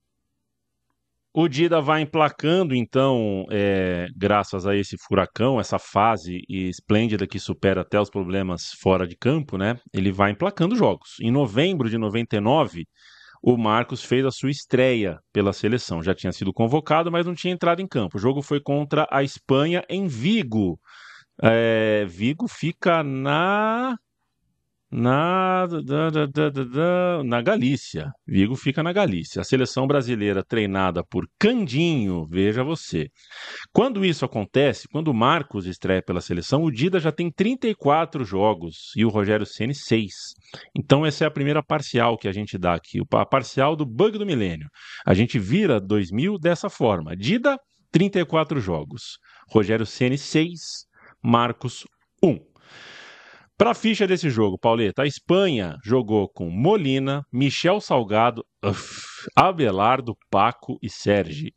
O 1.32 1.46
Dida 1.46 1.80
vai 1.80 2.00
emplacando, 2.00 2.74
então, 2.74 3.46
é, 3.52 4.08
graças 4.16 4.66
a 4.66 4.74
esse 4.74 4.96
furacão, 5.06 5.60
essa 5.60 5.78
fase 5.78 6.40
esplêndida 6.48 7.24
que 7.24 7.38
supera 7.38 7.82
até 7.82 8.00
os 8.00 8.10
problemas 8.10 8.72
fora 8.80 9.06
de 9.06 9.16
campo, 9.16 9.56
né? 9.56 9.76
Ele 9.94 10.10
vai 10.10 10.32
emplacando 10.32 10.74
jogos. 10.74 11.10
Em 11.22 11.30
novembro 11.30 11.88
de 11.88 11.96
99, 11.96 12.84
o 13.42 13.56
Marcos 13.56 14.02
fez 14.02 14.24
a 14.24 14.30
sua 14.30 14.50
estreia 14.50 15.18
pela 15.32 15.52
seleção. 15.52 16.02
Já 16.02 16.14
tinha 16.14 16.32
sido 16.32 16.52
convocado, 16.52 17.10
mas 17.10 17.26
não 17.26 17.34
tinha 17.34 17.54
entrado 17.54 17.80
em 17.80 17.86
campo. 17.86 18.16
O 18.16 18.20
jogo 18.20 18.42
foi 18.42 18.60
contra 18.60 19.06
a 19.10 19.22
Espanha 19.22 19.84
em 19.88 20.06
Vigo. 20.06 20.78
É, 21.42 22.04
Vigo 22.06 22.46
fica 22.46 23.02
na 23.02 23.96
na, 24.90 25.66
da, 25.66 26.10
da, 26.10 26.26
da, 26.26 27.22
na 27.24 27.40
Galícia. 27.40 28.10
Vigo 28.26 28.56
fica 28.56 28.82
na 28.82 28.92
Galícia. 28.92 29.40
A 29.40 29.44
seleção 29.44 29.86
brasileira 29.86 30.42
treinada 30.42 31.04
por 31.04 31.26
Candinho, 31.38 32.26
veja 32.28 32.64
você. 32.64 33.08
Quando 33.72 34.04
isso 34.04 34.24
acontece, 34.24 34.88
quando 34.88 35.08
o 35.08 35.14
Marcos 35.14 35.66
estreia 35.66 36.02
pela 36.02 36.20
seleção, 36.20 36.64
o 36.64 36.70
Dida 36.72 36.98
já 36.98 37.12
tem 37.12 37.30
34 37.30 38.24
jogos 38.24 38.90
e 38.96 39.04
o 39.04 39.08
Rogério 39.08 39.46
Ceni 39.46 39.74
6. 39.74 40.12
Então 40.76 41.06
essa 41.06 41.24
é 41.24 41.26
a 41.26 41.30
primeira 41.30 41.62
parcial 41.62 42.18
que 42.18 42.26
a 42.26 42.32
gente 42.32 42.58
dá 42.58 42.74
aqui, 42.74 42.98
a 43.12 43.26
parcial 43.26 43.76
do 43.76 43.86
bug 43.86 44.18
do 44.18 44.26
milênio. 44.26 44.68
A 45.06 45.14
gente 45.14 45.38
vira 45.38 45.80
2000 45.80 46.36
dessa 46.38 46.68
forma. 46.68 47.16
Dida 47.16 47.56
34 47.92 48.60
jogos, 48.60 49.18
Rogério 49.48 49.86
Ceni 49.86 50.18
6, 50.18 50.86
Marcos 51.22 51.84
1. 52.22 52.49
Para 53.60 53.72
a 53.72 53.74
ficha 53.74 54.06
desse 54.06 54.30
jogo, 54.30 54.58
Pauleta, 54.58 55.02
a 55.02 55.06
Espanha 55.06 55.76
jogou 55.84 56.30
com 56.30 56.48
Molina, 56.48 57.22
Michel 57.30 57.78
Salgado, 57.78 58.42
uf, 58.64 59.28
Abelardo, 59.36 60.14
Paco 60.30 60.78
e 60.82 60.88
Sergi. 60.88 61.52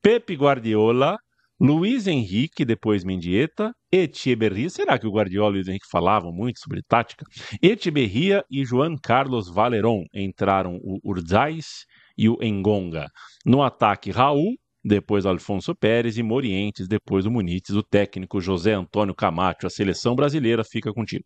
Pepe 0.00 0.36
Guardiola, 0.36 1.18
Luiz 1.60 2.06
Henrique, 2.06 2.64
depois 2.64 3.02
Mendieta, 3.02 3.72
Etieberria. 3.90 4.70
Será 4.70 4.96
que 4.96 5.06
o 5.08 5.10
Guardiola 5.10 5.48
e 5.48 5.50
o 5.50 5.54
Luiz 5.54 5.66
Henrique 5.66 5.90
falavam 5.90 6.30
muito 6.30 6.60
sobre 6.60 6.80
tática? 6.86 7.26
Etieberria 7.60 8.44
e 8.48 8.64
João 8.64 8.94
Carlos 9.02 9.52
Valeron 9.52 10.04
entraram 10.14 10.76
o 10.76 11.00
Urzais 11.02 11.86
e 12.16 12.28
o 12.28 12.38
Engonga. 12.40 13.08
No 13.44 13.64
ataque, 13.64 14.12
Raul, 14.12 14.54
depois 14.84 15.24
Alfonso 15.24 15.74
Pérez 15.74 16.18
e 16.18 16.22
Morientes, 16.22 16.88
depois 16.88 17.24
o 17.24 17.30
Munites, 17.30 17.74
o 17.76 17.82
técnico 17.82 18.40
José 18.40 18.72
Antônio 18.72 19.14
Camacho. 19.14 19.66
A 19.66 19.70
seleção 19.70 20.16
brasileira 20.16 20.64
fica 20.64 20.92
contigo. 20.92 21.24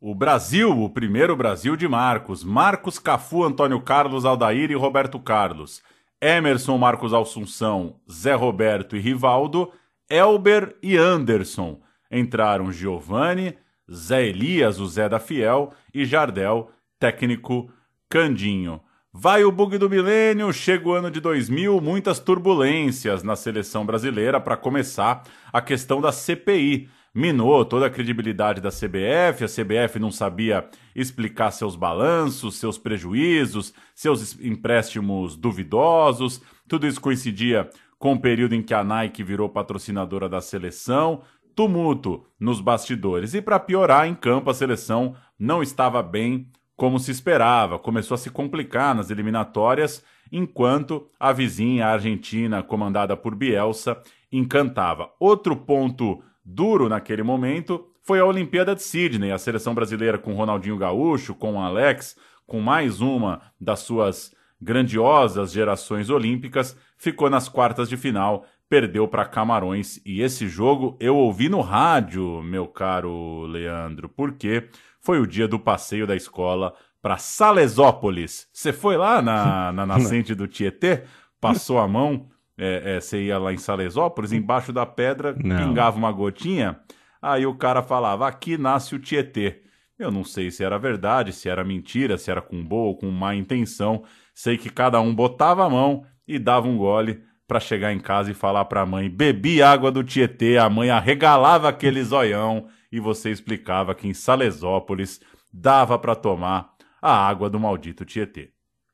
O 0.00 0.14
Brasil, 0.14 0.70
o 0.70 0.88
primeiro 0.88 1.36
Brasil 1.36 1.76
de 1.76 1.86
Marcos. 1.86 2.42
Marcos, 2.42 2.98
Cafu, 2.98 3.44
Antônio 3.44 3.80
Carlos, 3.82 4.24
Aldair 4.24 4.70
e 4.70 4.74
Roberto 4.74 5.18
Carlos. 5.18 5.82
Emerson, 6.20 6.78
Marcos 6.78 7.12
Assunção, 7.12 7.96
Zé 8.10 8.34
Roberto 8.34 8.96
e 8.96 9.00
Rivaldo. 9.00 9.72
Elber 10.08 10.76
e 10.82 10.96
Anderson. 10.96 11.80
Entraram 12.10 12.72
Giovanni, 12.72 13.56
Zé 13.92 14.26
Elias, 14.26 14.80
o 14.80 14.86
Zé 14.86 15.08
da 15.08 15.20
Fiel 15.20 15.72
e 15.92 16.04
Jardel, 16.04 16.70
técnico 16.98 17.70
Candinho. 18.08 18.80
Vai 19.12 19.42
o 19.42 19.50
bug 19.50 19.76
do 19.76 19.90
milênio, 19.90 20.52
chega 20.52 20.88
o 20.88 20.92
ano 20.92 21.10
de 21.10 21.20
2000, 21.20 21.80
muitas 21.80 22.20
turbulências 22.20 23.24
na 23.24 23.34
seleção 23.34 23.84
brasileira 23.84 24.40
para 24.40 24.56
começar 24.56 25.24
a 25.52 25.60
questão 25.60 26.00
da 26.00 26.12
CPI. 26.12 26.88
Minou 27.12 27.64
toda 27.64 27.86
a 27.86 27.90
credibilidade 27.90 28.60
da 28.60 28.70
CBF, 28.70 29.42
a 29.42 29.48
CBF 29.48 29.98
não 29.98 30.12
sabia 30.12 30.68
explicar 30.94 31.50
seus 31.50 31.74
balanços, 31.74 32.54
seus 32.54 32.78
prejuízos, 32.78 33.74
seus 33.96 34.40
empréstimos 34.40 35.34
duvidosos. 35.34 36.40
Tudo 36.68 36.86
isso 36.86 37.00
coincidia 37.00 37.68
com 37.98 38.12
o 38.12 38.20
período 38.20 38.54
em 38.54 38.62
que 38.62 38.72
a 38.72 38.84
Nike 38.84 39.24
virou 39.24 39.48
patrocinadora 39.48 40.28
da 40.28 40.40
seleção. 40.40 41.22
Tumulto 41.56 42.24
nos 42.38 42.60
bastidores. 42.60 43.34
E 43.34 43.42
para 43.42 43.58
piorar, 43.58 44.06
em 44.06 44.14
campo 44.14 44.50
a 44.50 44.54
seleção 44.54 45.16
não 45.36 45.64
estava 45.64 46.00
bem 46.00 46.46
como 46.80 46.98
se 46.98 47.10
esperava, 47.10 47.78
começou 47.78 48.14
a 48.14 48.18
se 48.18 48.30
complicar 48.30 48.94
nas 48.94 49.10
eliminatórias, 49.10 50.02
enquanto 50.32 51.10
a 51.20 51.30
vizinha 51.30 51.86
Argentina, 51.86 52.62
comandada 52.62 53.14
por 53.14 53.34
Bielsa, 53.34 54.00
encantava. 54.32 55.10
Outro 55.20 55.54
ponto 55.54 56.22
duro 56.42 56.88
naquele 56.88 57.22
momento 57.22 57.86
foi 58.02 58.18
a 58.18 58.24
Olimpíada 58.24 58.74
de 58.74 58.82
Sydney, 58.82 59.30
a 59.30 59.36
seleção 59.36 59.74
brasileira 59.74 60.16
com 60.16 60.32
Ronaldinho 60.32 60.78
Gaúcho, 60.78 61.34
com 61.34 61.60
Alex, 61.60 62.16
com 62.46 62.62
mais 62.62 63.02
uma 63.02 63.42
das 63.60 63.80
suas 63.80 64.34
grandiosas 64.58 65.52
gerações 65.52 66.08
olímpicas, 66.08 66.74
ficou 66.96 67.28
nas 67.28 67.46
quartas 67.46 67.90
de 67.90 67.96
final, 67.98 68.46
perdeu 68.70 69.06
para 69.06 69.26
Camarões. 69.26 70.00
E 70.06 70.22
esse 70.22 70.48
jogo 70.48 70.96
eu 70.98 71.14
ouvi 71.14 71.50
no 71.50 71.60
rádio, 71.60 72.42
meu 72.42 72.66
caro 72.66 73.42
Leandro, 73.42 74.08
porque 74.08 74.70
foi 75.00 75.20
o 75.20 75.26
dia 75.26 75.48
do 75.48 75.58
passeio 75.58 76.06
da 76.06 76.14
escola 76.14 76.74
para 77.02 77.16
Salesópolis. 77.16 78.46
Você 78.52 78.72
foi 78.72 78.96
lá 78.96 79.22
na, 79.22 79.72
na 79.72 79.86
nascente 79.86 80.34
do 80.34 80.46
Tietê? 80.46 81.04
Passou 81.40 81.78
a 81.78 81.88
mão? 81.88 82.28
É, 82.56 82.96
é, 82.96 83.00
você 83.00 83.22
ia 83.22 83.38
lá 83.38 83.52
em 83.52 83.58
Salesópolis, 83.58 84.32
embaixo 84.32 84.72
da 84.72 84.84
pedra, 84.84 85.34
não. 85.42 85.56
pingava 85.56 85.96
uma 85.96 86.12
gotinha. 86.12 86.78
Aí 87.22 87.46
o 87.46 87.54
cara 87.54 87.82
falava: 87.82 88.28
aqui 88.28 88.58
nasce 88.58 88.94
o 88.94 88.98
Tietê. 88.98 89.62
Eu 89.98 90.10
não 90.10 90.24
sei 90.24 90.50
se 90.50 90.64
era 90.64 90.78
verdade, 90.78 91.32
se 91.32 91.48
era 91.48 91.64
mentira, 91.64 92.16
se 92.16 92.30
era 92.30 92.40
com 92.40 92.62
boa 92.64 92.88
ou 92.88 92.96
com 92.96 93.10
má 93.10 93.34
intenção. 93.34 94.02
Sei 94.34 94.56
que 94.56 94.70
cada 94.70 95.00
um 95.00 95.14
botava 95.14 95.64
a 95.64 95.70
mão 95.70 96.04
e 96.26 96.38
dava 96.38 96.68
um 96.68 96.76
gole 96.76 97.22
para 97.46 97.60
chegar 97.60 97.92
em 97.92 97.98
casa 97.98 98.30
e 98.30 98.34
falar 98.34 98.66
para 98.66 98.82
a 98.82 98.86
mãe: 98.86 99.08
bebi 99.08 99.62
água 99.62 99.90
do 99.90 100.04
Tietê. 100.04 100.58
A 100.58 100.68
mãe 100.68 100.90
arregalava 100.90 101.68
aquele 101.68 102.02
zoião 102.04 102.66
e 102.90 102.98
você 103.00 103.30
explicava 103.30 103.94
que 103.94 104.08
em 104.08 104.14
Salesópolis 104.14 105.20
dava 105.52 105.98
para 105.98 106.14
tomar 106.14 106.72
a 107.00 107.12
água 107.12 107.48
do 107.48 107.58
maldito 107.58 108.04
Tietê. 108.04 108.52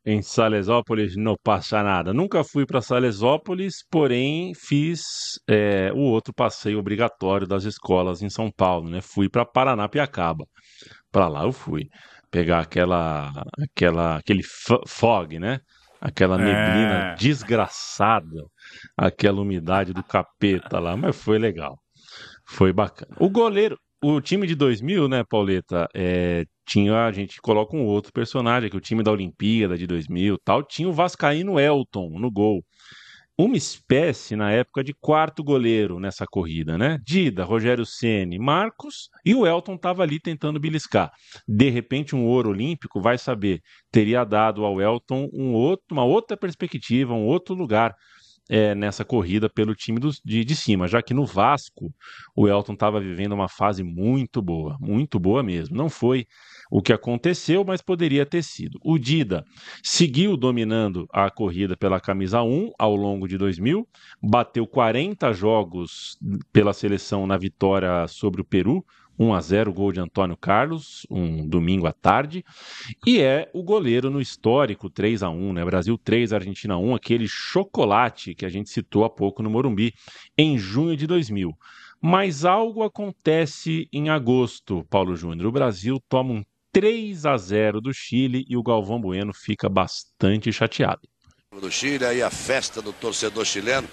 Em 0.09 0.23
Salesópolis 0.23 1.17
não 1.17 1.35
passa 1.43 1.83
nada. 1.83 2.15
Nunca 2.15 2.45
fui 2.45 2.65
para 2.65 2.81
Salesópolis, 2.81 3.85
porém 3.91 4.53
fiz 4.55 5.03
é, 5.49 5.91
o 5.93 5.99
outro 5.99 6.33
passeio 6.33 6.79
obrigatório 6.79 7.45
das 7.45 7.65
escolas 7.65 8.23
em 8.23 8.31
São 8.31 8.49
Paulo, 8.49 8.89
né? 8.89 9.01
Fui 9.01 9.29
para 9.29 9.45
Paranapiacaba. 9.45 10.45
Para 11.11 11.27
lá 11.27 11.43
eu 11.43 11.51
fui 11.51 11.89
pegar 12.31 12.61
aquela, 12.61 13.33
aquela, 13.61 14.17
aquele 14.19 14.43
fog, 14.87 15.41
né? 15.41 15.59
Aquela 16.01 16.39
neblina 16.39 17.13
é. 17.13 17.15
desgraçada, 17.17 18.45
aquela 18.97 19.41
umidade 19.41 19.93
do 19.93 20.05
capeta 20.05 20.79
lá, 20.79 20.97
mas 20.97 21.17
foi 21.21 21.37
legal. 21.37 21.81
Foi 22.45 22.73
bacana. 22.73 23.17
O 23.19 23.29
goleiro, 23.29 23.77
o 24.15 24.21
time 24.21 24.47
de 24.47 24.55
2000, 24.55 25.09
né, 25.09 25.25
Pauleta, 25.25 25.89
é, 25.95 26.45
tinha, 26.67 27.07
a 27.07 27.13
gente 27.13 27.41
coloca 27.41 27.77
um 27.77 27.85
outro 27.85 28.13
personagem, 28.13 28.71
que 28.71 28.77
o 28.77 28.81
time 28.81 29.03
da 29.03 29.11
Olimpíada 29.13 29.77
de 29.77 29.87
2000 29.87 30.39
tal, 30.45 30.63
tinha 30.63 30.89
o 30.89 30.93
Vascaíno 30.93 31.59
Elton 31.59 32.11
no 32.19 32.31
gol. 32.31 32.65
Uma 33.39 33.57
espécie, 33.57 34.35
na 34.35 34.51
época, 34.51 34.83
de 34.83 34.95
quarto 34.95 35.45
goleiro 35.45 36.01
nessa 36.01 36.25
corrida, 36.27 36.79
né? 36.79 36.99
Dida, 37.05 37.45
Rogério 37.45 37.85
Ceni, 37.85 38.39
Marcos 38.39 39.11
e 39.27 39.35
o 39.35 39.47
Elton 39.47 39.75
estava 39.75 40.03
ali 40.03 40.19
tentando 40.19 40.59
beliscar. 40.59 41.11
De 41.47 41.69
repente, 41.69 42.17
um 42.17 42.25
ouro 42.25 42.49
olímpico, 42.49 42.99
vai 42.99 43.19
saber, 43.19 43.61
teria 43.93 44.25
dado 44.25 44.65
ao 44.65 44.81
Elton 44.81 45.29
um 45.35 45.53
outro, 45.53 45.85
uma 45.93 46.05
outra 46.05 46.35
perspectiva, 46.35 47.13
um 47.13 47.27
outro 47.27 47.55
lugar 47.55 47.95
é, 48.49 48.75
nessa 48.75 49.05
corrida 49.05 49.49
pelo 49.49 49.75
time 49.75 49.99
do, 49.99 50.11
de, 50.25 50.45
de 50.45 50.55
cima, 50.55 50.87
já 50.87 51.03
que 51.03 51.13
no 51.13 51.27
Vasco 51.27 51.93
o 52.35 52.49
Elton 52.49 52.75
estava 52.75 53.01
vivendo 53.01 53.33
uma 53.33 53.49
fase 53.49 53.83
muito 53.83 54.41
boa, 54.41 54.77
muito 54.81 55.19
boa 55.19 55.43
mesmo. 55.43 55.77
Não 55.77 55.89
foi 55.89 56.27
o 56.71 56.81
que 56.81 56.93
aconteceu, 56.93 57.65
mas 57.65 57.83
poderia 57.83 58.25
ter 58.25 58.43
sido. 58.43 58.79
O 58.85 58.99
Dida 58.99 59.45
seguiu 59.83 60.37
dominando 60.37 61.07
a 61.13 61.31
corrida 61.31 61.77
pela 61.77 62.01
camisa 62.01 62.43
1 62.43 62.73
ao 62.79 62.95
longo 62.95 63.27
de 63.27 63.37
2000, 63.37 63.87
bateu 64.23 64.67
40 64.67 65.33
jogos 65.33 66.19
pela 66.53 66.73
seleção 66.73 67.27
na 67.27 67.37
vitória 67.37 68.07
sobre 68.09 68.41
o 68.41 68.45
Peru, 68.45 68.85
1 69.19 69.35
a 69.35 69.41
0 69.41 69.73
gol 69.73 69.93
de 69.93 70.01
Antônio 70.01 70.37
Carlos, 70.37 71.07
um 71.11 71.47
domingo 71.47 71.87
à 71.87 71.93
tarde, 71.93 72.45
e 73.07 73.21
é 73.21 73.51
o 73.53 73.63
goleiro 73.63 74.11
no 74.11 74.21
histórico 74.21 74.91
3 74.91 75.23
a 75.23 75.31
1, 75.31 75.53
né? 75.55 75.65
Brasil 75.65 75.99
3 75.99 76.33
Argentina 76.33 76.77
1, 76.77 76.95
aquele 76.95 77.27
chocolate 77.27 78.35
que 78.35 78.45
a 78.45 78.49
gente 78.49 78.71
citou 78.71 79.05
há 79.05 79.11
pouco 79.11 79.43
no 79.43 79.51
Morumbi, 79.51 79.95
em 80.37 80.59
junho 80.59 80.97
de 80.97 81.07
2000. 81.07 81.53
Mas 82.01 82.45
algo 82.45 82.83
acontece 82.83 83.89
em 83.93 84.11
agosto, 84.11 84.85
Paulo 84.91 85.17
Júnior. 85.17 85.49
O 85.49 85.53
Brasil 85.53 86.01
toma 86.09 86.35
um 86.35 86.45
3 86.71 87.25
a 87.25 87.37
0 87.39 87.81
do 87.81 87.93
Chile 87.93 88.45
e 88.49 88.57
o 88.57 88.63
Galvão 88.63 89.01
Bueno 89.01 89.33
fica 89.33 89.69
bastante 89.69 90.53
chateado. 90.53 91.01
Do 91.59 91.71
Chile, 91.71 92.05
aí 92.05 92.23
a 92.23 92.31
festa 92.31 92.83
do 92.83 92.93
torcedor 92.93 93.47
chileno. 93.47 93.89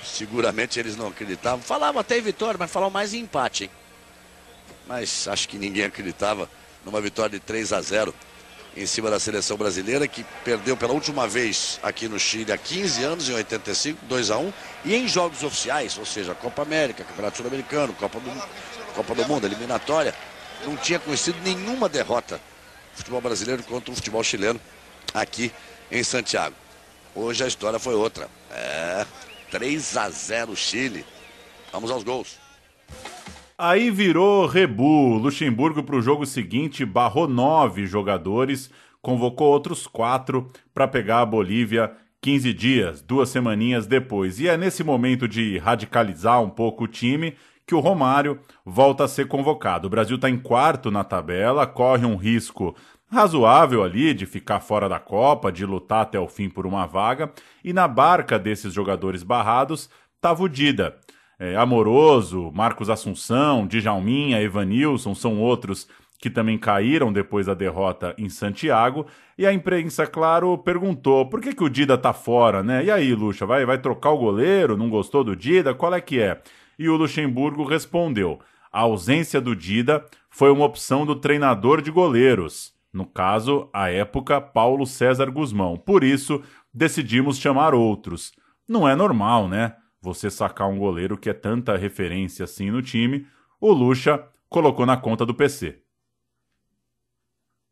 Seguramente 0.00 0.78
eles 0.78 0.96
não 0.96 1.08
acreditavam. 1.08 1.60
Falavam 1.60 2.00
até 2.00 2.16
em 2.18 2.22
vitória, 2.22 2.56
mas 2.56 2.70
falavam 2.70 2.92
mais 2.92 3.12
em 3.12 3.22
empate, 3.22 3.64
hein? 3.64 3.70
Mas 4.86 5.26
acho 5.28 5.48
que 5.48 5.58
ninguém 5.58 5.84
acreditava 5.84 6.48
numa 6.84 7.00
vitória 7.00 7.38
de 7.38 7.44
3 7.44 7.72
a 7.72 7.80
0 7.80 8.14
em 8.76 8.86
cima 8.86 9.10
da 9.10 9.18
seleção 9.18 9.56
brasileira, 9.56 10.06
que 10.06 10.22
perdeu 10.44 10.76
pela 10.76 10.92
última 10.92 11.26
vez 11.26 11.80
aqui 11.82 12.08
no 12.08 12.18
Chile 12.18 12.52
há 12.52 12.58
15 12.58 13.02
anos, 13.02 13.28
em 13.28 13.32
85, 13.32 14.04
2 14.04 14.30
a 14.30 14.38
1 14.38 14.52
e 14.84 14.94
em 14.94 15.08
jogos 15.08 15.42
oficiais, 15.42 15.96
ou 15.96 16.04
seja, 16.04 16.34
Copa 16.34 16.62
América, 16.62 17.02
Campeonato 17.02 17.38
Sul-Americano, 17.38 17.94
Copa 17.94 18.20
do, 18.20 18.30
Copa 18.94 19.14
do 19.14 19.26
Mundo, 19.26 19.46
eliminatória, 19.46 20.14
não 20.64 20.76
tinha 20.76 20.98
conhecido 20.98 21.38
nenhuma 21.42 21.88
derrota 21.88 22.38
futebol 22.94 23.20
brasileiro 23.20 23.62
contra 23.62 23.90
o 23.90 23.94
futebol 23.94 24.22
chileno 24.22 24.60
aqui 25.14 25.52
em 25.90 26.02
Santiago. 26.02 26.54
Hoje 27.14 27.44
a 27.44 27.46
história 27.46 27.78
foi 27.78 27.94
outra. 27.94 28.28
É 28.50 29.06
3 29.50 29.96
a 29.96 30.10
0 30.10 30.54
Chile. 30.54 31.06
Vamos 31.72 31.90
aos 31.90 32.02
gols. 32.02 32.38
Aí 33.58 33.90
virou 33.90 34.46
rebu. 34.46 35.16
Luxemburgo 35.16 35.82
para 35.82 35.96
o 35.96 36.02
jogo 36.02 36.26
seguinte 36.26 36.84
barrou 36.84 37.26
nove 37.26 37.86
jogadores, 37.86 38.70
convocou 39.00 39.48
outros 39.48 39.86
quatro 39.86 40.50
para 40.74 40.86
pegar 40.86 41.20
a 41.20 41.26
Bolívia 41.26 41.90
15 42.20 42.52
dias, 42.52 43.00
duas 43.00 43.30
semaninhas 43.30 43.86
depois. 43.86 44.38
E 44.40 44.46
é 44.46 44.58
nesse 44.58 44.84
momento 44.84 45.26
de 45.26 45.56
radicalizar 45.56 46.42
um 46.42 46.50
pouco 46.50 46.84
o 46.84 46.88
time 46.88 47.34
que 47.66 47.74
o 47.74 47.80
Romário 47.80 48.38
volta 48.62 49.04
a 49.04 49.08
ser 49.08 49.26
convocado. 49.26 49.86
O 49.86 49.90
Brasil 49.90 50.16
está 50.16 50.28
em 50.28 50.38
quarto 50.38 50.90
na 50.90 51.02
tabela, 51.02 51.66
corre 51.66 52.04
um 52.04 52.16
risco 52.16 52.76
razoável 53.10 53.82
ali 53.82 54.12
de 54.12 54.26
ficar 54.26 54.60
fora 54.60 54.86
da 54.86 54.98
Copa, 54.98 55.50
de 55.50 55.64
lutar 55.64 56.02
até 56.02 56.20
o 56.20 56.28
fim 56.28 56.50
por 56.50 56.66
uma 56.66 56.84
vaga, 56.84 57.32
e 57.64 57.72
na 57.72 57.88
barca 57.88 58.38
desses 58.38 58.74
jogadores 58.74 59.22
barrados 59.22 59.88
estava 60.14 60.42
o 60.42 60.48
Dida. 60.48 60.98
É, 61.38 61.56
Amoroso, 61.56 62.50
Marcos 62.54 62.88
Assunção, 62.88 63.66
Djalminha, 63.66 64.40
Evanilson 64.40 65.14
são 65.14 65.38
outros 65.38 65.86
que 66.18 66.30
também 66.30 66.56
caíram 66.56 67.12
depois 67.12 67.46
da 67.46 67.54
derrota 67.54 68.14
em 68.16 68.28
Santiago, 68.28 69.06
e 69.36 69.46
a 69.46 69.52
imprensa, 69.52 70.06
claro, 70.06 70.56
perguntou 70.56 71.28
por 71.28 71.40
que, 71.40 71.54
que 71.54 71.62
o 71.62 71.68
Dida 71.68 71.98
tá 71.98 72.12
fora, 72.12 72.62
né? 72.62 72.84
E 72.84 72.90
aí, 72.90 73.14
Lucha, 73.14 73.44
vai, 73.44 73.66
vai 73.66 73.78
trocar 73.78 74.10
o 74.10 74.18
goleiro? 74.18 74.76
Não 74.76 74.88
gostou 74.88 75.22
do 75.22 75.36
Dida? 75.36 75.74
Qual 75.74 75.94
é 75.94 76.00
que 76.00 76.18
é? 76.18 76.40
E 76.78 76.88
o 76.88 76.96
Luxemburgo 76.96 77.64
respondeu: 77.64 78.40
a 78.72 78.80
ausência 78.80 79.40
do 79.40 79.54
Dida 79.54 80.04
foi 80.30 80.50
uma 80.50 80.64
opção 80.64 81.04
do 81.04 81.16
treinador 81.16 81.82
de 81.82 81.90
goleiros, 81.90 82.72
no 82.92 83.04
caso, 83.04 83.68
à 83.72 83.90
época, 83.90 84.40
Paulo 84.40 84.86
César 84.86 85.30
Guzmão. 85.30 85.76
Por 85.76 86.02
isso, 86.02 86.42
decidimos 86.72 87.38
chamar 87.38 87.74
outros. 87.74 88.32
Não 88.66 88.88
é 88.88 88.96
normal, 88.96 89.48
né? 89.48 89.74
Você 90.00 90.30
sacar 90.30 90.68
um 90.68 90.78
goleiro 90.78 91.18
que 91.18 91.30
é 91.30 91.34
tanta 91.34 91.76
referência 91.76 92.44
assim 92.44 92.70
no 92.70 92.82
time. 92.82 93.26
O 93.60 93.72
Lucha 93.72 94.22
colocou 94.48 94.86
na 94.86 94.96
conta 94.96 95.24
do 95.24 95.34
PC. 95.34 95.82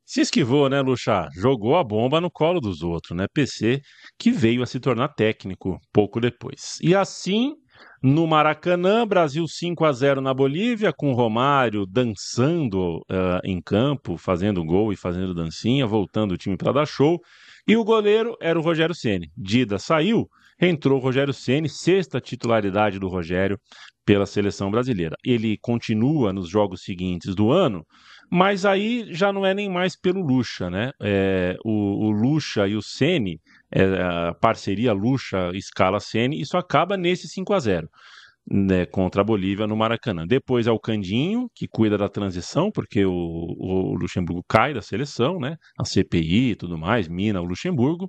Se 0.04 0.20
esquivou, 0.20 0.68
né, 0.68 0.82
Lucha? 0.82 1.28
Jogou 1.34 1.76
a 1.76 1.84
bomba 1.84 2.20
no 2.20 2.30
colo 2.30 2.60
dos 2.60 2.82
outros, 2.82 3.16
né? 3.16 3.26
PC 3.32 3.80
que 4.18 4.30
veio 4.30 4.62
a 4.62 4.66
se 4.66 4.78
tornar 4.78 5.08
técnico 5.08 5.80
pouco 5.92 6.20
depois. 6.20 6.78
E 6.82 6.94
assim 6.94 7.54
no 8.02 8.26
Maracanã, 8.26 9.06
Brasil 9.06 9.48
5 9.48 9.82
a 9.82 9.92
0 9.92 10.20
na 10.20 10.34
Bolívia, 10.34 10.92
com 10.92 11.14
Romário 11.14 11.86
dançando 11.86 12.98
uh, 12.98 13.40
em 13.42 13.62
campo, 13.62 14.18
fazendo 14.18 14.62
gol 14.62 14.92
e 14.92 14.96
fazendo 14.96 15.34
dancinha, 15.34 15.86
voltando 15.86 16.32
o 16.32 16.36
time 16.36 16.56
para 16.56 16.72
dar 16.72 16.86
show. 16.86 17.18
E 17.66 17.76
o 17.76 17.84
goleiro 17.84 18.36
era 18.42 18.58
o 18.58 18.62
Rogério 18.62 18.94
Ceni. 18.94 19.30
Dida 19.34 19.78
saiu, 19.78 20.28
entrou 20.60 20.98
o 20.98 21.02
Rogério 21.02 21.32
Ceni, 21.32 21.68
sexta 21.68 22.20
titularidade 22.20 22.98
do 22.98 23.08
Rogério 23.08 23.58
pela 24.04 24.26
seleção 24.26 24.70
brasileira. 24.70 25.16
Ele 25.24 25.58
continua 25.60 26.32
nos 26.32 26.48
jogos 26.48 26.82
seguintes 26.82 27.34
do 27.34 27.50
ano, 27.50 27.86
mas 28.30 28.64
aí 28.66 29.06
já 29.10 29.32
não 29.32 29.46
é 29.46 29.54
nem 29.54 29.70
mais 29.70 29.96
pelo 29.96 30.20
Lucha, 30.20 30.68
né? 30.70 30.92
É, 31.00 31.56
o, 31.64 32.06
o 32.06 32.10
Lucha 32.10 32.66
e 32.68 32.76
o 32.76 32.82
Ceni 32.82 33.40
é, 33.74 34.28
a 34.28 34.34
parceria 34.34 34.92
Lucha 34.92 35.50
escala 35.52 35.98
Sene, 35.98 36.40
isso 36.40 36.56
acaba 36.56 36.96
nesse 36.96 37.26
5 37.28 37.52
a 37.52 37.58
0 37.58 37.88
né, 38.50 38.84
contra 38.84 39.22
a 39.22 39.24
Bolívia 39.24 39.66
no 39.66 39.76
Maracanã. 39.76 40.26
Depois 40.26 40.66
é 40.66 40.70
o 40.70 40.78
Candinho, 40.78 41.48
que 41.54 41.66
cuida 41.66 41.96
da 41.96 42.08
transição, 42.08 42.70
porque 42.70 43.04
o, 43.04 43.12
o, 43.12 43.94
Luxemburgo 43.94 44.44
cai 44.48 44.74
da 44.74 44.82
seleção, 44.82 45.38
né? 45.38 45.56
A 45.78 45.84
CPI 45.84 46.50
e 46.50 46.56
tudo 46.56 46.76
mais, 46.76 47.08
mina 47.08 47.40
o 47.40 47.44
Luxemburgo. 47.44 48.08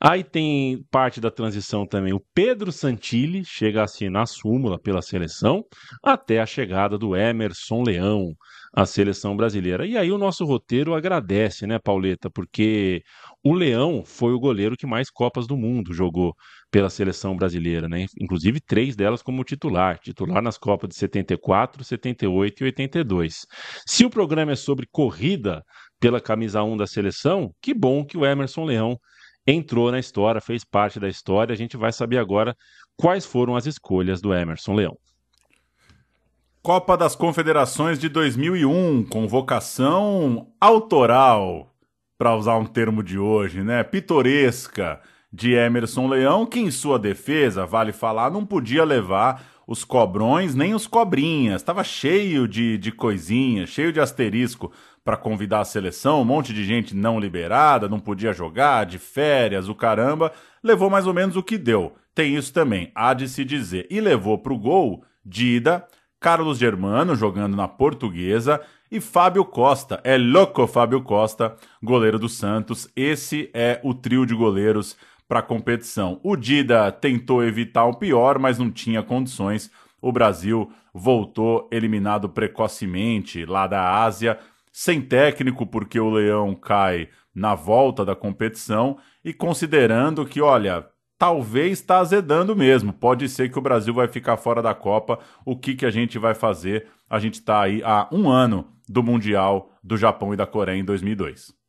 Aí 0.00 0.22
tem 0.22 0.84
parte 0.90 1.20
da 1.20 1.30
transição 1.30 1.86
também 1.86 2.12
o 2.12 2.22
Pedro 2.34 2.70
Santilli, 2.70 3.44
chega 3.44 3.82
assim 3.82 4.10
na 4.10 4.26
súmula 4.26 4.78
pela 4.78 5.00
seleção, 5.00 5.64
até 6.04 6.40
a 6.40 6.46
chegada 6.46 6.98
do 6.98 7.16
Emerson 7.16 7.82
Leão 7.82 8.34
à 8.74 8.84
seleção 8.86 9.36
brasileira. 9.36 9.86
E 9.86 9.96
aí 9.96 10.10
o 10.10 10.18
nosso 10.18 10.44
roteiro 10.44 10.94
agradece, 10.94 11.66
né, 11.66 11.78
Pauleta? 11.78 12.30
Porque 12.30 13.02
o 13.44 13.54
Leão 13.54 14.04
foi 14.04 14.32
o 14.32 14.40
goleiro 14.40 14.76
que 14.76 14.86
mais 14.86 15.10
Copas 15.10 15.46
do 15.46 15.56
Mundo 15.56 15.92
jogou 15.92 16.34
pela 16.72 16.88
seleção 16.88 17.36
brasileira, 17.36 17.86
né? 17.86 18.06
Inclusive 18.18 18.58
três 18.58 18.96
delas 18.96 19.20
como 19.20 19.44
titular, 19.44 19.98
titular 19.98 20.42
nas 20.42 20.56
Copas 20.56 20.88
de 20.88 20.96
74, 20.96 21.84
78 21.84 22.62
e 22.62 22.64
82. 22.64 23.46
Se 23.86 24.06
o 24.06 24.10
programa 24.10 24.52
é 24.52 24.56
sobre 24.56 24.86
corrida 24.90 25.62
pela 26.00 26.18
camisa 26.18 26.62
1 26.62 26.78
da 26.78 26.86
seleção, 26.86 27.50
que 27.60 27.74
bom 27.74 28.02
que 28.06 28.16
o 28.16 28.24
Emerson 28.24 28.64
Leão 28.64 28.96
entrou 29.46 29.92
na 29.92 29.98
história, 29.98 30.40
fez 30.40 30.64
parte 30.64 30.98
da 30.98 31.10
história. 31.10 31.52
A 31.52 31.56
gente 31.56 31.76
vai 31.76 31.92
saber 31.92 32.16
agora 32.16 32.56
quais 32.96 33.26
foram 33.26 33.54
as 33.54 33.66
escolhas 33.66 34.22
do 34.22 34.32
Emerson 34.32 34.72
Leão. 34.72 34.96
Copa 36.62 36.96
das 36.96 37.14
Confederações 37.14 37.98
de 37.98 38.08
2001, 38.08 39.04
convocação 39.10 40.50
autoral 40.58 41.74
para 42.16 42.34
usar 42.34 42.56
um 42.56 42.64
termo 42.64 43.02
de 43.02 43.18
hoje, 43.18 43.62
né? 43.62 43.84
Pitoresca 43.84 45.00
de 45.32 45.54
Emerson 45.54 46.06
Leão, 46.08 46.44
que 46.44 46.60
em 46.60 46.70
sua 46.70 46.98
defesa, 46.98 47.64
vale 47.64 47.92
falar, 47.92 48.30
não 48.30 48.44
podia 48.44 48.84
levar 48.84 49.44
os 49.66 49.84
cobrões 49.84 50.54
nem 50.54 50.74
os 50.74 50.86
cobrinhas. 50.86 51.62
Estava 51.62 51.82
cheio 51.82 52.46
de, 52.46 52.76
de 52.76 52.92
coisinha, 52.92 53.66
cheio 53.66 53.92
de 53.92 54.00
asterisco 54.00 54.70
para 55.04 55.16
convidar 55.16 55.60
a 55.60 55.64
seleção, 55.64 56.20
um 56.20 56.24
monte 56.24 56.52
de 56.52 56.64
gente 56.64 56.94
não 56.94 57.18
liberada, 57.18 57.88
não 57.88 57.98
podia 57.98 58.32
jogar, 58.32 58.84
de 58.84 58.98
férias, 58.98 59.68
o 59.68 59.74
caramba. 59.74 60.32
Levou 60.62 60.90
mais 60.90 61.06
ou 61.06 61.14
menos 61.14 61.36
o 61.36 61.42
que 61.42 61.58
deu. 61.58 61.94
Tem 62.14 62.36
isso 62.36 62.52
também, 62.52 62.92
há 62.94 63.14
de 63.14 63.28
se 63.28 63.44
dizer. 63.44 63.86
E 63.90 64.00
levou 64.00 64.38
para 64.38 64.52
o 64.52 64.58
gol 64.58 65.02
Dida, 65.24 65.86
Carlos 66.20 66.58
Germano 66.58 67.16
jogando 67.16 67.56
na 67.56 67.66
portuguesa 67.66 68.60
e 68.90 69.00
Fábio 69.00 69.44
Costa. 69.44 70.00
É 70.04 70.16
louco 70.16 70.66
Fábio 70.66 71.02
Costa, 71.02 71.56
goleiro 71.82 72.18
do 72.18 72.28
Santos. 72.28 72.88
Esse 72.94 73.50
é 73.54 73.80
o 73.82 73.94
trio 73.94 74.26
de 74.26 74.34
goleiros 74.34 74.96
para 75.32 75.40
a 75.40 75.42
competição. 75.42 76.20
O 76.22 76.36
Dida 76.36 76.92
tentou 76.92 77.42
evitar 77.42 77.86
o 77.86 77.94
pior, 77.94 78.38
mas 78.38 78.58
não 78.58 78.70
tinha 78.70 79.02
condições. 79.02 79.70
O 79.98 80.12
Brasil 80.12 80.70
voltou 80.92 81.70
eliminado 81.72 82.28
precocemente 82.28 83.46
lá 83.46 83.66
da 83.66 84.04
Ásia, 84.04 84.38
sem 84.70 85.00
técnico, 85.00 85.66
porque 85.66 85.98
o 85.98 86.10
Leão 86.10 86.54
cai 86.54 87.08
na 87.34 87.54
volta 87.54 88.04
da 88.04 88.14
competição 88.14 88.98
e 89.24 89.32
considerando 89.32 90.26
que, 90.26 90.42
olha, 90.42 90.86
talvez 91.16 91.78
está 91.78 92.00
azedando 92.00 92.54
mesmo. 92.54 92.92
Pode 92.92 93.26
ser 93.30 93.50
que 93.50 93.58
o 93.58 93.62
Brasil 93.62 93.94
vai 93.94 94.08
ficar 94.08 94.36
fora 94.36 94.60
da 94.60 94.74
Copa. 94.74 95.18
O 95.46 95.56
que, 95.56 95.74
que 95.74 95.86
a 95.86 95.90
gente 95.90 96.18
vai 96.18 96.34
fazer? 96.34 96.88
A 97.08 97.18
gente 97.18 97.36
está 97.36 97.62
aí 97.62 97.82
há 97.82 98.06
um 98.12 98.28
ano 98.28 98.66
do 98.86 99.02
Mundial 99.02 99.70
do 99.82 99.96
Japão 99.96 100.34
e 100.34 100.36
da 100.36 100.46
Coreia 100.46 100.76
em 100.78 100.84
2002. 100.84 101.61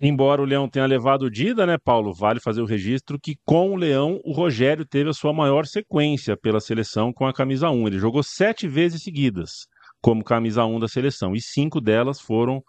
Embora 0.00 0.42
o 0.42 0.44
Leão 0.44 0.68
tenha 0.68 0.86
levado 0.86 1.22
o 1.22 1.30
Dida, 1.30 1.64
né, 1.64 1.78
Paulo? 1.78 2.12
Vale 2.12 2.40
fazer 2.40 2.60
o 2.60 2.66
registro 2.66 3.18
que 3.18 3.36
com 3.44 3.70
o 3.70 3.76
Leão 3.76 4.20
o 4.24 4.32
Rogério 4.32 4.84
teve 4.84 5.10
a 5.10 5.14
sua 5.14 5.32
maior 5.32 5.66
sequência 5.66 6.36
pela 6.36 6.60
seleção 6.60 7.12
com 7.12 7.26
a 7.26 7.32
camisa 7.32 7.70
1. 7.70 7.86
Ele 7.86 7.98
jogou 7.98 8.22
sete 8.22 8.66
vezes 8.66 9.02
seguidas 9.02 9.66
como 10.00 10.24
camisa 10.24 10.64
1 10.64 10.80
da 10.80 10.88
seleção 10.88 11.34
e 11.34 11.40
cinco 11.40 11.80
delas 11.80 12.20
foram 12.20 12.62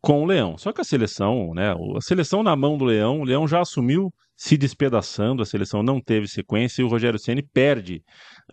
com 0.00 0.22
o 0.22 0.26
Leão. 0.26 0.56
Só 0.56 0.72
que 0.72 0.80
a 0.80 0.84
seleção, 0.84 1.52
né, 1.54 1.72
a 1.72 2.00
seleção 2.00 2.42
na 2.42 2.56
mão 2.56 2.78
do 2.78 2.86
Leão, 2.86 3.20
o 3.20 3.24
Leão 3.24 3.46
já 3.46 3.60
assumiu 3.60 4.10
se 4.34 4.56
despedaçando, 4.56 5.42
a 5.42 5.46
seleção 5.46 5.82
não 5.82 6.00
teve 6.00 6.26
sequência 6.26 6.80
e 6.80 6.84
o 6.84 6.88
Rogério 6.88 7.18
Ceni 7.18 7.42
perde 7.42 8.02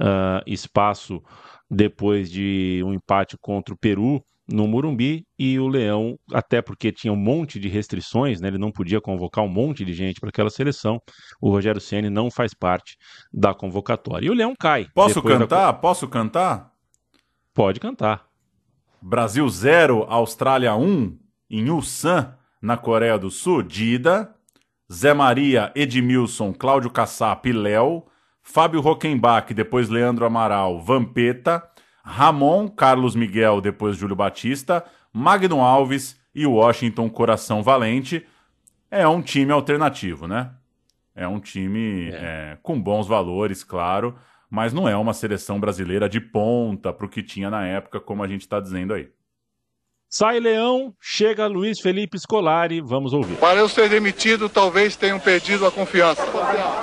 uh, 0.01 0.43
espaço 0.45 1.21
depois 1.71 2.29
de 2.29 2.81
um 2.85 2.93
empate 2.93 3.37
contra 3.39 3.73
o 3.73 3.77
Peru 3.77 4.21
no 4.49 4.67
Morumbi 4.67 5.25
e 5.37 5.59
o 5.59 5.67
Leão, 5.67 6.17
até 6.33 6.61
porque 6.61 6.91
tinha 6.91 7.11
um 7.11 7.17
monte 7.17 7.59
de 7.59 7.67
restrições, 7.67 8.39
né, 8.39 8.47
ele 8.47 8.57
não 8.57 8.71
podia 8.71 9.01
convocar 9.01 9.43
um 9.43 9.49
monte 9.49 9.83
de 9.83 9.93
gente 9.93 10.19
para 10.19 10.29
aquela 10.29 10.49
seleção, 10.49 11.01
o 11.41 11.49
Rogério 11.49 11.81
Ceni 11.81 12.09
não 12.09 12.31
faz 12.31 12.53
parte 12.53 12.95
da 13.33 13.53
convocatória. 13.53 14.27
E 14.27 14.29
o 14.29 14.33
Leão 14.33 14.53
cai. 14.57 14.87
Posso 14.93 15.21
cantar? 15.21 15.47
Da... 15.47 15.73
Posso 15.73 16.07
cantar? 16.07 16.71
Pode 17.53 17.79
cantar. 17.79 18.25
Brasil 19.01 19.47
0, 19.47 20.05
Austrália 20.09 20.75
1, 20.75 21.17
em 21.49 21.69
Ulsan, 21.69 22.33
na 22.61 22.77
Coreia 22.77 23.17
do 23.17 23.29
Sul, 23.29 23.61
Dida, 23.61 24.33
Zé 24.91 25.13
Maria, 25.13 25.71
Edmilson, 25.75 26.53
Cláudio 26.53 26.89
Kassap 26.89 27.47
e 27.47 27.53
Léo, 27.53 28.05
Fábio 28.41 28.79
Rockenbach, 28.79 29.53
depois 29.53 29.89
Leandro 29.89 30.25
Amaral, 30.25 30.81
Vampeta, 30.81 31.61
Ramon, 32.07 32.69
Carlos 32.69 33.15
Miguel, 33.15 33.59
depois 33.59 33.97
Júlio 33.97 34.15
Batista, 34.15 34.83
Magno 35.11 35.59
Alves 35.59 36.17
e 36.33 36.47
Washington 36.47 37.09
Coração 37.09 37.61
Valente. 37.61 38.25
É 38.89 39.05
um 39.05 39.21
time 39.21 39.51
alternativo, 39.51 40.25
né? 40.25 40.51
É 41.13 41.27
um 41.27 41.39
time 41.39 42.09
é. 42.09 42.13
É, 42.13 42.57
com 42.63 42.79
bons 42.79 43.07
valores, 43.07 43.63
claro, 43.63 44.15
mas 44.49 44.71
não 44.71 44.87
é 44.87 44.95
uma 44.95 45.13
seleção 45.13 45.59
brasileira 45.59 46.07
de 46.07 46.21
ponta 46.21 46.93
para 46.93 47.05
o 47.05 47.09
que 47.09 47.21
tinha 47.21 47.49
na 47.49 47.65
época, 47.67 47.99
como 47.99 48.23
a 48.23 48.27
gente 48.27 48.41
está 48.41 48.59
dizendo 48.59 48.93
aí. 48.93 49.09
Sai 50.09 50.39
Leão, 50.39 50.93
chega 51.01 51.47
Luiz 51.47 51.81
Felipe 51.81 52.17
Scolari, 52.17 52.79
vamos 52.79 53.11
ouvir. 53.11 53.35
Para 53.37 53.59
eu 53.59 53.67
ser 53.67 53.89
demitido, 53.89 54.47
talvez 54.47 54.95
tenham 54.95 55.19
perdido 55.19 55.65
a 55.65 55.71
confiança. 55.71 56.23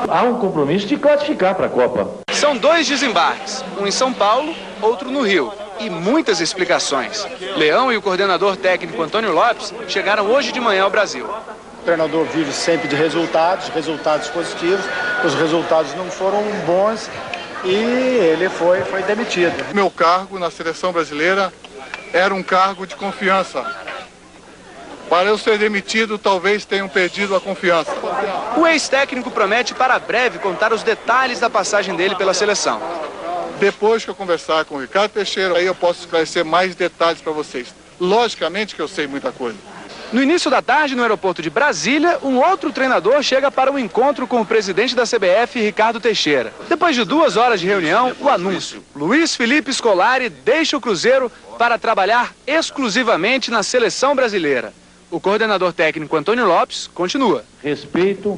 Há 0.06 0.22
um 0.24 0.38
compromisso 0.38 0.86
de 0.86 0.98
classificar 0.98 1.54
para 1.54 1.66
a 1.66 1.70
Copa. 1.70 2.23
São 2.44 2.58
dois 2.58 2.86
desembarques, 2.86 3.64
um 3.80 3.86
em 3.86 3.90
São 3.90 4.12
Paulo, 4.12 4.54
outro 4.82 5.10
no 5.10 5.22
Rio, 5.22 5.50
e 5.80 5.88
muitas 5.88 6.42
explicações. 6.42 7.26
Leão 7.56 7.90
e 7.90 7.96
o 7.96 8.02
coordenador 8.02 8.54
técnico 8.54 9.00
Antônio 9.00 9.32
Lopes 9.32 9.72
chegaram 9.88 10.26
hoje 10.26 10.52
de 10.52 10.60
manhã 10.60 10.82
ao 10.82 10.90
Brasil. 10.90 11.24
O 11.24 11.84
treinador 11.86 12.26
vive 12.26 12.52
sempre 12.52 12.86
de 12.86 12.94
resultados, 12.94 13.68
resultados 13.68 14.28
positivos. 14.28 14.84
Os 15.24 15.32
resultados 15.36 15.94
não 15.94 16.10
foram 16.10 16.42
bons 16.66 17.08
e 17.64 17.72
ele 17.72 18.50
foi, 18.50 18.82
foi 18.82 19.02
demitido. 19.04 19.72
Meu 19.72 19.90
cargo 19.90 20.38
na 20.38 20.50
seleção 20.50 20.92
brasileira 20.92 21.50
era 22.12 22.34
um 22.34 22.42
cargo 22.42 22.86
de 22.86 22.94
confiança. 22.94 23.64
Para 25.08 25.28
eu 25.28 25.38
ser 25.38 25.58
demitido, 25.58 26.18
talvez 26.18 26.64
tenham 26.64 26.88
perdido 26.88 27.36
a 27.36 27.40
confiança. 27.40 27.92
O 28.56 28.66
ex-técnico 28.66 29.30
promete 29.30 29.74
para 29.74 29.98
breve 29.98 30.38
contar 30.38 30.72
os 30.72 30.82
detalhes 30.82 31.38
da 31.38 31.50
passagem 31.50 31.94
dele 31.94 32.16
pela 32.16 32.34
seleção. 32.34 32.80
Depois 33.60 34.04
que 34.04 34.10
eu 34.10 34.14
conversar 34.14 34.64
com 34.64 34.76
o 34.76 34.80
Ricardo 34.80 35.12
Teixeira, 35.12 35.58
aí 35.58 35.66
eu 35.66 35.74
posso 35.74 36.00
esclarecer 36.00 36.44
mais 36.44 36.74
detalhes 36.74 37.20
para 37.20 37.32
vocês. 37.32 37.74
Logicamente 38.00 38.74
que 38.74 38.82
eu 38.82 38.88
sei 38.88 39.06
muita 39.06 39.30
coisa. 39.30 39.56
No 40.12 40.22
início 40.22 40.50
da 40.50 40.62
tarde, 40.62 40.94
no 40.94 41.02
aeroporto 41.02 41.42
de 41.42 41.50
Brasília, 41.50 42.18
um 42.22 42.38
outro 42.38 42.72
treinador 42.72 43.22
chega 43.22 43.50
para 43.50 43.70
um 43.70 43.78
encontro 43.78 44.26
com 44.26 44.40
o 44.40 44.46
presidente 44.46 44.94
da 44.94 45.04
CBF, 45.04 45.60
Ricardo 45.60 46.00
Teixeira. 46.00 46.52
Depois 46.68 46.94
de 46.94 47.04
duas 47.04 47.36
horas 47.36 47.60
de 47.60 47.66
reunião, 47.66 48.14
o 48.20 48.28
anúncio. 48.28 48.84
Luiz 48.94 49.34
Felipe 49.34 49.72
Scolari 49.72 50.28
deixa 50.28 50.76
o 50.76 50.80
Cruzeiro 50.80 51.30
para 51.58 51.78
trabalhar 51.78 52.32
exclusivamente 52.46 53.50
na 53.50 53.62
seleção 53.62 54.14
brasileira. 54.14 54.72
O 55.14 55.20
coordenador 55.20 55.72
técnico 55.72 56.16
Antônio 56.16 56.44
Lopes 56.44 56.90
continua. 56.92 57.44
Respeito, 57.62 58.36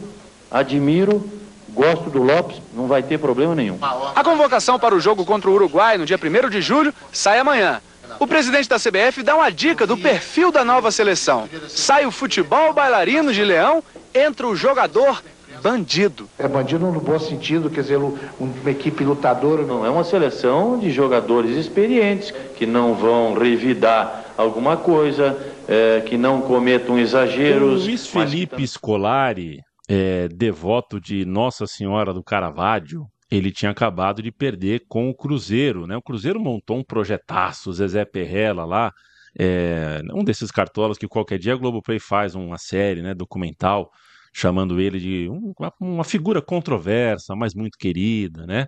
admiro, 0.50 1.26
gosto 1.70 2.10
do 2.10 2.22
Lopes, 2.22 2.60
não 2.74 2.86
vai 2.86 3.02
ter 3.02 3.16
problema 3.18 3.54
nenhum. 3.54 3.78
A 4.14 4.22
convocação 4.22 4.78
para 4.78 4.94
o 4.94 5.00
jogo 5.00 5.24
contra 5.24 5.48
o 5.48 5.54
Uruguai 5.54 5.96
no 5.96 6.04
dia 6.04 6.20
1 6.22 6.50
de 6.50 6.60
julho 6.60 6.92
sai 7.10 7.38
amanhã. 7.38 7.80
O 8.20 8.26
presidente 8.26 8.68
da 8.68 8.76
CBF 8.76 9.22
dá 9.22 9.36
uma 9.36 9.50
dica 9.50 9.86
do 9.86 9.96
perfil 9.96 10.52
da 10.52 10.66
nova 10.66 10.90
seleção. 10.90 11.48
Sai 11.66 12.04
o 12.04 12.10
futebol 12.10 12.74
bailarino 12.74 13.32
de 13.32 13.42
Leão, 13.42 13.82
entra 14.14 14.46
o 14.46 14.54
jogador 14.54 15.22
bandido. 15.62 16.28
É 16.38 16.46
bandido 16.46 16.84
no 16.92 17.00
bom 17.00 17.18
sentido, 17.18 17.70
quer 17.70 17.80
dizer, 17.80 17.96
uma 17.96 18.70
equipe 18.70 19.02
lutadora. 19.02 19.62
Não 19.62 19.86
é 19.86 19.88
uma 19.88 20.04
seleção 20.04 20.78
de 20.78 20.90
jogadores 20.90 21.56
experientes 21.56 22.34
que 22.54 22.66
não 22.66 22.92
vão 22.94 23.32
revidar 23.32 24.26
alguma 24.36 24.76
coisa, 24.76 25.36
é, 25.68 26.00
que 26.00 26.16
não 26.16 26.40
cometam 26.40 26.98
exageros. 26.98 27.82
O 27.82 27.86
Luiz 27.86 28.06
Felipe 28.06 28.60
mas... 28.60 28.70
Scolari, 28.70 29.60
é, 29.88 30.28
devoto 30.28 31.00
de 31.00 31.24
Nossa 31.24 31.66
Senhora 31.66 32.12
do 32.12 32.22
Caravaggio, 32.22 33.06
ele 33.30 33.50
tinha 33.50 33.70
acabado 33.70 34.22
de 34.22 34.30
perder 34.30 34.82
com 34.88 35.08
o 35.10 35.14
Cruzeiro, 35.14 35.86
né? 35.86 35.96
O 35.96 36.02
Cruzeiro 36.02 36.40
montou 36.40 36.78
um 36.78 36.84
projetaço, 36.84 37.72
Zezé 37.72 38.04
Perrella 38.04 38.64
lá, 38.64 38.92
é, 39.38 40.00
um 40.14 40.24
desses 40.24 40.50
cartolas 40.50 40.96
que 40.96 41.08
qualquer 41.08 41.38
dia 41.38 41.52
a 41.52 41.56
Globoplay 41.56 41.98
faz 41.98 42.34
uma 42.34 42.56
série, 42.56 43.02
né, 43.02 43.14
documental, 43.14 43.90
chamando 44.32 44.80
ele 44.80 44.98
de 44.98 45.28
um, 45.28 45.52
uma 45.80 46.04
figura 46.04 46.40
controversa, 46.40 47.34
mas 47.34 47.54
muito 47.54 47.76
querida, 47.78 48.46
né? 48.46 48.66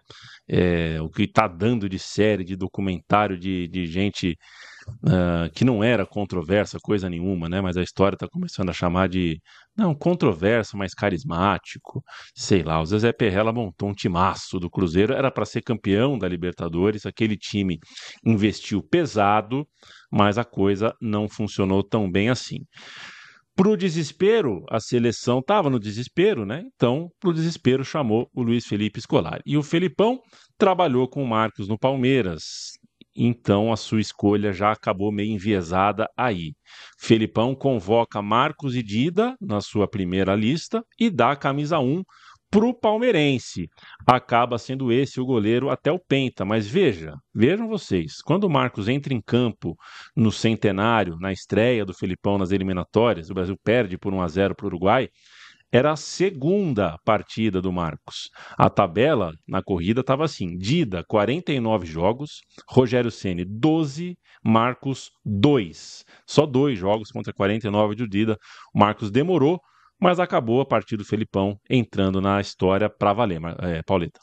É, 0.48 0.98
o 1.00 1.08
que 1.08 1.22
está 1.22 1.46
dando 1.46 1.88
de 1.88 1.98
série, 1.98 2.42
de 2.42 2.56
documentário 2.56 3.38
de, 3.38 3.68
de 3.68 3.86
gente 3.86 4.36
uh, 5.04 5.50
que 5.54 5.64
não 5.64 5.82
era 5.82 6.06
controversa, 6.06 6.78
coisa 6.82 7.08
nenhuma, 7.08 7.48
né? 7.48 7.60
Mas 7.60 7.76
a 7.76 7.82
história 7.82 8.16
está 8.16 8.28
começando 8.28 8.70
a 8.70 8.72
chamar 8.72 9.08
de 9.08 9.40
não 9.76 9.94
controverso, 9.94 10.76
mas 10.76 10.94
carismático. 10.94 12.02
Sei 12.34 12.62
lá, 12.62 12.80
o 12.80 12.86
Zezé 12.86 13.12
Perrella 13.12 13.52
montou 13.52 13.88
um 13.88 13.94
timaço 13.94 14.58
do 14.58 14.70
Cruzeiro, 14.70 15.12
era 15.12 15.30
para 15.30 15.44
ser 15.44 15.62
campeão 15.62 16.18
da 16.18 16.28
Libertadores. 16.28 17.06
Aquele 17.06 17.36
time 17.36 17.78
investiu 18.24 18.82
pesado, 18.82 19.66
mas 20.10 20.38
a 20.38 20.44
coisa 20.44 20.94
não 21.00 21.28
funcionou 21.28 21.82
tão 21.82 22.10
bem 22.10 22.28
assim. 22.30 22.58
Pro 23.58 23.76
desespero, 23.76 24.64
a 24.70 24.78
seleção 24.78 25.40
estava 25.40 25.68
no 25.68 25.80
desespero, 25.80 26.46
né? 26.46 26.62
Então, 26.76 27.10
pro 27.18 27.32
desespero, 27.32 27.84
chamou 27.84 28.30
o 28.32 28.40
Luiz 28.40 28.64
Felipe 28.64 29.00
Scolari. 29.00 29.42
E 29.44 29.56
o 29.56 29.64
Felipão 29.64 30.20
trabalhou 30.56 31.08
com 31.08 31.24
o 31.24 31.26
Marcos 31.26 31.66
no 31.66 31.76
Palmeiras, 31.76 32.77
então 33.18 33.72
a 33.72 33.76
sua 33.76 34.00
escolha 34.00 34.52
já 34.52 34.70
acabou 34.72 35.10
meio 35.10 35.32
enviesada 35.32 36.08
aí. 36.16 36.54
Felipão 36.98 37.54
convoca 37.54 38.22
Marcos 38.22 38.76
e 38.76 38.82
Dida 38.82 39.36
na 39.40 39.60
sua 39.60 39.88
primeira 39.88 40.34
lista 40.34 40.84
e 40.98 41.10
dá 41.10 41.32
a 41.32 41.36
camisa 41.36 41.78
1 41.78 42.02
para 42.50 42.64
o 42.64 42.72
palmeirense. 42.72 43.68
Acaba 44.06 44.58
sendo 44.58 44.90
esse 44.90 45.20
o 45.20 45.26
goleiro 45.26 45.68
até 45.68 45.92
o 45.92 45.98
Penta, 45.98 46.44
mas 46.44 46.66
veja, 46.66 47.14
vejam 47.34 47.68
vocês, 47.68 48.22
quando 48.22 48.44
o 48.44 48.50
Marcos 48.50 48.88
entra 48.88 49.12
em 49.12 49.20
campo 49.20 49.76
no 50.16 50.32
centenário, 50.32 51.18
na 51.18 51.32
estreia 51.32 51.84
do 51.84 51.92
Felipão 51.92 52.38
nas 52.38 52.50
eliminatórias, 52.50 53.30
o 53.30 53.34
Brasil 53.34 53.56
perde 53.62 53.98
por 53.98 54.14
1 54.14 54.22
a 54.22 54.28
0 54.28 54.54
para 54.54 54.64
o 54.64 54.68
Uruguai, 54.68 55.08
era 55.72 55.92
a 55.92 55.96
segunda 55.96 56.96
partida 57.04 57.60
do 57.60 57.70
Marcos. 57.70 58.30
A 58.56 58.70
tabela 58.70 59.32
na 59.46 59.62
corrida 59.62 60.00
estava 60.00 60.24
assim: 60.24 60.56
Dida, 60.56 61.04
49 61.06 61.86
jogos, 61.86 62.40
Rogério 62.68 63.10
Ceni 63.10 63.44
12, 63.44 64.16
Marcos 64.42 65.10
2. 65.24 66.04
Só 66.26 66.46
dois 66.46 66.78
jogos 66.78 67.10
contra 67.10 67.32
49 67.32 67.94
do 67.94 68.08
Dida. 68.08 68.36
O 68.74 68.78
Marcos 68.78 69.10
demorou, 69.10 69.60
mas 70.00 70.18
acabou 70.18 70.60
a 70.60 70.66
partir 70.66 70.96
do 70.96 71.04
Felipão 71.04 71.58
entrando 71.68 72.20
na 72.20 72.40
história 72.40 72.88
para 72.88 73.12
valer, 73.12 73.40
é, 73.60 73.82
Pauleta. 73.82 74.20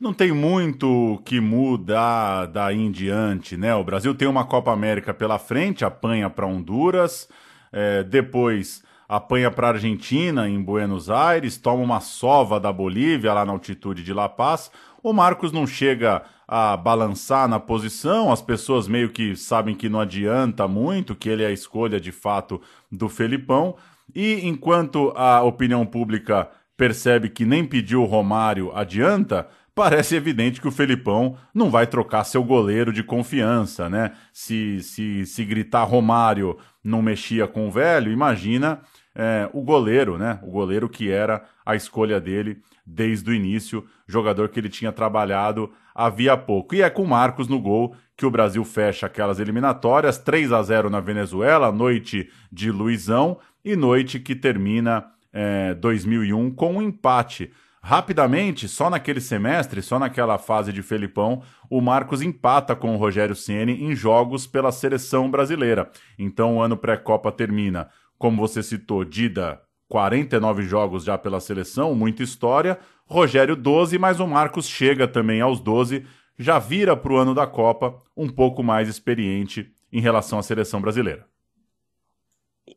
Não 0.00 0.14
tem 0.14 0.32
muito 0.32 1.20
que 1.26 1.40
mudar 1.40 2.46
daí 2.46 2.78
em 2.78 2.90
diante, 2.90 3.54
né? 3.58 3.74
O 3.74 3.84
Brasil 3.84 4.14
tem 4.14 4.26
uma 4.26 4.46
Copa 4.46 4.72
América 4.72 5.12
pela 5.12 5.38
frente, 5.38 5.84
apanha 5.84 6.30
para 6.30 6.46
Honduras, 6.46 7.28
é, 7.70 8.02
depois 8.02 8.82
apanha 9.10 9.50
para 9.50 9.66
a 9.66 9.70
Argentina 9.72 10.48
em 10.48 10.62
Buenos 10.62 11.10
Aires, 11.10 11.58
toma 11.58 11.82
uma 11.82 11.98
sova 11.98 12.60
da 12.60 12.72
Bolívia 12.72 13.32
lá 13.34 13.44
na 13.44 13.50
altitude 13.50 14.04
de 14.04 14.12
La 14.12 14.28
Paz. 14.28 14.70
O 15.02 15.12
Marcos 15.12 15.50
não 15.50 15.66
chega 15.66 16.22
a 16.46 16.76
balançar 16.76 17.48
na 17.48 17.58
posição, 17.58 18.30
as 18.30 18.40
pessoas 18.40 18.86
meio 18.86 19.10
que 19.10 19.34
sabem 19.34 19.74
que 19.74 19.88
não 19.88 19.98
adianta 19.98 20.68
muito, 20.68 21.16
que 21.16 21.28
ele 21.28 21.42
é 21.42 21.48
a 21.48 21.52
escolha 21.52 21.98
de 21.98 22.12
fato 22.12 22.60
do 22.90 23.08
Felipão. 23.08 23.74
E 24.14 24.46
enquanto 24.46 25.12
a 25.16 25.42
opinião 25.42 25.84
pública 25.84 26.48
percebe 26.76 27.28
que 27.28 27.44
nem 27.44 27.64
pediu 27.64 28.02
o 28.02 28.06
Romário 28.06 28.70
adianta, 28.72 29.48
parece 29.74 30.14
evidente 30.14 30.60
que 30.60 30.68
o 30.68 30.72
Felipão 30.72 31.36
não 31.52 31.68
vai 31.68 31.84
trocar 31.84 32.22
seu 32.22 32.44
goleiro 32.44 32.92
de 32.92 33.02
confiança, 33.02 33.88
né? 33.88 34.12
Se, 34.32 34.80
se, 34.82 35.26
se 35.26 35.44
gritar 35.44 35.82
Romário 35.82 36.56
não 36.82 37.02
mexia 37.02 37.48
com 37.48 37.66
o 37.66 37.72
velho, 37.72 38.12
imagina 38.12 38.80
é, 39.14 39.48
o 39.52 39.62
goleiro, 39.62 40.16
né? 40.16 40.38
O 40.42 40.50
goleiro 40.50 40.88
que 40.88 41.10
era 41.10 41.44
a 41.64 41.74
escolha 41.74 42.20
dele 42.20 42.62
desde 42.86 43.30
o 43.30 43.34
início, 43.34 43.84
jogador 44.06 44.48
que 44.48 44.58
ele 44.58 44.68
tinha 44.68 44.92
trabalhado 44.92 45.72
havia 45.94 46.36
pouco. 46.36 46.74
E 46.74 46.82
é 46.82 46.90
com 46.90 47.04
Marcos 47.04 47.48
no 47.48 47.60
gol 47.60 47.94
que 48.16 48.26
o 48.26 48.30
Brasil 48.30 48.64
fecha 48.64 49.06
aquelas 49.06 49.38
eliminatórias, 49.38 50.18
3 50.18 50.52
a 50.52 50.62
0 50.62 50.90
na 50.90 51.00
Venezuela, 51.00 51.72
noite 51.72 52.28
de 52.50 52.70
Luizão 52.70 53.38
e 53.64 53.76
noite 53.76 54.18
que 54.18 54.34
termina 54.34 55.06
é, 55.32 55.74
2001 55.74 56.50
com 56.50 56.76
um 56.76 56.82
empate. 56.82 57.52
Rapidamente, 57.82 58.68
só 58.68 58.90
naquele 58.90 59.22
semestre, 59.22 59.80
só 59.80 59.98
naquela 59.98 60.36
fase 60.36 60.70
de 60.70 60.82
Felipão, 60.82 61.42
o 61.70 61.80
Marcos 61.80 62.20
empata 62.20 62.76
com 62.76 62.94
o 62.94 62.98
Rogério 62.98 63.34
Ceni 63.34 63.82
em 63.82 63.94
jogos 63.94 64.46
pela 64.46 64.70
seleção 64.70 65.30
brasileira. 65.30 65.90
Então 66.18 66.56
o 66.56 66.62
ano 66.62 66.76
pré-copa 66.76 67.32
termina, 67.32 67.88
como 68.20 68.36
você 68.36 68.62
citou, 68.62 69.02
Dida 69.02 69.62
49 69.88 70.62
jogos 70.62 71.04
já 71.04 71.16
pela 71.16 71.40
seleção, 71.40 71.94
muita 71.94 72.22
história. 72.22 72.78
Rogério 73.06 73.56
12, 73.56 73.98
mas 73.98 74.20
o 74.20 74.26
Marcos 74.26 74.68
chega 74.68 75.08
também 75.08 75.40
aos 75.40 75.58
12, 75.58 76.04
já 76.38 76.58
vira 76.58 76.94
para 76.94 77.12
o 77.14 77.16
ano 77.16 77.34
da 77.34 77.46
Copa 77.46 77.96
um 78.14 78.28
pouco 78.28 78.62
mais 78.62 78.88
experiente 78.88 79.72
em 79.90 80.02
relação 80.02 80.38
à 80.38 80.42
seleção 80.42 80.82
brasileira. 80.82 81.29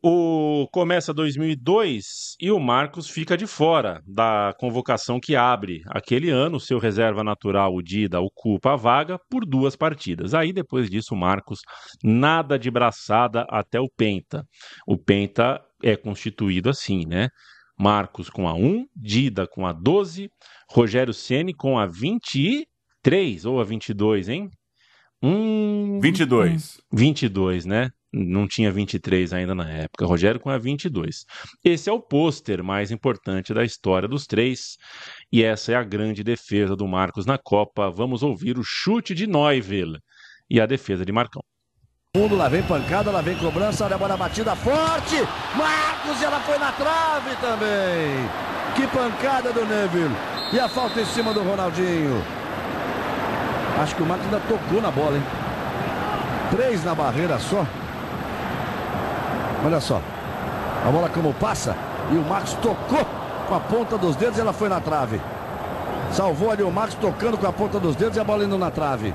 O 0.01 0.67
começa 0.71 1.13
2002 1.13 2.35
e 2.39 2.51
o 2.51 2.59
Marcos 2.59 3.09
fica 3.09 3.37
de 3.37 3.45
fora 3.45 4.01
da 4.05 4.53
convocação 4.57 5.19
que 5.19 5.35
abre 5.35 5.81
aquele 5.87 6.29
ano. 6.29 6.59
Seu 6.59 6.79
reserva 6.79 7.23
natural, 7.23 7.73
o 7.73 7.81
Dida, 7.81 8.19
ocupa 8.19 8.73
a 8.73 8.75
vaga 8.75 9.19
por 9.29 9.45
duas 9.45 9.75
partidas. 9.75 10.33
Aí 10.33 10.51
depois 10.51 10.89
disso, 10.89 11.13
o 11.13 11.17
Marcos 11.17 11.59
nada 12.03 12.57
de 12.57 12.71
braçada 12.71 13.45
até 13.49 13.79
o 13.79 13.89
Penta. 13.89 14.45
O 14.87 14.97
Penta 14.97 15.61
é 15.81 15.95
constituído 15.95 16.69
assim, 16.69 17.05
né? 17.05 17.29
Marcos 17.77 18.29
com 18.29 18.47
a 18.47 18.53
1, 18.53 18.85
Dida 18.95 19.47
com 19.47 19.65
a 19.65 19.73
12, 19.73 20.29
Rogério 20.69 21.13
Ceni 21.13 21.53
com 21.53 21.77
a 21.77 21.85
23 21.85 23.45
ou 23.45 23.59
a 23.59 23.63
22, 23.63 24.29
hein? 24.29 24.49
Hum, 25.21 25.99
22. 26.01 26.81
22, 26.91 27.65
né? 27.65 27.89
Não 28.13 28.47
tinha 28.47 28.71
23 28.71 29.33
ainda 29.33 29.55
na 29.55 29.67
época. 29.67 30.05
Rogério 30.05 30.39
com 30.39 30.49
a 30.51 30.57
22. 30.57 31.25
Esse 31.65 31.89
é 31.89 31.93
o 31.93 31.99
pôster 31.99 32.63
mais 32.63 32.91
importante 32.91 33.53
da 33.53 33.63
história 33.63 34.07
dos 34.07 34.27
três. 34.27 34.77
E 35.31 35.43
essa 35.43 35.71
é 35.71 35.75
a 35.75 35.83
grande 35.83 36.23
defesa 36.23 36.75
do 36.75 36.87
Marcos 36.87 37.25
na 37.25 37.39
Copa. 37.39 37.89
Vamos 37.89 38.21
ouvir 38.21 38.59
o 38.59 38.63
chute 38.63 39.15
de 39.15 39.25
Neuville 39.25 39.97
e 40.47 40.61
a 40.61 40.67
defesa 40.67 41.03
de 41.03 41.11
Marcão. 41.11 41.41
Fundo, 42.15 42.35
lá 42.35 42.47
vem 42.47 42.61
pancada, 42.61 43.09
lá 43.09 43.21
vem 43.21 43.35
cobrança, 43.35 43.85
olha 43.85 43.95
a 43.95 43.97
bola 43.97 44.15
batida 44.15 44.55
forte. 44.55 45.15
Marcos 45.57 46.21
e 46.21 46.25
ela 46.25 46.39
foi 46.41 46.59
na 46.59 46.71
trave 46.71 47.35
também. 47.37 48.29
Que 48.75 48.85
pancada 48.95 49.51
do 49.51 49.65
Neville. 49.65 50.15
E 50.53 50.59
a 50.59 50.69
falta 50.69 51.01
em 51.01 51.05
cima 51.05 51.33
do 51.33 51.41
Ronaldinho. 51.41 52.23
Acho 53.81 53.95
que 53.95 54.03
o 54.03 54.05
Marcos 54.05 54.27
ainda 54.27 54.39
tocou 54.41 54.79
na 54.79 54.91
bola, 54.91 55.17
hein? 55.17 55.23
Três 56.51 56.83
na 56.83 56.93
barreira 56.93 57.39
só. 57.39 57.65
Olha 59.65 59.79
só. 59.79 60.01
A 60.85 60.91
bola 60.91 61.09
como 61.09 61.33
passa. 61.33 61.75
E 62.11 62.15
o 62.17 62.21
Marcos 62.21 62.53
tocou 62.55 63.05
com 63.47 63.55
a 63.55 63.59
ponta 63.59 63.97
dos 63.97 64.15
dedos 64.15 64.37
e 64.37 64.41
ela 64.41 64.53
foi 64.53 64.69
na 64.69 64.79
trave. 64.79 65.21
Salvou 66.11 66.51
ali 66.51 66.63
o 66.63 66.71
Marcos 66.71 66.95
tocando 66.95 67.37
com 67.37 67.47
a 67.47 67.53
ponta 67.53 67.79
dos 67.79 67.95
dedos 67.95 68.17
e 68.17 68.19
a 68.19 68.23
bola 68.23 68.43
indo 68.43 68.57
na 68.57 68.69
trave 68.69 69.13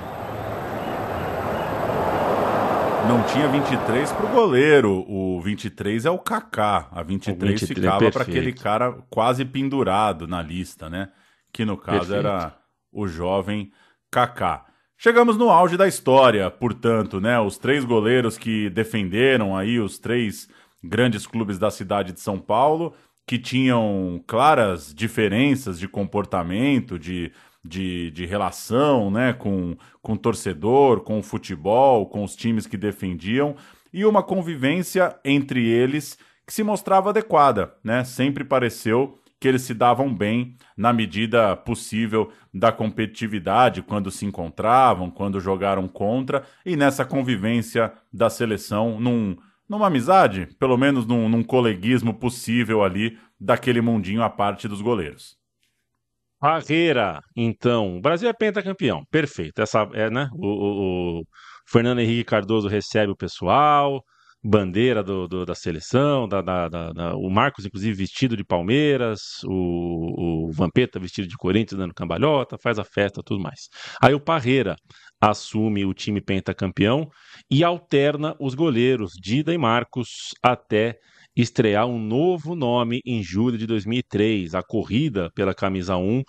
não 3.09 3.23
tinha 3.23 3.49
23 3.49 4.13
para 4.13 4.27
o 4.27 4.29
goleiro. 4.29 5.05
O 5.09 5.41
23 5.41 6.05
é 6.05 6.11
o 6.11 6.19
Kaká. 6.19 6.89
A 6.93 7.03
23, 7.03 7.61
23 7.61 7.69
ficava 7.69 8.11
para 8.11 8.23
aquele 8.23 8.53
cara 8.53 8.93
quase 9.09 9.47
pendurado 9.47 10.27
na 10.27 10.43
lista, 10.43 10.91
né? 10.91 11.09
Que 11.51 11.65
no 11.65 11.79
caso 11.79 12.13
perfeito. 12.13 12.27
era 12.27 12.55
o 12.93 13.09
jovem 13.09 13.73
Kaká. 14.11 14.67
Chegamos 14.99 15.37
no 15.37 15.49
auge 15.49 15.77
da 15.77 15.87
história, 15.87 16.51
portanto, 16.51 17.21
né? 17.21 17.39
Os 17.39 17.57
três 17.57 17.85
goleiros 17.85 18.37
que 18.37 18.69
defenderam 18.69 19.57
aí 19.57 19.79
os 19.79 19.99
três 19.99 20.49
grandes 20.83 21.27
clubes 21.27 21.59
da 21.59 21.71
cidade 21.71 22.13
de 22.13 22.21
São 22.21 22.39
Paulo, 22.39 22.93
que 23.27 23.39
tinham 23.39 24.23
claras 24.27 24.93
diferenças 24.93 25.79
de 25.79 25.87
comportamento, 25.87 26.99
de 26.99 27.33
de, 27.65 28.11
de 28.13 28.25
relação 28.25 29.11
né, 29.11 29.33
com, 29.33 29.77
com 30.01 30.15
o 30.15 30.19
torcedor, 30.19 31.01
com 31.01 31.19
o 31.19 31.23
futebol, 31.23 32.07
com 32.07 32.25
os 32.25 32.35
times 32.35 32.67
que 32.67 32.77
defendiam, 32.77 33.57
e 33.93 34.05
uma 34.05 34.23
convivência 34.23 35.17
entre 35.25 35.67
eles 35.67 36.19
que 36.47 36.53
se 36.53 36.63
mostrava 36.63 37.11
adequada. 37.11 37.75
Né? 37.83 38.05
Sempre 38.05 38.45
pareceu 38.45 39.19
que 39.41 39.47
eles 39.47 39.63
se 39.63 39.73
davam 39.73 40.13
bem 40.13 40.57
na 40.77 40.93
medida 40.93 41.57
possível 41.57 42.33
da 42.53 42.73
competitividade, 42.73 43.83
quando 43.83 44.11
se 44.11 44.27
encontravam, 44.27 45.11
quando 45.11 45.41
jogaram 45.41 45.87
contra, 45.87 46.45
e 46.67 46.77
nessa 46.77 47.05
convivência 47.05 47.93
da 48.13 48.29
seleção, 48.29 48.99
num, 48.99 49.37
numa 49.69 49.87
amizade, 49.87 50.49
pelo 50.59 50.77
menos 50.77 51.07
num, 51.07 51.29
num 51.29 51.43
coleguismo 51.43 52.15
possível 52.15 52.83
ali 52.83 53.19
daquele 53.39 53.81
mundinho 53.81 54.23
à 54.23 54.31
parte 54.31 54.67
dos 54.67 54.81
goleiros. 54.81 55.37
Parreira, 56.41 57.21
então. 57.37 57.97
O 57.97 58.01
Brasil 58.01 58.29
é 58.29 58.33
pentacampeão. 58.33 59.05
Perfeito. 59.11 59.61
Essa 59.61 59.89
é, 59.93 60.09
né? 60.09 60.29
O, 60.35 60.47
o, 60.47 61.21
o 61.21 61.25
Fernando 61.67 61.99
Henrique 61.99 62.25
Cardoso 62.25 62.69
recebe 62.69 63.11
o 63.11 63.17
pessoal, 63.17 64.03
bandeira 64.43 65.03
do, 65.03 65.27
do 65.27 65.45
da 65.45 65.55
seleção, 65.55 66.29
da, 66.29 66.41
da, 66.41 66.69
da, 66.69 67.17
o 67.17 67.29
Marcos, 67.29 67.67
inclusive, 67.67 67.97
vestido 67.97 68.37
de 68.37 68.45
Palmeiras, 68.45 69.21
o, 69.45 70.47
o 70.49 70.53
Vampeta 70.53 71.01
vestido 71.01 71.27
de 71.27 71.37
Corinthians 71.37 71.79
dando 71.79 71.95
cambalhota, 71.95 72.57
faz 72.63 72.79
a 72.79 72.85
festa 72.85 73.23
tudo 73.25 73.43
mais. 73.43 73.69
Aí 74.01 74.15
o 74.15 74.21
Parreira 74.21 74.77
assume 75.21 75.85
o 75.85 75.93
time 75.93 76.21
pentacampeão 76.21 77.09
e 77.51 77.65
alterna 77.65 78.37
os 78.41 78.55
goleiros 78.55 79.13
Dida 79.21 79.53
e 79.53 79.59
Marcos 79.59 80.09
até 80.43 80.97
estrear 81.37 81.87
um 81.87 81.99
novo 81.99 82.55
nome 82.55 83.01
em 83.05 83.23
julho 83.23 83.59
de 83.59 83.67
2003. 83.67 84.55
A 84.55 84.63
corrida 84.63 85.31
pela 85.35 85.55
camisa 85.55 85.97
1 85.97 86.23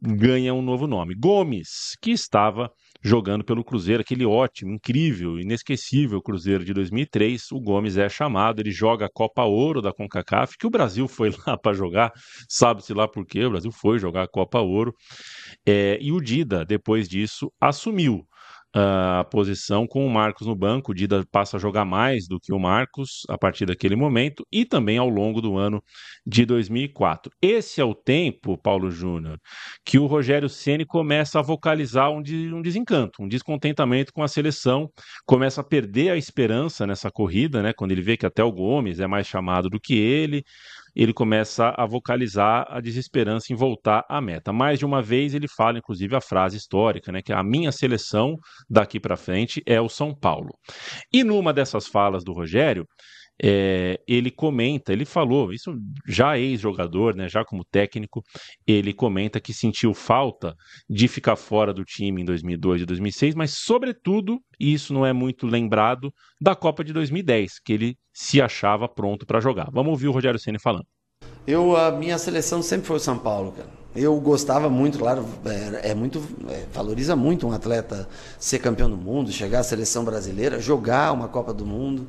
ganha 0.00 0.52
um 0.52 0.62
novo 0.62 0.86
nome. 0.86 1.14
Gomes, 1.14 1.96
que 2.02 2.10
estava 2.10 2.70
jogando 3.04 3.44
pelo 3.44 3.62
Cruzeiro, 3.62 4.00
aquele 4.00 4.24
ótimo, 4.24 4.72
incrível, 4.72 5.38
inesquecível 5.38 6.22
Cruzeiro 6.22 6.64
de 6.64 6.72
2003. 6.72 7.52
O 7.52 7.60
Gomes 7.60 7.98
é 7.98 8.08
chamado, 8.08 8.60
ele 8.60 8.70
joga 8.70 9.04
a 9.04 9.10
Copa 9.12 9.44
Ouro 9.44 9.82
da 9.82 9.92
CONCACAF, 9.92 10.56
que 10.56 10.66
o 10.66 10.70
Brasil 10.70 11.06
foi 11.06 11.30
lá 11.46 11.58
para 11.58 11.74
jogar, 11.74 12.10
sabe-se 12.48 12.94
lá 12.94 13.06
por 13.06 13.26
quê, 13.26 13.44
o 13.44 13.50
Brasil 13.50 13.70
foi 13.70 13.98
jogar 13.98 14.22
a 14.22 14.28
Copa 14.28 14.58
Ouro. 14.60 14.94
É, 15.66 15.98
e 16.00 16.12
o 16.12 16.20
Dida, 16.20 16.64
depois 16.64 17.06
disso, 17.06 17.52
assumiu 17.60 18.26
a 18.74 19.24
posição 19.30 19.86
com 19.86 20.04
o 20.04 20.10
Marcos 20.10 20.46
no 20.46 20.54
banco. 20.56 20.90
O 20.90 20.94
Dida 20.94 21.24
passa 21.30 21.56
a 21.56 21.60
jogar 21.60 21.84
mais 21.84 22.26
do 22.26 22.40
que 22.40 22.52
o 22.52 22.58
Marcos 22.58 23.22
a 23.28 23.38
partir 23.38 23.66
daquele 23.66 23.94
momento 23.94 24.44
e 24.50 24.64
também 24.64 24.98
ao 24.98 25.08
longo 25.08 25.40
do 25.40 25.56
ano 25.56 25.82
de 26.26 26.44
2004. 26.44 27.30
Esse 27.40 27.80
é 27.80 27.84
o 27.84 27.94
tempo, 27.94 28.58
Paulo 28.58 28.90
Júnior, 28.90 29.38
que 29.84 29.98
o 29.98 30.06
Rogério 30.06 30.48
Ceni 30.48 30.84
começa 30.84 31.38
a 31.38 31.42
vocalizar 31.42 32.10
um, 32.10 32.20
de, 32.20 32.52
um 32.52 32.60
desencanto, 32.60 33.22
um 33.22 33.28
descontentamento 33.28 34.12
com 34.12 34.22
a 34.22 34.28
seleção, 34.28 34.90
começa 35.24 35.60
a 35.60 35.64
perder 35.64 36.10
a 36.10 36.16
esperança 36.16 36.86
nessa 36.86 37.10
corrida, 37.10 37.62
né? 37.62 37.72
Quando 37.72 37.92
ele 37.92 38.02
vê 38.02 38.16
que 38.16 38.26
até 38.26 38.42
o 38.42 38.50
Gomes 38.50 38.98
é 38.98 39.06
mais 39.06 39.26
chamado 39.26 39.70
do 39.70 39.80
que 39.80 39.94
ele 39.94 40.44
ele 40.94 41.12
começa 41.12 41.74
a 41.76 41.86
vocalizar 41.86 42.66
a 42.68 42.80
desesperança 42.80 43.52
em 43.52 43.56
voltar 43.56 44.04
à 44.08 44.20
meta. 44.20 44.52
Mais 44.52 44.78
de 44.78 44.86
uma 44.86 45.02
vez 45.02 45.34
ele 45.34 45.48
fala, 45.48 45.78
inclusive, 45.78 46.14
a 46.14 46.20
frase 46.20 46.56
histórica, 46.56 47.10
né, 47.10 47.22
que 47.22 47.32
a 47.32 47.42
minha 47.42 47.72
seleção 47.72 48.36
daqui 48.68 49.00
para 49.00 49.16
frente 49.16 49.62
é 49.66 49.80
o 49.80 49.88
São 49.88 50.14
Paulo. 50.14 50.50
E 51.12 51.24
numa 51.24 51.52
dessas 51.52 51.86
falas 51.86 52.22
do 52.22 52.32
Rogério, 52.32 52.86
é, 53.42 54.00
ele 54.06 54.30
comenta, 54.30 54.92
ele 54.92 55.04
falou, 55.04 55.52
isso 55.52 55.74
já 56.06 56.38
ex-jogador, 56.38 57.14
né, 57.16 57.28
já 57.28 57.44
como 57.44 57.64
técnico, 57.64 58.22
ele 58.66 58.92
comenta 58.92 59.40
que 59.40 59.52
sentiu 59.52 59.92
falta 59.92 60.54
de 60.88 61.08
ficar 61.08 61.36
fora 61.36 61.72
do 61.72 61.84
time 61.84 62.22
em 62.22 62.24
2002 62.24 62.82
e 62.82 62.86
2006, 62.86 63.34
mas 63.34 63.54
sobretudo, 63.54 64.40
e 64.58 64.72
isso 64.72 64.94
não 64.94 65.04
é 65.04 65.12
muito 65.12 65.46
lembrado, 65.46 66.12
da 66.40 66.54
Copa 66.54 66.84
de 66.84 66.92
2010, 66.92 67.60
que 67.64 67.72
ele 67.72 67.96
se 68.12 68.40
achava 68.40 68.88
pronto 68.88 69.26
para 69.26 69.40
jogar. 69.40 69.68
Vamos 69.72 69.90
ouvir 69.90 70.08
o 70.08 70.12
Rogério 70.12 70.38
Ceni 70.38 70.58
falando. 70.58 70.86
Eu, 71.46 71.76
a 71.76 71.90
minha 71.90 72.16
seleção 72.16 72.62
sempre 72.62 72.86
foi 72.86 72.96
o 72.96 73.00
São 73.00 73.18
Paulo, 73.18 73.52
cara. 73.52 73.68
Eu 73.94 74.18
gostava 74.20 74.68
muito, 74.68 74.98
claro, 74.98 75.24
é, 75.44 75.90
é 75.90 75.94
muito, 75.94 76.20
é, 76.48 76.64
valoriza 76.72 77.14
muito 77.14 77.46
um 77.46 77.52
atleta 77.52 78.08
ser 78.40 78.58
campeão 78.58 78.90
do 78.90 78.96
mundo, 78.96 79.30
chegar 79.30 79.60
à 79.60 79.62
seleção 79.62 80.04
brasileira, 80.04 80.60
jogar 80.60 81.12
uma 81.12 81.28
Copa 81.28 81.54
do 81.54 81.64
Mundo. 81.64 82.08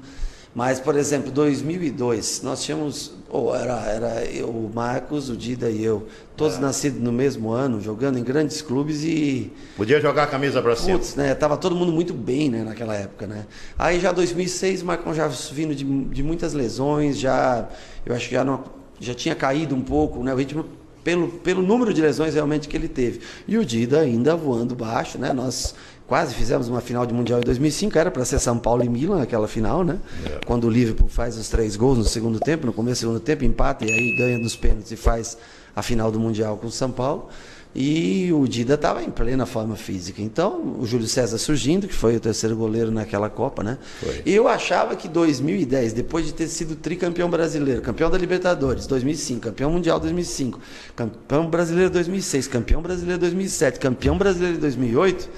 Mas, 0.55 0.79
por 0.79 0.95
exemplo, 0.95 1.29
2002, 1.31 2.41
nós 2.41 2.63
tínhamos, 2.63 3.11
ou 3.29 3.53
era, 3.53 3.77
era 3.87 4.23
eu, 4.23 4.47
o 4.47 4.71
Marcos, 4.73 5.29
o 5.29 5.35
Dida 5.35 5.69
e 5.69 5.83
eu, 5.83 6.07
todos 6.37 6.55
é. 6.55 6.61
nascidos 6.61 7.01
no 7.01 7.11
mesmo 7.11 7.51
ano, 7.51 7.81
jogando 7.81 8.17
em 8.17 8.23
grandes 8.23 8.61
clubes 8.61 9.03
e... 9.03 9.51
Podia 9.75 9.99
jogar 9.99 10.23
a 10.23 10.27
camisa 10.27 10.61
para 10.61 10.73
cima. 10.77 10.97
Putz, 10.97 11.13
né, 11.15 11.35
tava 11.35 11.57
todo 11.57 11.75
mundo 11.75 11.91
muito 11.91 12.13
bem, 12.13 12.49
né, 12.49 12.63
naquela 12.63 12.95
época, 12.95 13.27
né. 13.27 13.45
Aí 13.77 13.99
já 13.99 14.13
2006, 14.13 14.81
o 14.81 14.85
Marcão 14.85 15.13
já 15.13 15.27
vindo 15.27 15.75
de, 15.75 15.83
de 15.83 16.23
muitas 16.23 16.53
lesões, 16.53 17.19
já, 17.19 17.67
eu 18.05 18.15
acho 18.15 18.29
que 18.29 18.35
já, 18.35 18.45
não, 18.45 18.63
já 18.97 19.13
tinha 19.13 19.35
caído 19.35 19.75
um 19.75 19.81
pouco, 19.81 20.23
né, 20.23 20.33
o 20.33 20.37
ritmo 20.37 20.65
pelo, 21.03 21.27
pelo 21.27 21.61
número 21.61 21.93
de 21.93 22.01
lesões 22.01 22.33
realmente 22.33 22.67
que 22.67 22.75
ele 22.75 22.87
teve. 22.87 23.19
E 23.47 23.57
o 23.57 23.63
Dida 23.63 23.99
ainda 23.99 24.35
voando 24.35 24.73
baixo, 24.73 25.19
né? 25.19 25.31
Nós 25.31 25.75
quase 26.07 26.35
fizemos 26.35 26.67
uma 26.67 26.81
final 26.81 27.05
de 27.05 27.13
Mundial 27.13 27.39
em 27.39 27.43
2005, 27.43 27.97
era 27.97 28.11
para 28.11 28.23
ser 28.25 28.39
São 28.39 28.57
Paulo 28.57 28.83
e 28.83 28.89
Milan, 28.89 29.21
aquela 29.21 29.47
final, 29.47 29.83
né? 29.83 29.99
É. 30.25 30.39
Quando 30.45 30.65
o 30.65 30.69
Liverpool 30.69 31.09
faz 31.09 31.37
os 31.37 31.49
três 31.49 31.75
gols 31.75 31.97
no 31.97 32.03
segundo 32.03 32.39
tempo, 32.39 32.65
no 32.65 32.73
começo 32.73 33.01
do 33.01 33.07
segundo 33.07 33.19
tempo, 33.19 33.43
empata 33.43 33.85
e 33.85 33.91
aí 33.91 34.15
ganha 34.17 34.37
nos 34.37 34.55
pênaltis 34.55 34.91
e 34.91 34.95
faz 34.95 35.37
a 35.75 35.81
final 35.81 36.11
do 36.11 36.19
Mundial 36.19 36.57
com 36.57 36.67
o 36.67 36.71
São 36.71 36.91
Paulo. 36.91 37.29
E 37.77 38.31
o 38.31 38.47
Dida 38.47 38.75
estava 38.75 39.03
em 39.03 39.09
plena 39.09 39.45
forma 39.45 39.75
física. 39.75 40.21
Então, 40.21 40.77
o 40.79 40.85
Júlio 40.85 41.07
César 41.07 41.37
surgindo, 41.37 41.89
que 41.89 41.93
foi 41.93 42.15
o 42.15 42.19
terceiro 42.21 42.55
goleiro 42.55 42.89
naquela 42.89 43.29
Copa, 43.29 43.61
né? 43.61 43.77
Foi. 43.99 44.21
E 44.25 44.33
eu 44.33 44.47
achava 44.47 44.95
que 44.95 45.09
2010, 45.09 45.91
depois 45.91 46.25
de 46.25 46.33
ter 46.33 46.47
sido 46.47 46.77
tricampeão 46.77 47.29
brasileiro, 47.29 47.81
campeão 47.81 48.09
da 48.09 48.17
Libertadores 48.17 48.87
2005, 48.87 49.41
campeão 49.41 49.69
mundial 49.69 49.99
2005, 49.99 50.57
campeão 50.95 51.49
brasileiro 51.49 51.89
2006, 51.89 52.47
campeão 52.47 52.81
brasileiro 52.81 53.19
2007, 53.19 53.77
campeão 53.77 54.17
brasileiro 54.17 54.57
2008, 54.57 55.29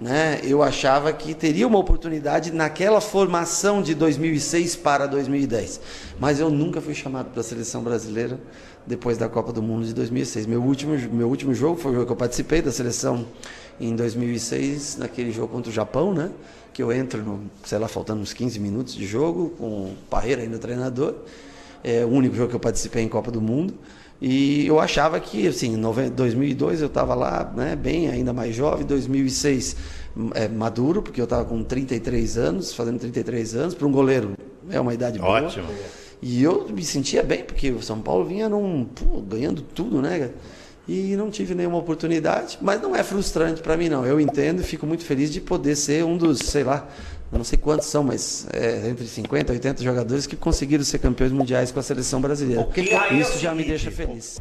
né, 0.00 0.40
eu 0.42 0.62
achava 0.62 1.12
que 1.12 1.34
teria 1.34 1.66
uma 1.66 1.78
oportunidade 1.78 2.50
naquela 2.50 3.02
formação 3.02 3.82
de 3.82 3.94
2006 3.94 4.74
para 4.76 5.06
2010. 5.06 5.78
Mas 6.18 6.40
eu 6.40 6.48
nunca 6.48 6.80
fui 6.80 6.94
chamado 6.94 7.30
para 7.30 7.40
a 7.40 7.44
seleção 7.44 7.82
brasileira 7.82 8.40
depois 8.86 9.18
da 9.18 9.28
Copa 9.28 9.52
do 9.52 9.62
Mundo 9.62 9.84
de 9.84 9.92
2006. 9.92 10.46
Meu 10.46 10.62
último, 10.62 10.96
meu 11.12 11.28
último 11.28 11.52
jogo 11.52 11.78
foi 11.78 11.90
o 11.92 11.94
jogo 11.94 12.06
que 12.06 12.12
eu 12.12 12.16
participei 12.16 12.62
da 12.62 12.72
seleção 12.72 13.26
em 13.78 13.94
2006, 13.94 14.96
naquele 14.96 15.32
jogo 15.32 15.48
contra 15.48 15.70
o 15.70 15.74
Japão, 15.74 16.14
né? 16.14 16.30
Que 16.72 16.82
eu 16.82 16.90
entro, 16.90 17.22
no, 17.22 17.50
sei 17.62 17.78
lá, 17.78 17.86
faltando 17.86 18.22
uns 18.22 18.32
15 18.32 18.58
minutos 18.58 18.94
de 18.94 19.06
jogo, 19.06 19.50
com 19.58 19.66
o 19.66 19.96
Parreira 20.08 20.40
ainda 20.40 20.58
treinador. 20.58 21.14
É 21.84 22.06
o 22.06 22.08
único 22.08 22.34
jogo 22.34 22.48
que 22.48 22.56
eu 22.56 22.60
participei 22.60 23.02
em 23.02 23.08
Copa 23.08 23.30
do 23.30 23.40
Mundo. 23.40 23.74
E 24.20 24.66
eu 24.66 24.78
achava 24.78 25.18
que, 25.18 25.48
assim, 25.48 25.74
em 25.74 26.10
2002 26.10 26.82
eu 26.82 26.88
estava 26.88 27.14
lá, 27.14 27.50
né, 27.56 27.74
bem, 27.74 28.08
ainda 28.08 28.32
mais 28.32 28.54
jovem, 28.54 28.84
2006 28.84 29.76
é, 30.34 30.46
maduro, 30.46 31.00
porque 31.00 31.20
eu 31.20 31.24
estava 31.24 31.44
com 31.44 31.62
33 31.62 32.36
anos, 32.36 32.74
fazendo 32.74 32.98
33 32.98 33.54
anos, 33.54 33.74
para 33.74 33.86
um 33.86 33.92
goleiro 33.92 34.34
é 34.68 34.78
uma 34.78 34.92
idade 34.92 35.18
boa. 35.18 35.42
Ótimo. 35.42 35.68
E 36.20 36.42
eu 36.42 36.68
me 36.68 36.84
sentia 36.84 37.22
bem, 37.22 37.42
porque 37.44 37.70
o 37.70 37.82
São 37.82 37.98
Paulo 38.00 38.26
vinha 38.26 38.48
num, 38.48 38.84
pô, 38.84 39.22
ganhando 39.22 39.62
tudo, 39.62 40.02
né? 40.02 40.30
E 40.86 41.16
não 41.16 41.30
tive 41.30 41.54
nenhuma 41.54 41.78
oportunidade, 41.78 42.58
mas 42.60 42.82
não 42.82 42.94
é 42.94 43.02
frustrante 43.02 43.62
para 43.62 43.76
mim, 43.76 43.88
não. 43.88 44.04
Eu 44.04 44.20
entendo 44.20 44.60
e 44.60 44.64
fico 44.64 44.86
muito 44.86 45.04
feliz 45.04 45.32
de 45.32 45.40
poder 45.40 45.76
ser 45.76 46.04
um 46.04 46.18
dos, 46.18 46.40
sei 46.40 46.64
lá, 46.64 46.88
não 47.38 47.44
sei 47.44 47.58
quantos 47.58 47.86
são, 47.86 48.02
mas 48.02 48.46
é, 48.52 48.88
entre 48.88 49.06
50 49.06 49.52
e 49.52 49.56
80 49.56 49.82
jogadores 49.82 50.26
que 50.26 50.36
conseguiram 50.36 50.82
ser 50.82 50.98
campeões 50.98 51.32
mundiais 51.32 51.70
com 51.70 51.78
a 51.78 51.82
seleção 51.82 52.20
brasileira. 52.20 52.68
Isso 53.12 53.38
já 53.38 53.54
me 53.54 53.64
deixa 53.64 53.90
feliz. 53.90 54.40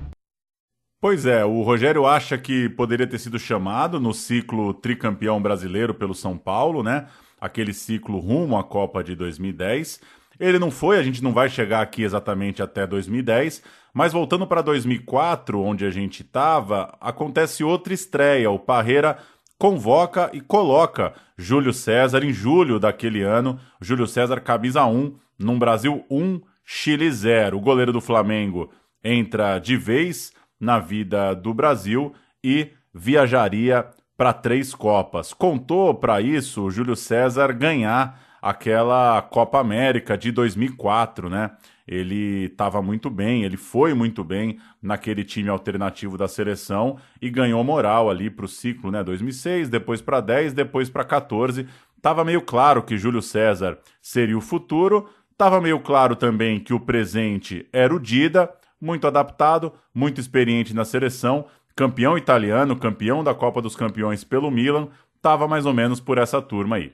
Pois 1.02 1.26
é, 1.26 1.46
o 1.46 1.62
Rogério 1.62 2.06
acha 2.06 2.38
que 2.38 2.68
poderia 2.70 3.08
ter 3.08 3.20
sido 3.20 3.40
chamado 3.40 4.02
no 4.02 4.14
ciclo 4.14 4.74
tricampeão 4.74 5.42
brasileiro 5.42 5.94
pelo 5.94 6.14
São 6.14 6.38
Paulo, 6.38 6.84
né? 6.84 7.08
Aquele 7.40 7.74
ciclo 7.74 8.20
rumo 8.20 8.58
à 8.58 8.64
Copa 8.66 9.02
de 9.02 9.16
2010. 9.16 10.02
Ele 10.38 10.60
não 10.60 10.72
foi, 10.72 10.98
a 10.98 11.04
gente 11.04 11.24
não 11.24 11.32
vai 11.32 11.50
chegar 11.50 11.82
aqui 11.82 12.04
exatamente 12.04 12.62
até 12.62 12.86
2010, 12.88 13.62
mas 13.94 14.12
voltando 14.12 14.46
para 14.46 14.62
2004, 14.62 15.62
onde 15.62 15.86
a 15.86 15.92
gente 15.92 16.22
estava, 16.22 16.98
acontece 17.00 17.64
outra 17.64 17.94
estreia. 17.94 18.52
O 18.52 18.60
Parreira 18.60 19.18
convoca 19.60 20.30
e 20.32 20.40
coloca 20.40 21.14
Júlio 21.38 21.74
César 21.74 22.24
em 22.24 22.32
julho 22.32 22.80
daquele 22.80 23.22
ano. 23.22 23.60
Júlio 23.82 24.08
César, 24.08 24.40
camisa 24.40 24.86
1, 24.86 25.14
num 25.38 25.60
Brasil 25.60 26.06
1, 26.10 26.42
Chile 26.64 27.12
0. 27.12 27.58
O 27.58 27.62
goleiro 27.62 27.92
do 27.92 28.00
Flamengo 28.00 28.72
entra 29.04 29.60
de 29.60 29.76
vez 29.76 30.32
na 30.60 30.80
vida 30.80 31.34
do 31.34 31.54
Brasil 31.54 32.14
e 32.44 32.72
viajaria 32.94 33.86
para 34.18 34.34
três 34.34 34.74
Copas. 34.74 35.34
Contou 35.34 35.94
para 35.94 36.22
isso 36.22 36.64
o 36.64 36.72
Júlio 36.72 36.96
César 36.96 37.52
ganhar 37.52 38.20
aquela 38.42 39.22
Copa 39.22 39.60
América 39.60 40.18
de 40.18 40.32
2004, 40.32 41.30
né? 41.30 41.52
Ele 41.92 42.46
estava 42.46 42.84
muito 42.84 43.10
bem, 43.10 43.44
ele 43.44 43.58
foi 43.58 43.96
muito 43.96 44.24
bem 44.24 44.60
naquele 44.80 45.24
time 45.24 45.50
alternativo 45.50 46.20
da 46.20 46.28
seleção 46.28 46.98
e 47.20 47.32
ganhou 47.32 47.64
moral 47.64 48.12
ali 48.12 48.30
para 48.30 48.46
o 48.46 48.48
ciclo, 48.48 48.92
né? 48.92 49.04
2006, 49.04 49.70
depois 49.70 50.00
para 50.00 50.22
10, 50.22 50.54
depois 50.54 50.88
para 50.88 51.04
14. 51.04 51.66
Tava 52.00 52.24
meio 52.24 52.44
claro 52.44 52.84
que 52.84 52.96
Júlio 52.96 53.24
César 53.24 53.80
seria 54.00 54.38
o 54.38 54.42
futuro, 54.42 55.10
tava 55.36 55.60
meio 55.60 55.80
claro 55.80 56.16
também 56.16 56.60
que 56.60 56.76
o 56.76 56.80
presente 56.80 57.68
era 57.74 57.94
o 57.94 58.00
Dida, 58.00 58.54
muito 58.80 59.08
adaptado, 59.08 59.74
muito 59.92 60.22
experiente 60.22 60.76
na 60.76 60.86
seleção, 60.86 61.48
campeão 61.76 62.16
italiano, 62.16 62.76
campeão 62.76 63.24
da 63.24 63.34
Copa 63.34 63.64
dos 63.64 63.76
Campeões 63.76 64.24
pelo 64.24 64.52
Milan, 64.52 64.90
tava 65.24 65.48
mais 65.48 65.66
ou 65.66 65.74
menos 65.74 66.00
por 66.00 66.20
essa 66.20 66.40
turma 66.40 66.76
aí. 66.76 66.94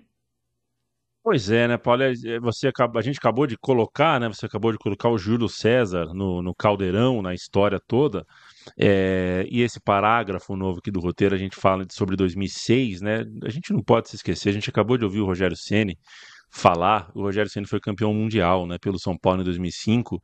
Pois 1.26 1.49
é, 1.49 1.67
né, 1.67 1.76
Paulo? 1.76 2.03
É, 2.03 2.11
é, 2.11 2.39
você, 2.39 2.69
a 2.69 3.01
gente 3.01 3.17
acabou 3.17 3.47
de 3.47 3.57
colocar, 3.57 4.19
né? 4.19 4.28
Você 4.28 4.45
acabou 4.45 4.71
de 4.71 4.78
colocar 4.78 5.09
o 5.09 5.17
Júlio 5.17 5.49
César 5.49 6.13
no, 6.13 6.39
no 6.39 6.53
caldeirão, 6.53 7.19
na 7.19 7.34
história 7.34 7.80
toda. 7.88 8.23
É, 8.78 9.43
e 9.49 9.63
esse 9.63 9.80
parágrafo 9.82 10.55
novo 10.55 10.78
aqui 10.78 10.91
do 10.91 10.99
roteiro, 10.99 11.34
a 11.34 11.38
gente 11.38 11.55
fala 11.55 11.84
sobre 11.89 12.15
2006, 12.15 13.01
né? 13.01 13.23
A 13.43 13.49
gente 13.49 13.73
não 13.73 13.82
pode 13.82 14.07
se 14.07 14.17
esquecer, 14.17 14.49
a 14.49 14.51
gente 14.53 14.69
acabou 14.69 14.99
de 14.99 15.03
ouvir 15.03 15.19
o 15.21 15.26
Rogério 15.26 15.57
Ceni 15.57 15.97
falar. 16.51 17.09
O 17.15 17.23
Rogério 17.23 17.49
Ceni 17.49 17.65
foi 17.65 17.80
campeão 17.80 18.13
mundial, 18.13 18.67
né, 18.67 18.78
pelo 18.80 18.99
São 18.99 19.17
Paulo 19.17 19.41
em 19.41 19.45
2005, 19.45 20.21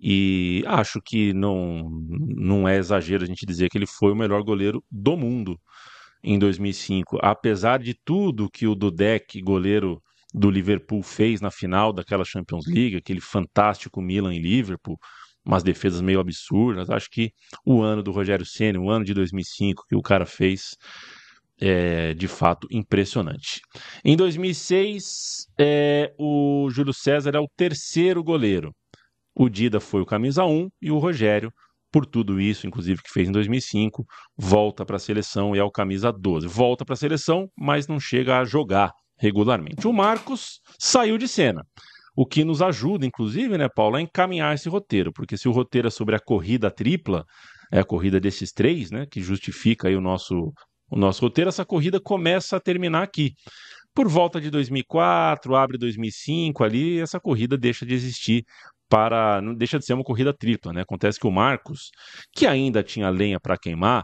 e 0.00 0.64
acho 0.66 1.00
que 1.00 1.32
não 1.32 1.88
não 2.36 2.68
é 2.68 2.76
exagero 2.76 3.22
a 3.22 3.26
gente 3.26 3.46
dizer 3.46 3.68
que 3.68 3.78
ele 3.78 3.86
foi 3.86 4.10
o 4.12 4.16
melhor 4.16 4.42
goleiro 4.42 4.82
do 4.90 5.16
mundo 5.16 5.56
em 6.24 6.38
2005, 6.38 7.18
apesar 7.22 7.78
de 7.78 7.94
tudo 8.04 8.50
que 8.50 8.66
o 8.66 8.74
Dudek, 8.74 9.40
goleiro 9.42 10.02
do 10.32 10.50
Liverpool 10.50 11.02
fez 11.02 11.40
na 11.40 11.50
final 11.50 11.92
daquela 11.92 12.24
Champions 12.24 12.66
League, 12.66 12.96
aquele 12.96 13.20
fantástico 13.20 14.00
Milan 14.00 14.34
e 14.34 14.38
Liverpool, 14.38 14.98
umas 15.44 15.62
defesas 15.62 16.00
meio 16.00 16.20
absurdas. 16.20 16.90
Acho 16.90 17.08
que 17.10 17.32
o 17.64 17.82
ano 17.82 18.02
do 18.02 18.12
Rogério 18.12 18.46
Senna, 18.46 18.80
o 18.80 18.90
ano 18.90 19.04
de 19.04 19.14
2005 19.14 19.84
que 19.88 19.96
o 19.96 20.02
cara 20.02 20.26
fez, 20.26 20.76
é 21.60 22.14
de 22.14 22.28
fato 22.28 22.66
impressionante. 22.70 23.60
Em 24.04 24.16
2006, 24.16 25.46
é, 25.58 26.12
o 26.18 26.68
Júlio 26.70 26.94
César 26.94 27.32
é 27.34 27.40
o 27.40 27.48
terceiro 27.56 28.22
goleiro. 28.22 28.72
O 29.34 29.48
Dida 29.48 29.80
foi 29.80 30.00
o 30.00 30.06
camisa 30.06 30.44
1 30.44 30.68
e 30.80 30.90
o 30.90 30.98
Rogério, 30.98 31.52
por 31.92 32.06
tudo 32.06 32.40
isso, 32.40 32.66
inclusive 32.66 33.02
que 33.02 33.10
fez 33.10 33.28
em 33.28 33.32
2005, 33.32 34.04
volta 34.36 34.86
para 34.86 34.96
a 34.96 34.98
seleção 34.98 35.54
e 35.54 35.58
é 35.58 35.64
o 35.64 35.70
camisa 35.70 36.12
12. 36.12 36.46
Volta 36.46 36.84
para 36.84 36.94
a 36.94 36.96
seleção, 36.96 37.48
mas 37.58 37.88
não 37.88 37.98
chega 37.98 38.38
a 38.38 38.44
jogar 38.44 38.92
regularmente. 39.20 39.86
O 39.86 39.92
Marcos 39.92 40.60
saiu 40.78 41.18
de 41.18 41.28
cena. 41.28 41.62
O 42.16 42.26
que 42.26 42.42
nos 42.42 42.60
ajuda, 42.60 43.06
inclusive, 43.06 43.56
né, 43.56 43.68
Paulo, 43.68 43.96
a 43.96 44.00
encaminhar 44.00 44.54
esse 44.54 44.68
roteiro, 44.68 45.12
porque 45.12 45.36
se 45.36 45.48
o 45.48 45.52
roteiro 45.52 45.88
é 45.88 45.90
sobre 45.90 46.16
a 46.16 46.18
corrida 46.18 46.70
tripla, 46.70 47.24
é 47.70 47.78
a 47.78 47.84
corrida 47.84 48.18
desses 48.18 48.52
três, 48.52 48.90
né, 48.90 49.06
que 49.08 49.22
justifica 49.22 49.88
aí 49.88 49.94
o 49.94 50.00
nosso, 50.00 50.52
o 50.90 50.96
nosso 50.96 51.20
roteiro, 51.20 51.48
essa 51.48 51.64
corrida 51.64 52.00
começa 52.00 52.56
a 52.56 52.60
terminar 52.60 53.02
aqui. 53.02 53.32
Por 53.94 54.08
volta 54.08 54.40
de 54.40 54.50
2004, 54.50 55.54
abre 55.54 55.78
2005 55.78 56.64
ali, 56.64 57.00
essa 57.00 57.20
corrida 57.20 57.56
deixa 57.56 57.84
de 57.86 57.94
existir 57.94 58.44
para 58.88 59.40
não 59.40 59.54
deixa 59.54 59.78
de 59.78 59.84
ser 59.84 59.94
uma 59.94 60.02
corrida 60.02 60.34
tripla, 60.34 60.72
né? 60.72 60.82
Acontece 60.82 61.18
que 61.18 61.26
o 61.26 61.30
Marcos, 61.30 61.90
que 62.34 62.46
ainda 62.46 62.82
tinha 62.82 63.08
lenha 63.08 63.38
para 63.38 63.56
queimar, 63.56 64.02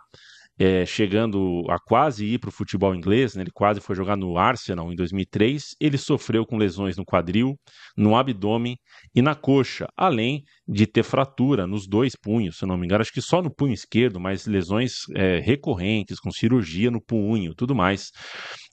é, 0.59 0.87
chegando 0.87 1.63
a 1.69 1.79
quase 1.79 2.25
ir 2.25 2.39
para 2.39 2.49
o 2.49 2.53
futebol 2.53 2.95
inglês, 2.95 3.35
né? 3.35 3.43
ele 3.43 3.51
quase 3.53 3.81
foi 3.81 3.95
jogar 3.95 4.17
no 4.17 4.39
Arsenal 4.39 4.91
em 4.91 4.97
2003. 4.97 5.77
Ele 5.81 5.99
sofreu 5.99 6.47
com 6.47 6.57
lesões 6.57 6.97
no 6.97 7.05
quadril, 7.05 7.59
no 7.97 8.17
abdômen 8.17 8.79
e 9.15 9.21
na 9.21 9.35
coxa, 9.35 9.87
além 9.97 10.43
de 10.67 10.87
ter 10.87 11.03
fratura 11.03 11.67
nos 11.67 11.87
dois 11.87 12.17
punhos, 12.17 12.59
se 12.59 12.67
não 12.67 12.77
me 12.77 12.87
engano, 12.87 13.03
acho 13.03 13.13
que 13.13 13.21
só 13.21 13.43
no 13.43 13.55
punho 13.55 13.75
esquerdo, 13.75 14.19
mas 14.19 14.47
lesões 14.47 15.09
é, 15.15 15.39
recorrentes, 15.41 16.19
com 16.19 16.31
cirurgia 16.31 16.91
no 16.91 17.03
punho, 17.03 17.55
tudo 17.55 17.75
mais. 17.75 18.11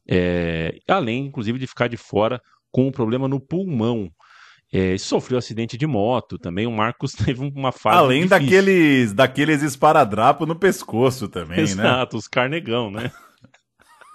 É, 0.09 0.77
além, 0.87 1.25
inclusive, 1.25 1.59
de 1.59 1.67
ficar 1.67 1.87
de 1.87 1.97
fora 1.97 2.39
com 2.71 2.87
um 2.87 2.91
problema 2.91 3.27
no 3.27 3.39
pulmão. 3.39 4.09
É, 4.75 4.97
sofreu 4.97 5.37
acidente 5.37 5.77
de 5.77 5.85
moto 5.85 6.39
também. 6.39 6.65
O 6.65 6.71
Marcos 6.71 7.11
teve 7.13 7.41
uma 7.41 7.71
fase. 7.71 7.97
Além 7.97 8.23
difícil. 8.23 8.39
daqueles, 8.45 9.13
daqueles 9.13 9.61
esparadrapos 9.61 10.47
no 10.47 10.55
pescoço 10.55 11.27
também, 11.27 11.59
Exato, 11.59 11.81
né? 11.81 11.87
Exato, 11.89 12.17
os 12.17 12.27
carnegão, 12.27 12.89
né? 12.89 13.11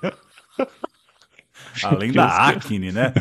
Além 1.84 2.12
da 2.12 2.48
acne, 2.48 2.90
né? 2.92 3.12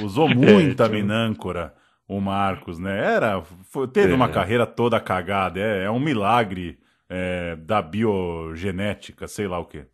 Usou 0.00 0.28
muita 0.28 0.88
minâncora 0.90 1.74
o 2.06 2.20
Marcos, 2.20 2.78
né? 2.78 2.96
Era, 3.14 3.42
foi- 3.70 3.88
teve 3.88 4.12
É. 4.12 4.14
uma 4.14 4.28
carreira 4.28 4.66
toda 4.66 5.00
cagada. 5.00 5.58
É, 5.58 5.84
é 5.84 5.90
um 5.90 5.98
milagre 5.98 6.78
é, 7.08 7.56
da 7.56 7.82
biogenética, 7.82 9.26
sei 9.26 9.48
lá 9.48 9.58
o 9.58 9.64
quê. 9.64 9.86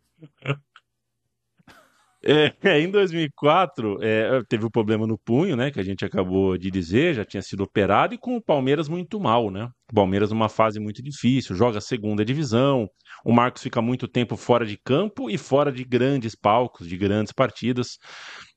É, 2.23 2.53
em 2.79 2.89
2004, 2.89 3.97
é, 4.01 4.41
teve 4.47 4.65
o 4.65 4.71
problema 4.71 5.07
no 5.07 5.17
punho, 5.17 5.55
né? 5.55 5.71
Que 5.71 5.79
a 5.79 5.83
gente 5.83 6.05
acabou 6.05 6.57
de 6.57 6.69
dizer, 6.69 7.15
já 7.15 7.25
tinha 7.25 7.41
sido 7.41 7.63
operado, 7.63 8.13
e 8.13 8.17
com 8.17 8.35
o 8.37 8.41
Palmeiras 8.41 8.87
muito 8.87 9.19
mal, 9.19 9.49
né? 9.49 9.67
O 9.91 9.95
Palmeiras 9.95 10.31
numa 10.31 10.47
fase 10.47 10.79
muito 10.79 11.01
difícil, 11.01 11.55
joga 11.55 11.81
segunda 11.81 12.23
divisão. 12.23 12.87
O 13.25 13.33
Marcos 13.33 13.63
fica 13.63 13.81
muito 13.81 14.07
tempo 14.07 14.37
fora 14.37 14.65
de 14.65 14.77
campo 14.77 15.29
e 15.29 15.37
fora 15.37 15.71
de 15.71 15.83
grandes 15.83 16.35
palcos, 16.35 16.87
de 16.87 16.97
grandes 16.97 17.33
partidas. 17.33 17.97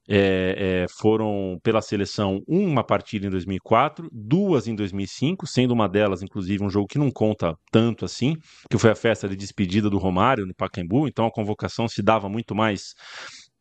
É, 0.06 0.82
é, 0.84 0.86
foram 0.98 1.58
pela 1.62 1.80
seleção 1.80 2.42
uma 2.46 2.84
partida 2.84 3.26
em 3.26 3.30
2004, 3.30 4.06
duas 4.12 4.68
em 4.68 4.74
2005, 4.74 5.46
sendo 5.46 5.72
uma 5.72 5.88
delas, 5.88 6.22
inclusive, 6.22 6.62
um 6.62 6.68
jogo 6.68 6.86
que 6.86 6.98
não 6.98 7.10
conta 7.10 7.56
tanto 7.72 8.04
assim, 8.04 8.36
que 8.70 8.76
foi 8.76 8.90
a 8.90 8.94
festa 8.94 9.26
de 9.26 9.34
despedida 9.34 9.88
do 9.88 9.96
Romário 9.96 10.46
no 10.46 10.54
Pacaembu. 10.54 11.08
Então 11.08 11.24
a 11.24 11.32
convocação 11.32 11.88
se 11.88 12.02
dava 12.02 12.28
muito 12.28 12.54
mais 12.54 12.92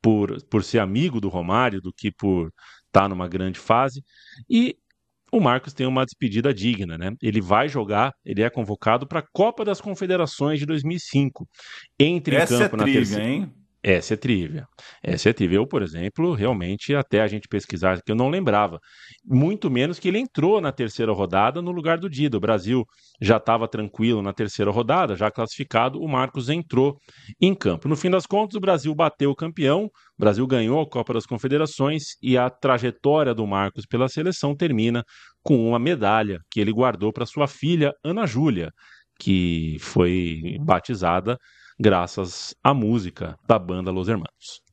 por, 0.03 0.43
por 0.47 0.63
ser 0.63 0.79
amigo 0.79 1.21
do 1.21 1.29
Romário 1.29 1.81
do 1.81 1.93
que 1.93 2.11
por 2.11 2.51
estar 2.87 3.07
numa 3.07 3.27
grande 3.27 3.57
fase. 3.57 4.03
E 4.49 4.75
o 5.31 5.39
Marcos 5.39 5.73
tem 5.73 5.87
uma 5.87 6.05
despedida 6.05 6.53
digna, 6.53 6.95
né? 6.97 7.11
Ele 7.21 7.41
vai 7.41 7.67
jogar, 7.67 8.13
ele 8.23 8.43
é 8.43 8.49
convocado 8.49 9.07
para 9.07 9.19
a 9.19 9.27
Copa 9.33 9.65
das 9.65 9.81
Confederações 9.81 10.59
de 10.59 10.65
2005. 10.65 11.47
Entre 11.97 12.35
Essa 12.35 12.53
em 12.53 12.57
é 12.57 12.59
campo 12.59 12.77
na 12.77 12.83
trivia, 12.83 13.01
terceira. 13.01 13.27
hein? 13.27 13.53
Essa 13.83 14.13
é 14.13 14.17
trivia. 14.17 14.65
Essa 15.03 15.29
é 15.29 15.33
trivia. 15.33 15.57
Eu, 15.57 15.67
por 15.67 15.81
exemplo, 15.81 16.33
realmente, 16.33 16.95
até 16.95 17.21
a 17.21 17.27
gente 17.27 17.49
pesquisar, 17.49 18.01
que 18.01 18.13
eu 18.13 18.15
não 18.15 18.29
lembrava. 18.29 18.79
Muito 19.25 19.69
menos 19.69 19.99
que 19.99 20.07
ele 20.07 20.19
entrou 20.19 20.61
na 20.61 20.71
terceira 20.71 21.11
rodada 21.11 21.61
no 21.61 21.69
lugar 21.69 21.97
do 21.97 22.09
Dida. 22.09 22.37
O 22.37 22.39
Brasil 22.39 22.85
já 23.21 23.35
estava 23.35 23.67
tranquilo 23.67 24.21
na 24.21 24.31
terceira 24.31 24.71
rodada, 24.71 25.17
já 25.17 25.29
classificado, 25.29 25.99
o 26.01 26.07
Marcos 26.07 26.47
entrou 26.47 26.97
em 27.41 27.53
campo. 27.53 27.89
No 27.89 27.97
fim 27.97 28.09
das 28.09 28.25
contas, 28.25 28.55
o 28.55 28.61
Brasil 28.61 28.95
bateu 28.95 29.31
o 29.31 29.35
campeão, 29.35 29.85
o 29.85 29.89
Brasil 30.17 30.47
ganhou 30.47 30.81
a 30.81 30.89
Copa 30.89 31.13
das 31.13 31.25
Confederações 31.25 32.15
e 32.21 32.37
a 32.37 32.49
trajetória 32.49 33.33
do 33.33 33.45
Marcos 33.45 33.85
pela 33.85 34.07
seleção 34.07 34.55
termina 34.55 35.03
com 35.43 35.67
uma 35.67 35.77
medalha 35.77 36.39
que 36.49 36.61
ele 36.61 36.71
guardou 36.71 37.11
para 37.11 37.25
sua 37.25 37.47
filha, 37.47 37.91
Ana 38.01 38.25
Júlia, 38.25 38.71
que 39.19 39.75
foi 39.81 40.57
batizada 40.61 41.37
graças 41.83 42.55
à 42.63 42.73
música 42.73 43.37
da 43.45 43.59
banda 43.59 43.91
Los 43.91 44.07
Hermanos. 44.07 44.63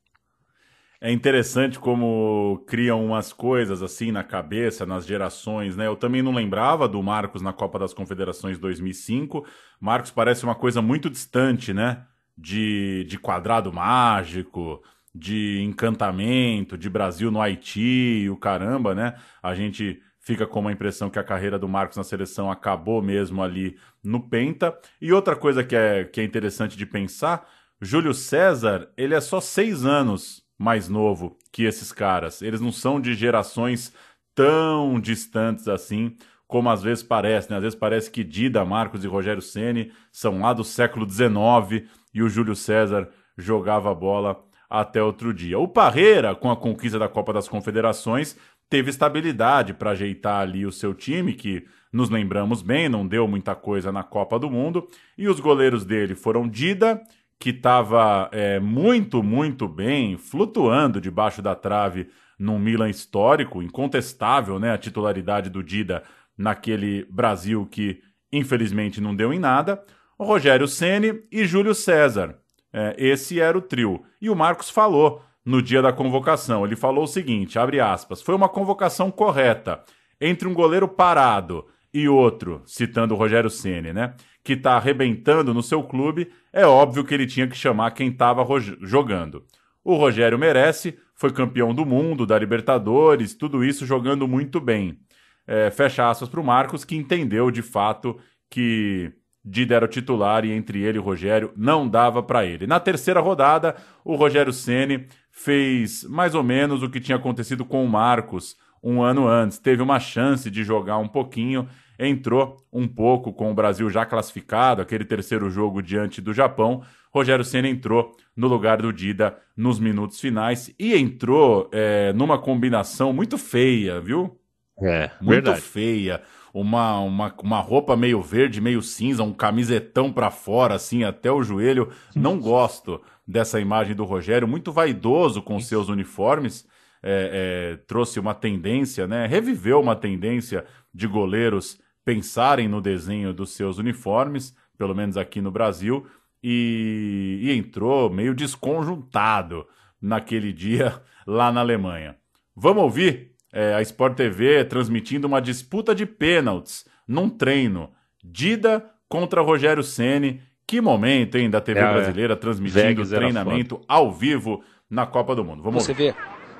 É 1.00 1.10
interessante 1.10 1.76
como 1.76 2.62
criam 2.68 3.04
umas 3.04 3.32
coisas 3.32 3.82
assim 3.82 4.12
na 4.12 4.22
cabeça, 4.22 4.86
nas 4.86 5.04
gerações, 5.04 5.76
né? 5.76 5.88
Eu 5.88 5.96
também 5.96 6.22
não 6.22 6.32
lembrava 6.32 6.86
do 6.86 7.02
Marcos 7.02 7.42
na 7.42 7.52
Copa 7.52 7.80
das 7.80 7.92
Confederações 7.92 8.58
2005. 8.58 9.44
Marcos 9.80 10.12
parece 10.12 10.44
uma 10.44 10.54
coisa 10.54 10.80
muito 10.80 11.10
distante, 11.10 11.74
né? 11.74 12.06
De, 12.38 13.04
de 13.08 13.18
quadrado 13.18 13.72
mágico, 13.72 14.80
de 15.12 15.62
encantamento, 15.62 16.78
de 16.78 16.88
Brasil 16.88 17.30
no 17.30 17.40
Haiti, 17.40 18.28
o 18.30 18.36
caramba, 18.36 18.94
né? 18.94 19.16
A 19.42 19.52
gente 19.52 20.00
fica 20.20 20.46
com 20.46 20.60
uma 20.60 20.72
impressão 20.72 21.10
que 21.10 21.18
a 21.18 21.24
carreira 21.24 21.58
do 21.58 21.68
Marcos 21.68 21.96
na 21.96 22.04
seleção 22.04 22.50
acabou 22.50 23.02
mesmo 23.02 23.42
ali 23.42 23.76
no 24.02 24.20
Penta. 24.20 24.78
E 25.00 25.12
outra 25.12 25.34
coisa 25.34 25.64
que 25.64 25.74
é, 25.74 26.04
que 26.04 26.20
é 26.20 26.24
interessante 26.24 26.76
de 26.76 26.86
pensar, 26.86 27.48
Júlio 27.80 28.12
César, 28.12 28.88
ele 28.96 29.14
é 29.14 29.20
só 29.20 29.40
seis 29.40 29.84
anos 29.84 30.42
mais 30.58 30.88
novo 30.88 31.38
que 31.50 31.64
esses 31.64 31.90
caras. 31.90 32.42
Eles 32.42 32.60
não 32.60 32.70
são 32.70 33.00
de 33.00 33.14
gerações 33.14 33.92
tão 34.34 35.00
distantes 35.00 35.66
assim, 35.66 36.16
como 36.46 36.68
às 36.68 36.82
vezes 36.82 37.02
parece, 37.02 37.50
né? 37.50 37.56
Às 37.56 37.62
vezes 37.62 37.78
parece 37.78 38.10
que 38.10 38.22
Dida, 38.22 38.64
Marcos 38.64 39.02
e 39.02 39.08
Rogério 39.08 39.40
Ceni 39.40 39.90
são 40.12 40.40
lá 40.40 40.52
do 40.52 40.62
século 40.62 41.08
XIX 41.08 41.88
e 42.12 42.22
o 42.22 42.28
Júlio 42.28 42.54
César 42.54 43.08
jogava 43.38 43.94
bola 43.94 44.44
até 44.68 45.02
outro 45.02 45.32
dia. 45.32 45.58
O 45.58 45.66
Parreira, 45.66 46.34
com 46.34 46.50
a 46.50 46.56
conquista 46.56 46.98
da 46.98 47.08
Copa 47.08 47.32
das 47.32 47.48
Confederações, 47.48 48.36
teve 48.70 48.88
estabilidade 48.88 49.74
para 49.74 49.90
ajeitar 49.90 50.40
ali 50.40 50.64
o 50.64 50.72
seu 50.72 50.94
time, 50.94 51.34
que 51.34 51.66
nos 51.92 52.08
lembramos 52.08 52.62
bem, 52.62 52.88
não 52.88 53.06
deu 53.06 53.26
muita 53.26 53.54
coisa 53.54 53.90
na 53.90 54.04
Copa 54.04 54.38
do 54.38 54.48
Mundo, 54.48 54.88
e 55.18 55.28
os 55.28 55.40
goleiros 55.40 55.84
dele 55.84 56.14
foram 56.14 56.48
Dida, 56.48 57.02
que 57.38 57.50
estava 57.50 58.28
é, 58.32 58.60
muito, 58.60 59.22
muito 59.22 59.66
bem, 59.66 60.16
flutuando 60.16 61.00
debaixo 61.00 61.42
da 61.42 61.54
trave 61.54 62.08
num 62.38 62.58
Milan 62.58 62.88
histórico, 62.88 63.62
incontestável, 63.62 64.58
né, 64.58 64.72
a 64.72 64.78
titularidade 64.78 65.50
do 65.50 65.62
Dida 65.62 66.04
naquele 66.38 67.04
Brasil 67.10 67.66
que 67.66 68.00
infelizmente 68.32 69.00
não 69.00 69.14
deu 69.14 69.32
em 69.32 69.38
nada, 69.38 69.82
Rogério 70.18 70.68
Ceni 70.68 71.22
e 71.32 71.44
Júlio 71.44 71.74
César. 71.74 72.38
É, 72.72 72.94
esse 72.96 73.40
era 73.40 73.58
o 73.58 73.62
trio. 73.62 74.04
E 74.20 74.30
o 74.30 74.36
Marcos 74.36 74.70
falou 74.70 75.22
no 75.50 75.60
dia 75.60 75.82
da 75.82 75.92
convocação. 75.92 76.64
Ele 76.64 76.76
falou 76.76 77.04
o 77.04 77.08
seguinte: 77.08 77.58
abre 77.58 77.80
aspas, 77.80 78.22
foi 78.22 78.34
uma 78.34 78.48
convocação 78.48 79.10
correta 79.10 79.82
entre 80.20 80.46
um 80.46 80.54
goleiro 80.54 80.86
parado 80.86 81.66
e 81.92 82.08
outro, 82.08 82.62
citando 82.64 83.14
o 83.14 83.16
Rogério 83.16 83.50
Ceni, 83.50 83.92
né? 83.92 84.14
Que 84.44 84.52
está 84.52 84.76
arrebentando 84.76 85.52
no 85.52 85.62
seu 85.62 85.82
clube, 85.82 86.30
é 86.52 86.64
óbvio 86.64 87.04
que 87.04 87.12
ele 87.12 87.26
tinha 87.26 87.48
que 87.48 87.56
chamar 87.56 87.90
quem 87.90 88.08
estava 88.08 88.46
jogando. 88.80 89.44
O 89.82 89.96
Rogério 89.96 90.38
merece, 90.38 90.96
foi 91.14 91.32
campeão 91.32 91.74
do 91.74 91.84
mundo, 91.84 92.24
da 92.24 92.38
Libertadores, 92.38 93.34
tudo 93.34 93.64
isso 93.64 93.84
jogando 93.84 94.28
muito 94.28 94.60
bem. 94.60 95.00
É, 95.46 95.70
fecha 95.70 96.08
aspas 96.08 96.28
para 96.28 96.40
o 96.40 96.44
Marcos, 96.44 96.84
que 96.84 96.94
entendeu 96.94 97.50
de 97.50 97.62
fato 97.62 98.18
que 98.48 99.12
Dida 99.44 99.74
era 99.74 99.86
o 99.86 99.88
titular 99.88 100.44
e 100.44 100.52
entre 100.52 100.82
ele 100.82 100.98
e 100.98 101.00
o 101.00 101.04
Rogério 101.04 101.52
não 101.56 101.88
dava 101.88 102.22
para 102.22 102.44
ele. 102.44 102.66
Na 102.66 102.78
terceira 102.78 103.20
rodada, 103.20 103.74
o 104.04 104.14
Rogério 104.14 104.52
Ceni 104.52 105.06
fez 105.30 106.04
mais 106.04 106.34
ou 106.34 106.42
menos 106.42 106.82
o 106.82 106.90
que 106.90 107.00
tinha 107.00 107.16
acontecido 107.16 107.64
com 107.64 107.84
o 107.84 107.88
Marcos 107.88 108.56
um 108.82 109.02
ano 109.02 109.28
antes. 109.28 109.58
Teve 109.58 109.82
uma 109.82 110.00
chance 110.00 110.50
de 110.50 110.64
jogar 110.64 110.98
um 110.98 111.08
pouquinho, 111.08 111.68
entrou 111.98 112.56
um 112.72 112.88
pouco 112.88 113.32
com 113.32 113.50
o 113.50 113.54
Brasil 113.54 113.88
já 113.90 114.06
classificado, 114.06 114.80
aquele 114.82 115.04
terceiro 115.04 115.50
jogo 115.50 115.82
diante 115.82 116.20
do 116.20 116.32
Japão. 116.32 116.82
Rogério 117.12 117.44
Ceni 117.44 117.68
entrou 117.68 118.16
no 118.36 118.46
lugar 118.46 118.80
do 118.80 118.92
Dida 118.92 119.36
nos 119.56 119.78
minutos 119.78 120.20
finais 120.20 120.72
e 120.78 120.94
entrou 120.94 121.68
é, 121.72 122.12
numa 122.12 122.38
combinação 122.38 123.12
muito 123.12 123.36
feia, 123.36 124.00
viu? 124.00 124.38
É, 124.80 125.10
muito 125.20 125.44
verdade. 125.44 125.60
feia. 125.60 126.22
Uma, 126.52 126.98
uma, 126.98 127.34
uma 127.42 127.60
roupa 127.60 127.96
meio 127.96 128.20
verde, 128.20 128.60
meio 128.60 128.82
cinza, 128.82 129.22
um 129.22 129.32
camisetão 129.32 130.12
pra 130.12 130.32
fora, 130.32 130.74
assim, 130.74 131.04
até 131.04 131.30
o 131.30 131.42
joelho. 131.42 131.90
Não 132.14 132.40
gosto 132.40 133.00
dessa 133.30 133.60
imagem 133.60 133.94
do 133.94 134.04
Rogério, 134.04 134.48
muito 134.48 134.72
vaidoso 134.72 135.40
com 135.40 135.58
seus 135.60 135.88
uniformes. 135.88 136.66
É, 137.02 137.72
é, 137.72 137.76
trouxe 137.86 138.20
uma 138.20 138.34
tendência, 138.34 139.06
né? 139.06 139.26
Reviveu 139.26 139.80
uma 139.80 139.96
tendência 139.96 140.66
de 140.92 141.06
goleiros 141.06 141.80
pensarem 142.04 142.68
no 142.68 142.80
desenho 142.80 143.32
dos 143.32 143.50
seus 143.50 143.78
uniformes, 143.78 144.54
pelo 144.76 144.94
menos 144.94 145.16
aqui 145.16 145.40
no 145.40 145.50
Brasil, 145.50 146.06
e, 146.42 147.38
e 147.42 147.52
entrou 147.52 148.10
meio 148.10 148.34
desconjuntado 148.34 149.66
naquele 150.00 150.52
dia 150.52 151.00
lá 151.26 151.52
na 151.52 151.60
Alemanha. 151.60 152.16
Vamos 152.54 152.82
ouvir 152.82 153.32
é, 153.52 153.74
a 153.74 153.82
Sport 153.82 154.16
TV 154.16 154.64
transmitindo 154.64 155.26
uma 155.26 155.40
disputa 155.40 155.94
de 155.94 156.04
pênaltis 156.04 156.84
num 157.06 157.28
treino. 157.28 157.90
Dida 158.22 158.84
contra 159.08 159.40
Rogério 159.40 159.82
Ceni. 159.82 160.42
Que 160.70 160.80
momento, 160.80 161.34
hein, 161.34 161.50
da 161.50 161.60
TV 161.60 161.80
É, 161.80 161.92
brasileira 161.92 162.36
transmitindo 162.36 162.80
Vegas 162.80 163.12
era 163.12 163.22
treinamento 163.22 163.80
ao 163.88 164.12
vivo 164.12 164.62
na 164.88 165.04
Copa 165.04 165.34
do 165.34 165.44
Mundo. 165.44 165.64
Vamos 165.64 165.82
Você 165.82 165.90
ouvir. 165.90 166.14
vê 166.14 166.14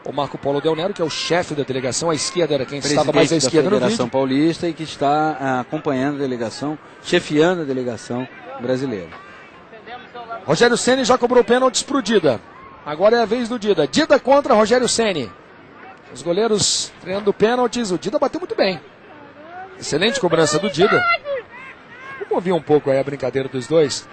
o 0.04 0.12
Marco 0.12 0.36
Polo 0.36 0.60
Del 0.60 0.74
Nero, 0.74 0.92
que 0.92 1.00
é 1.00 1.04
o 1.04 1.08
chefe 1.08 1.54
da 1.54 1.62
delegação, 1.62 2.10
à 2.10 2.14
esquerda 2.16 2.54
era 2.54 2.66
quem 2.66 2.80
Presidente 2.80 2.98
estava 2.98 3.16
mais 3.16 3.32
à 3.32 3.36
esquerda 3.36 3.70
da 3.70 3.76
no 3.76 3.76
Federação 3.76 4.06
vídeo. 4.06 4.12
Paulista 4.18 4.68
e 4.68 4.72
que 4.72 4.82
está 4.82 5.36
ah, 5.40 5.60
acompanhando 5.60 6.16
a 6.16 6.18
delegação, 6.18 6.76
chefiando 7.04 7.62
a 7.62 7.64
delegação 7.64 8.26
brasileira. 8.60 9.10
Rogério 10.44 10.76
Ceni 10.76 11.04
já 11.04 11.16
cobrou 11.16 11.44
pênaltis 11.44 11.84
pro 11.84 12.02
Dida. 12.02 12.40
Agora 12.84 13.16
é 13.16 13.22
a 13.22 13.26
vez 13.26 13.48
do 13.48 13.60
Dida. 13.60 13.86
Dida 13.86 14.18
contra 14.18 14.54
Rogério 14.54 14.88
Ceni. 14.88 15.30
Os 16.12 16.20
goleiros 16.20 16.92
treinando 17.00 17.32
pênaltis. 17.32 17.92
O 17.92 17.98
Dida 17.98 18.18
bateu 18.18 18.40
muito 18.40 18.56
bem. 18.56 18.80
Excelente 19.78 20.18
cobrança 20.18 20.58
do 20.58 20.68
Dida. 20.68 21.00
Vamos 22.30 22.46
ouvir 22.46 22.52
um 22.52 22.62
pouco 22.62 22.88
aí 22.92 22.98
a 23.00 23.02
brincadeira 23.02 23.48
dos 23.48 23.66
dois. 23.66 24.08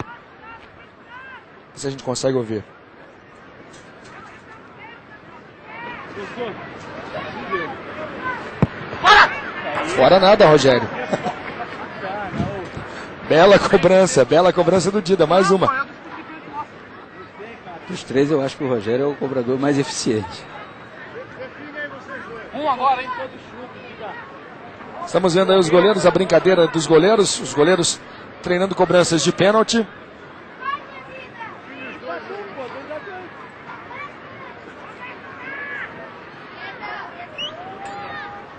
Se 1.76 1.86
a 1.86 1.92
gente 1.92 2.04
consegue 2.04 2.36
ouvir. 2.36 2.64
Fora 9.96 10.20
nada, 10.20 10.48
Rogério. 10.48 10.90
bela 13.30 13.60
cobrança, 13.60 14.26
bela 14.26 14.52
cobrança 14.52 14.90
do 14.90 15.00
Dida, 15.00 15.28
mais 15.28 15.52
uma. 15.52 15.86
Dos 17.88 18.02
três, 18.02 18.32
eu 18.32 18.42
acho 18.42 18.58
que 18.58 18.64
o 18.64 18.68
Rogério 18.68 19.06
é 19.06 19.08
o 19.08 19.16
cobrador 19.16 19.60
mais 19.60 19.78
eficiente. 19.78 20.44
Um 22.56 22.68
agora, 22.68 23.04
hein? 23.04 23.10
Estamos 25.08 25.34
vendo 25.34 25.54
aí 25.54 25.58
os 25.58 25.70
goleiros, 25.70 26.06
a 26.06 26.12
brincadeira 26.12 26.68
dos 26.68 26.86
goleiros, 26.86 27.40
os 27.40 27.54
goleiros 27.54 27.98
treinando 28.44 28.76
cobranças 28.76 29.24
de 29.24 29.32
pênalti. 29.32 29.88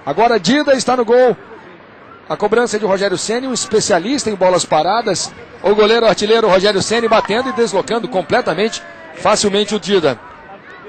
Agora 0.07 0.41
Dida 0.41 0.73
está 0.73 0.97
no 0.97 1.05
gol. 1.05 1.37
A 2.27 2.35
cobrança 2.35 2.77
é 2.77 2.81
de 2.81 2.87
Rogério 2.87 3.19
Ceni, 3.19 3.47
um 3.47 3.53
especialista 3.53 4.31
em 4.31 4.35
bolas 4.35 4.65
paradas. 4.65 5.31
O 5.63 5.75
goleiro 5.75 6.07
artilheiro 6.07 6.49
Rogério 6.49 6.81
Ceni 6.81 7.09
batendo 7.09 7.51
e 7.51 7.53
deslocando 7.53 8.09
completamente, 8.09 8.83
facilmente 9.17 9.75
o 9.75 9.79
Dida. 9.79 10.19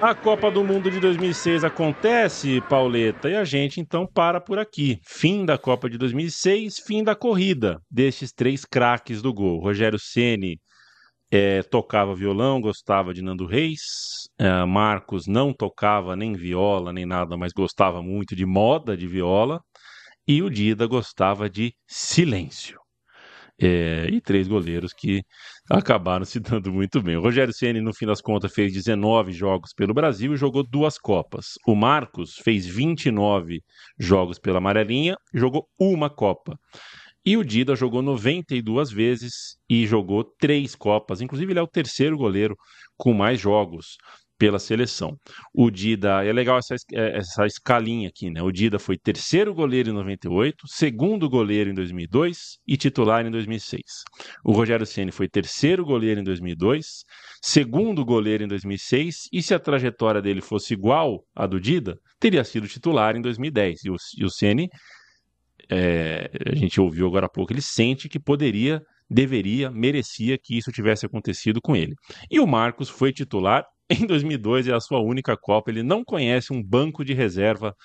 A 0.01 0.15
Copa 0.15 0.49
do 0.49 0.63
Mundo 0.63 0.89
de 0.89 0.97
2006 0.97 1.65
acontece, 1.65 2.61
Pauleta, 2.69 3.29
e 3.29 3.35
a 3.35 3.43
gente 3.43 3.81
então 3.81 4.07
para 4.07 4.39
por 4.39 4.57
aqui. 4.57 4.97
Fim 5.05 5.45
da 5.45 5.57
Copa 5.57 5.89
de 5.89 5.97
2006, 5.97 6.79
fim 6.79 7.03
da 7.03 7.13
corrida 7.15 7.81
destes 7.91 8.31
três 8.31 8.63
craques 8.63 9.21
do 9.21 9.33
gol. 9.33 9.59
Rogério 9.59 9.99
Ceni 9.99 10.57
é, 11.29 11.61
tocava 11.63 12.15
violão, 12.15 12.61
gostava 12.61 13.13
de 13.13 13.21
Nando 13.21 13.45
Reis. 13.45 13.81
É, 14.39 14.63
Marcos 14.63 15.27
não 15.27 15.51
tocava 15.53 16.15
nem 16.15 16.31
viola 16.33 16.93
nem 16.93 17.05
nada, 17.05 17.35
mas 17.35 17.51
gostava 17.51 18.01
muito 18.01 18.37
de 18.37 18.45
moda 18.45 18.95
de 18.95 19.05
viola. 19.05 19.59
E 20.25 20.41
o 20.41 20.49
Dida 20.49 20.87
gostava 20.87 21.49
de 21.49 21.73
silêncio. 21.85 22.79
É, 23.61 24.07
e 24.09 24.21
três 24.21 24.47
goleiros 24.47 24.93
que 24.93 25.21
acabaram 25.69 26.25
se 26.25 26.39
dando 26.39 26.73
muito 26.73 27.01
bem. 27.01 27.15
O 27.15 27.21
Rogério 27.21 27.53
Ceni 27.53 27.79
no 27.79 27.93
fim 27.93 28.05
das 28.05 28.21
contas, 28.21 28.51
fez 28.51 28.73
19 28.73 29.31
jogos 29.31 29.71
pelo 29.73 29.93
Brasil 29.93 30.33
e 30.33 30.37
jogou 30.37 30.63
duas 30.63 30.97
Copas. 30.97 31.53
O 31.67 31.75
Marcos 31.75 32.35
fez 32.43 32.65
29 32.65 33.61
jogos 33.97 34.39
pela 34.39 34.57
Amarelinha, 34.57 35.15
jogou 35.33 35.67
uma 35.79 36.09
Copa. 36.09 36.57
E 37.25 37.37
o 37.37 37.43
Dida 37.43 37.75
jogou 37.75 38.01
92 38.01 38.91
vezes 38.91 39.57
e 39.69 39.85
jogou 39.85 40.23
três 40.23 40.73
Copas. 40.73 41.21
Inclusive, 41.21 41.51
ele 41.51 41.59
é 41.59 41.63
o 41.63 41.67
terceiro 41.67 42.17
goleiro 42.17 42.55
com 42.97 43.13
mais 43.13 43.39
jogos 43.39 43.97
pela 44.39 44.57
seleção. 44.57 45.17
O 45.53 45.69
Dida, 45.69 46.23
é 46.23 46.31
legal 46.31 46.57
essa, 46.57 46.73
é, 46.93 47.17
essa 47.17 47.45
escalinha 47.45 48.07
aqui, 48.07 48.31
né? 48.31 48.41
O 48.41 48.51
Dida 48.51 48.79
foi 48.79 48.97
terceiro 48.97 49.53
goleiro 49.53 49.89
em 49.89 49.93
98, 49.93 50.65
segundo 50.65 51.29
goleiro 51.29 51.69
em 51.69 51.73
2002 51.73 52.57
e 52.65 52.77
titular 52.77 53.25
em 53.25 53.29
2006. 53.29 53.81
O 54.45 54.53
Rogério 54.53 54.85
Ceni 54.85 55.11
foi 55.11 55.27
terceiro 55.27 55.83
goleiro 55.83 56.21
em 56.21 56.23
2002, 56.23 57.03
segundo 57.41 58.05
goleiro 58.05 58.45
em 58.45 58.47
2006 58.47 59.27
e 59.33 59.43
se 59.43 59.53
a 59.53 59.59
trajetória 59.59 60.21
dele 60.21 60.41
fosse 60.41 60.73
igual 60.73 61.21
à 61.35 61.45
do 61.45 61.59
Dida, 61.59 61.99
teria 62.17 62.43
sido 62.45 62.65
titular 62.65 63.17
em 63.17 63.21
2010. 63.21 63.83
E 63.83 63.89
o, 63.89 63.95
e 64.17 64.23
o 64.23 64.29
Ceni, 64.29 64.69
é, 65.69 66.31
a 66.49 66.55
gente 66.55 66.79
ouviu 66.79 67.07
agora 67.07 67.25
há 67.25 67.29
pouco, 67.29 67.51
ele 67.51 67.61
sente 67.61 68.07
que 68.07 68.19
poderia 68.19 68.81
deveria, 69.09 69.71
merecia 69.71 70.37
que 70.37 70.55
isso 70.55 70.71
tivesse 70.71 71.03
acontecido 71.03 71.59
com 71.59 71.75
ele. 71.75 71.95
E 72.29 72.39
o 72.39 72.45
Marcos 72.45 72.89
foi 72.89 73.11
titular 73.11 73.65
em 73.89 74.05
2002 74.05 74.67
é 74.67 74.73
a 74.73 74.79
sua 74.79 74.99
única 74.99 75.35
Copa. 75.37 75.71
Ele 75.71 75.83
não 75.83 76.03
conhece 76.03 76.53
um 76.53 76.63
banco 76.63 77.03
de 77.03 77.13
reserva 77.13 77.75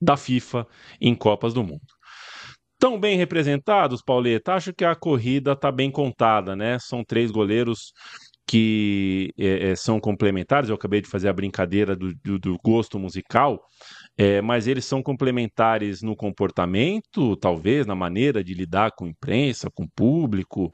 da 0.00 0.16
FIFA 0.16 0.66
em 1.00 1.14
Copas 1.14 1.54
do 1.54 1.62
Mundo. 1.62 1.80
Tão 2.78 2.98
bem 2.98 3.16
representados, 3.16 4.02
Pauleta? 4.02 4.54
Acho 4.54 4.72
que 4.72 4.84
a 4.84 4.96
corrida 4.96 5.52
está 5.52 5.70
bem 5.70 5.90
contada, 5.90 6.56
né? 6.56 6.78
São 6.80 7.04
três 7.04 7.30
goleiros 7.30 7.92
que 8.46 9.32
é, 9.38 9.70
é, 9.70 9.76
são 9.76 10.00
complementares. 10.00 10.68
Eu 10.68 10.74
acabei 10.74 11.00
de 11.00 11.08
fazer 11.08 11.28
a 11.28 11.32
brincadeira 11.32 11.94
do, 11.94 12.12
do, 12.24 12.38
do 12.38 12.58
gosto 12.62 12.98
musical, 12.98 13.62
é, 14.18 14.40
mas 14.42 14.66
eles 14.66 14.84
são 14.84 15.02
complementares 15.02 16.02
no 16.02 16.16
comportamento, 16.16 17.36
talvez, 17.36 17.86
na 17.86 17.94
maneira 17.94 18.42
de 18.42 18.52
lidar 18.52 18.92
com 18.96 19.06
imprensa, 19.06 19.70
com 19.72 19.86
público, 19.86 20.72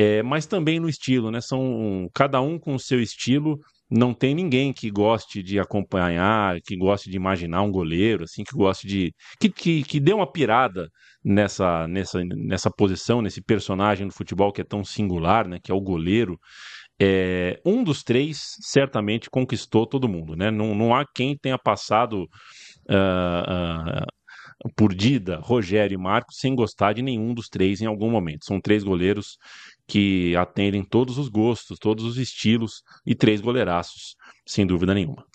é, 0.00 0.22
mas 0.22 0.46
também 0.46 0.80
no 0.80 0.88
estilo, 0.88 1.30
né? 1.30 1.40
São 1.40 2.08
cada 2.14 2.40
um 2.40 2.58
com 2.58 2.74
o 2.74 2.80
seu 2.80 3.00
estilo 3.00 3.58
não 3.90 4.14
tem 4.14 4.34
ninguém 4.34 4.72
que 4.72 4.88
goste 4.88 5.42
de 5.42 5.58
acompanhar, 5.58 6.60
que 6.64 6.76
goste 6.76 7.10
de 7.10 7.16
imaginar 7.16 7.62
um 7.62 7.72
goleiro, 7.72 8.22
assim, 8.22 8.44
que 8.44 8.56
goste 8.56 8.86
de. 8.86 9.12
que, 9.40 9.50
que, 9.50 9.82
que 9.82 9.98
dê 9.98 10.12
uma 10.12 10.30
pirada 10.30 10.88
nessa, 11.24 11.88
nessa, 11.88 12.20
nessa 12.24 12.70
posição, 12.70 13.20
nesse 13.20 13.42
personagem 13.42 14.06
do 14.06 14.14
futebol 14.14 14.52
que 14.52 14.60
é 14.60 14.64
tão 14.64 14.84
singular, 14.84 15.48
né? 15.48 15.58
Que 15.62 15.72
é 15.72 15.74
o 15.74 15.80
goleiro. 15.80 16.38
É, 17.02 17.58
um 17.64 17.82
dos 17.82 18.04
três 18.04 18.38
certamente 18.60 19.28
conquistou 19.28 19.86
todo 19.86 20.08
mundo, 20.08 20.36
né? 20.36 20.50
Não, 20.50 20.74
não 20.74 20.94
há 20.94 21.04
quem 21.12 21.36
tenha 21.36 21.58
passado. 21.58 22.28
Uh, 22.88 24.02
uh, 24.02 24.20
por 24.76 24.94
Dida, 24.94 25.38
Rogério 25.42 25.94
e 25.94 25.98
Marcos 25.98 26.36
sem 26.38 26.54
gostar 26.54 26.92
de 26.92 27.00
nenhum 27.00 27.32
dos 27.32 27.48
três 27.48 27.80
em 27.80 27.86
algum 27.86 28.10
momento. 28.10 28.44
São 28.44 28.60
três 28.60 28.84
goleiros 28.84 29.38
que 29.90 30.36
atendem 30.36 30.84
todos 30.84 31.18
os 31.18 31.28
gostos, 31.28 31.76
todos 31.76 32.04
os 32.04 32.16
estilos 32.16 32.84
e 33.04 33.12
três 33.12 33.40
goleiraços, 33.40 34.14
sem 34.46 34.64
dúvida 34.64 34.94
nenhuma. 34.94 35.26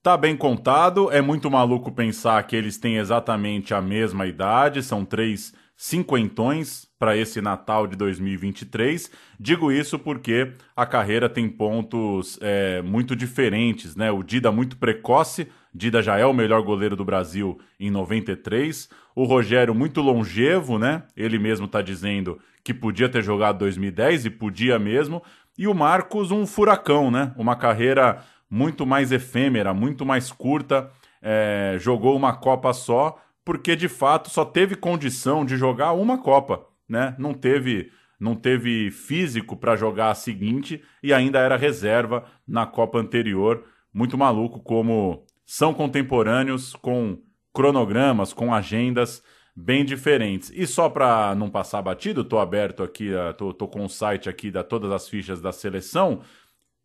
Tá 0.00 0.16
bem 0.16 0.36
contado, 0.36 1.10
é 1.10 1.20
muito 1.20 1.50
maluco 1.50 1.90
pensar 1.90 2.40
que 2.46 2.54
eles 2.54 2.78
têm 2.78 2.98
exatamente 2.98 3.74
a 3.74 3.82
mesma 3.82 4.26
idade, 4.26 4.80
são 4.80 5.04
três 5.04 5.52
cinquentões 5.80 6.88
para 6.98 7.16
esse 7.16 7.40
Natal 7.40 7.86
de 7.86 7.94
2023. 7.94 9.12
Digo 9.38 9.70
isso 9.70 9.96
porque 9.96 10.54
a 10.74 10.84
carreira 10.84 11.28
tem 11.28 11.48
pontos 11.48 12.36
é, 12.42 12.82
muito 12.82 13.14
diferentes, 13.14 13.94
né? 13.94 14.10
O 14.10 14.24
Dida 14.24 14.50
muito 14.50 14.76
precoce, 14.76 15.46
Dida 15.72 16.02
já 16.02 16.18
é 16.18 16.26
o 16.26 16.34
melhor 16.34 16.62
goleiro 16.62 16.96
do 16.96 17.04
Brasil 17.04 17.60
em 17.78 17.92
93. 17.92 18.88
O 19.14 19.22
Rogério 19.22 19.72
muito 19.72 20.00
longevo, 20.00 20.80
né? 20.80 21.04
Ele 21.16 21.38
mesmo 21.38 21.66
está 21.66 21.80
dizendo 21.80 22.40
que 22.64 22.74
podia 22.74 23.08
ter 23.08 23.22
jogado 23.22 23.60
2010 23.60 24.24
e 24.24 24.30
podia 24.30 24.80
mesmo. 24.80 25.22
E 25.56 25.68
o 25.68 25.74
Marcos 25.74 26.32
um 26.32 26.44
furacão, 26.44 27.08
né? 27.08 27.32
Uma 27.36 27.54
carreira 27.54 28.24
muito 28.50 28.84
mais 28.84 29.12
efêmera, 29.12 29.72
muito 29.72 30.04
mais 30.04 30.32
curta. 30.32 30.90
É, 31.22 31.76
jogou 31.78 32.16
uma 32.16 32.32
Copa 32.32 32.72
só, 32.72 33.16
porque 33.48 33.74
de 33.74 33.88
fato 33.88 34.28
só 34.28 34.44
teve 34.44 34.76
condição 34.76 35.42
de 35.42 35.56
jogar 35.56 35.94
uma 35.94 36.18
Copa, 36.18 36.66
né? 36.86 37.16
Não 37.18 37.32
teve 37.32 37.90
não 38.20 38.34
teve 38.34 38.90
físico 38.90 39.56
para 39.56 39.74
jogar 39.74 40.10
a 40.10 40.14
seguinte 40.14 40.82
e 41.02 41.14
ainda 41.14 41.38
era 41.38 41.56
reserva 41.56 42.26
na 42.46 42.66
Copa 42.66 42.98
anterior. 42.98 43.64
Muito 43.90 44.18
maluco 44.18 44.60
como 44.60 45.24
são 45.46 45.72
contemporâneos 45.72 46.74
com 46.74 47.22
cronogramas, 47.50 48.34
com 48.34 48.52
agendas 48.52 49.22
bem 49.56 49.82
diferentes. 49.82 50.52
E 50.54 50.66
só 50.66 50.90
para 50.90 51.34
não 51.34 51.48
passar 51.48 51.80
batido, 51.80 52.20
estou 52.20 52.40
aberto 52.40 52.82
aqui, 52.82 53.12
tô, 53.38 53.54
tô 53.54 53.66
com 53.66 53.82
o 53.82 53.88
site 53.88 54.28
aqui 54.28 54.50
da 54.50 54.62
todas 54.62 54.92
as 54.92 55.08
fichas 55.08 55.40
da 55.40 55.52
seleção. 55.52 56.20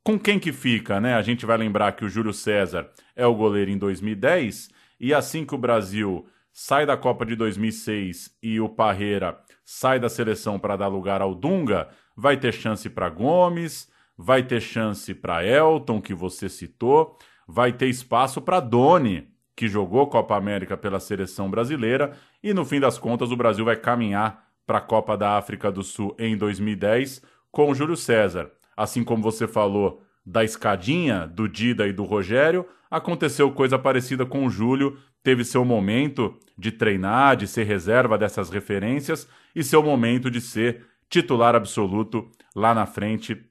Com 0.01 0.17
quem 0.17 0.39
que 0.39 0.53
fica, 0.53 1.01
né? 1.01 1.15
A 1.15 1.21
gente 1.21 1.45
vai 1.45 1.57
lembrar 1.57 1.91
que 1.91 2.05
o 2.05 2.09
Júlio 2.09 2.31
César 2.31 2.89
é 3.17 3.25
o 3.27 3.35
goleiro 3.35 3.69
em 3.69 3.77
2010 3.77 4.69
e 4.97 5.13
assim 5.13 5.45
que 5.45 5.53
o 5.53 5.57
Brasil 5.57 6.25
sai 6.53 6.85
da 6.85 6.95
Copa 6.95 7.25
de 7.25 7.35
2006 7.35 8.37
e 8.41 8.61
o 8.61 8.69
Parreira 8.69 9.39
sai 9.65 9.99
da 9.99 10.07
seleção 10.07 10.59
para 10.59 10.77
dar 10.77 10.87
lugar 10.87 11.19
ao 11.19 11.33
Dunga, 11.33 11.89
vai 12.15 12.37
ter 12.37 12.53
chance 12.53 12.87
para 12.89 13.09
Gomes, 13.09 13.89
vai 14.15 14.43
ter 14.43 14.61
chance 14.61 15.13
para 15.15 15.43
Elton, 15.43 15.99
que 15.99 16.13
você 16.13 16.47
citou, 16.47 17.17
vai 17.47 17.73
ter 17.73 17.87
espaço 17.87 18.39
para 18.39 18.59
Doni, 18.59 19.27
que 19.55 19.67
jogou 19.67 20.07
Copa 20.07 20.35
América 20.35 20.77
pela 20.77 20.99
seleção 20.99 21.49
brasileira, 21.49 22.15
e 22.41 22.53
no 22.53 22.63
fim 22.63 22.79
das 22.79 22.99
contas 22.99 23.31
o 23.31 23.35
Brasil 23.35 23.65
vai 23.65 23.75
caminhar 23.75 24.47
para 24.65 24.77
a 24.77 24.81
Copa 24.81 25.17
da 25.17 25.37
África 25.37 25.71
do 25.71 25.83
Sul 25.83 26.15
em 26.19 26.37
2010 26.37 27.21
com 27.51 27.71
o 27.71 27.75
Júlio 27.75 27.97
César. 27.97 28.51
Assim 28.77 29.03
como 29.03 29.23
você 29.23 29.47
falou 29.47 30.03
da 30.25 30.43
escadinha 30.43 31.27
do 31.27 31.49
Dida 31.49 31.87
e 31.87 31.93
do 31.93 32.03
Rogério, 32.03 32.65
aconteceu 32.93 33.51
coisa 33.51 33.79
parecida 33.79 34.23
com 34.23 34.45
o 34.45 34.49
Júlio, 34.49 34.97
teve 35.23 35.43
seu 35.43 35.65
momento 35.65 36.37
de 36.55 36.71
treinar, 36.71 37.35
de 37.35 37.47
ser 37.47 37.63
reserva 37.63 38.17
dessas 38.17 38.51
referências 38.51 39.27
e 39.55 39.63
seu 39.63 39.81
momento 39.81 40.29
de 40.29 40.39
ser 40.39 40.85
titular 41.09 41.55
absoluto 41.55 42.29
lá 42.55 42.73
na 42.73 42.85
frente, 42.85 43.43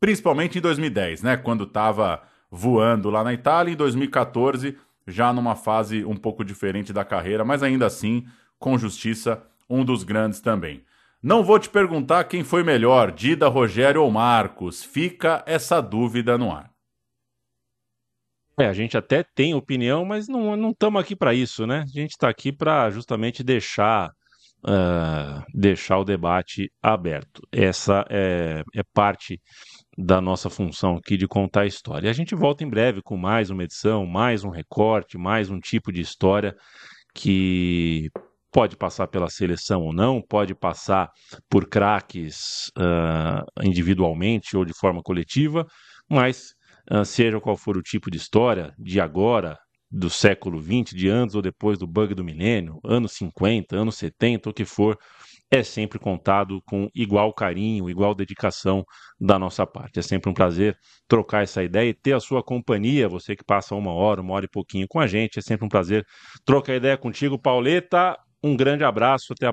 principalmente 0.00 0.58
em 0.58 0.60
2010, 0.60 1.22
né, 1.22 1.36
quando 1.36 1.64
estava 1.64 2.22
voando 2.50 3.08
lá 3.08 3.22
na 3.22 3.32
Itália, 3.32 3.72
em 3.72 3.76
2014 3.76 4.76
já 5.06 5.32
numa 5.32 5.54
fase 5.54 6.04
um 6.04 6.16
pouco 6.16 6.44
diferente 6.44 6.92
da 6.92 7.04
carreira, 7.04 7.44
mas 7.44 7.62
ainda 7.62 7.86
assim, 7.86 8.24
com 8.58 8.78
justiça, 8.78 9.42
um 9.68 9.84
dos 9.84 10.04
grandes 10.04 10.40
também. 10.40 10.84
Não 11.22 11.44
vou 11.44 11.58
te 11.58 11.68
perguntar 11.68 12.24
quem 12.24 12.42
foi 12.42 12.64
melhor, 12.64 13.12
Dida, 13.12 13.48
Rogério 13.48 14.02
ou 14.02 14.10
Marcos. 14.10 14.82
Fica 14.82 15.42
essa 15.46 15.80
dúvida 15.80 16.36
no 16.36 16.50
ar. 16.50 16.71
É, 18.58 18.66
a 18.66 18.72
gente 18.72 18.96
até 18.96 19.24
tem 19.34 19.54
opinião, 19.54 20.04
mas 20.04 20.28
não 20.28 20.70
estamos 20.70 21.00
aqui 21.00 21.16
para 21.16 21.32
isso, 21.32 21.66
né? 21.66 21.80
A 21.80 22.00
gente 22.00 22.10
está 22.10 22.28
aqui 22.28 22.52
para 22.52 22.90
justamente 22.90 23.42
deixar, 23.42 24.10
uh, 24.64 25.42
deixar 25.54 25.98
o 25.98 26.04
debate 26.04 26.70
aberto. 26.82 27.40
Essa 27.50 28.04
é, 28.10 28.62
é 28.74 28.82
parte 28.92 29.40
da 29.96 30.20
nossa 30.20 30.50
função 30.50 30.96
aqui 30.96 31.16
de 31.16 31.26
contar 31.26 31.62
a 31.62 31.66
história. 31.66 32.08
E 32.08 32.10
a 32.10 32.12
gente 32.12 32.34
volta 32.34 32.62
em 32.62 32.68
breve 32.68 33.00
com 33.02 33.16
mais 33.16 33.48
uma 33.48 33.64
edição, 33.64 34.06
mais 34.06 34.44
um 34.44 34.50
recorte, 34.50 35.16
mais 35.16 35.50
um 35.50 35.58
tipo 35.58 35.90
de 35.90 36.02
história 36.02 36.54
que 37.14 38.10
pode 38.52 38.76
passar 38.76 39.08
pela 39.08 39.30
seleção 39.30 39.80
ou 39.80 39.94
não, 39.94 40.20
pode 40.20 40.54
passar 40.54 41.10
por 41.48 41.66
craques 41.68 42.70
uh, 42.76 43.66
individualmente 43.66 44.56
ou 44.56 44.64
de 44.64 44.74
forma 44.78 45.02
coletiva, 45.02 45.66
mas 46.08 46.54
seja 47.04 47.40
qual 47.40 47.56
for 47.56 47.76
o 47.76 47.82
tipo 47.82 48.10
de 48.10 48.16
história, 48.16 48.74
de 48.78 49.00
agora, 49.00 49.58
do 49.90 50.08
século 50.08 50.60
XX, 50.60 50.94
de 50.94 51.08
antes 51.08 51.34
ou 51.34 51.42
depois 51.42 51.78
do 51.78 51.86
bug 51.86 52.14
do 52.14 52.24
milênio, 52.24 52.80
anos 52.82 53.12
50, 53.12 53.76
anos 53.76 53.96
70, 53.96 54.48
o 54.48 54.52
que 54.54 54.64
for, 54.64 54.98
é 55.50 55.62
sempre 55.62 55.98
contado 55.98 56.62
com 56.64 56.88
igual 56.94 57.30
carinho, 57.34 57.90
igual 57.90 58.14
dedicação 58.14 58.82
da 59.20 59.38
nossa 59.38 59.66
parte. 59.66 59.98
É 59.98 60.02
sempre 60.02 60.30
um 60.30 60.34
prazer 60.34 60.74
trocar 61.06 61.42
essa 61.42 61.62
ideia 61.62 61.90
e 61.90 61.94
ter 61.94 62.14
a 62.14 62.20
sua 62.20 62.42
companhia, 62.42 63.06
você 63.06 63.36
que 63.36 63.44
passa 63.44 63.74
uma 63.74 63.92
hora, 63.92 64.22
uma 64.22 64.32
hora 64.32 64.46
e 64.46 64.48
pouquinho 64.48 64.86
com 64.88 64.98
a 64.98 65.06
gente. 65.06 65.38
É 65.38 65.42
sempre 65.42 65.66
um 65.66 65.68
prazer 65.68 66.06
trocar 66.42 66.74
ideia 66.74 66.96
contigo, 66.96 67.38
Pauleta. 67.38 68.16
Um 68.42 68.56
grande 68.56 68.82
abraço, 68.82 69.34
até 69.34 69.46
a 69.46 69.50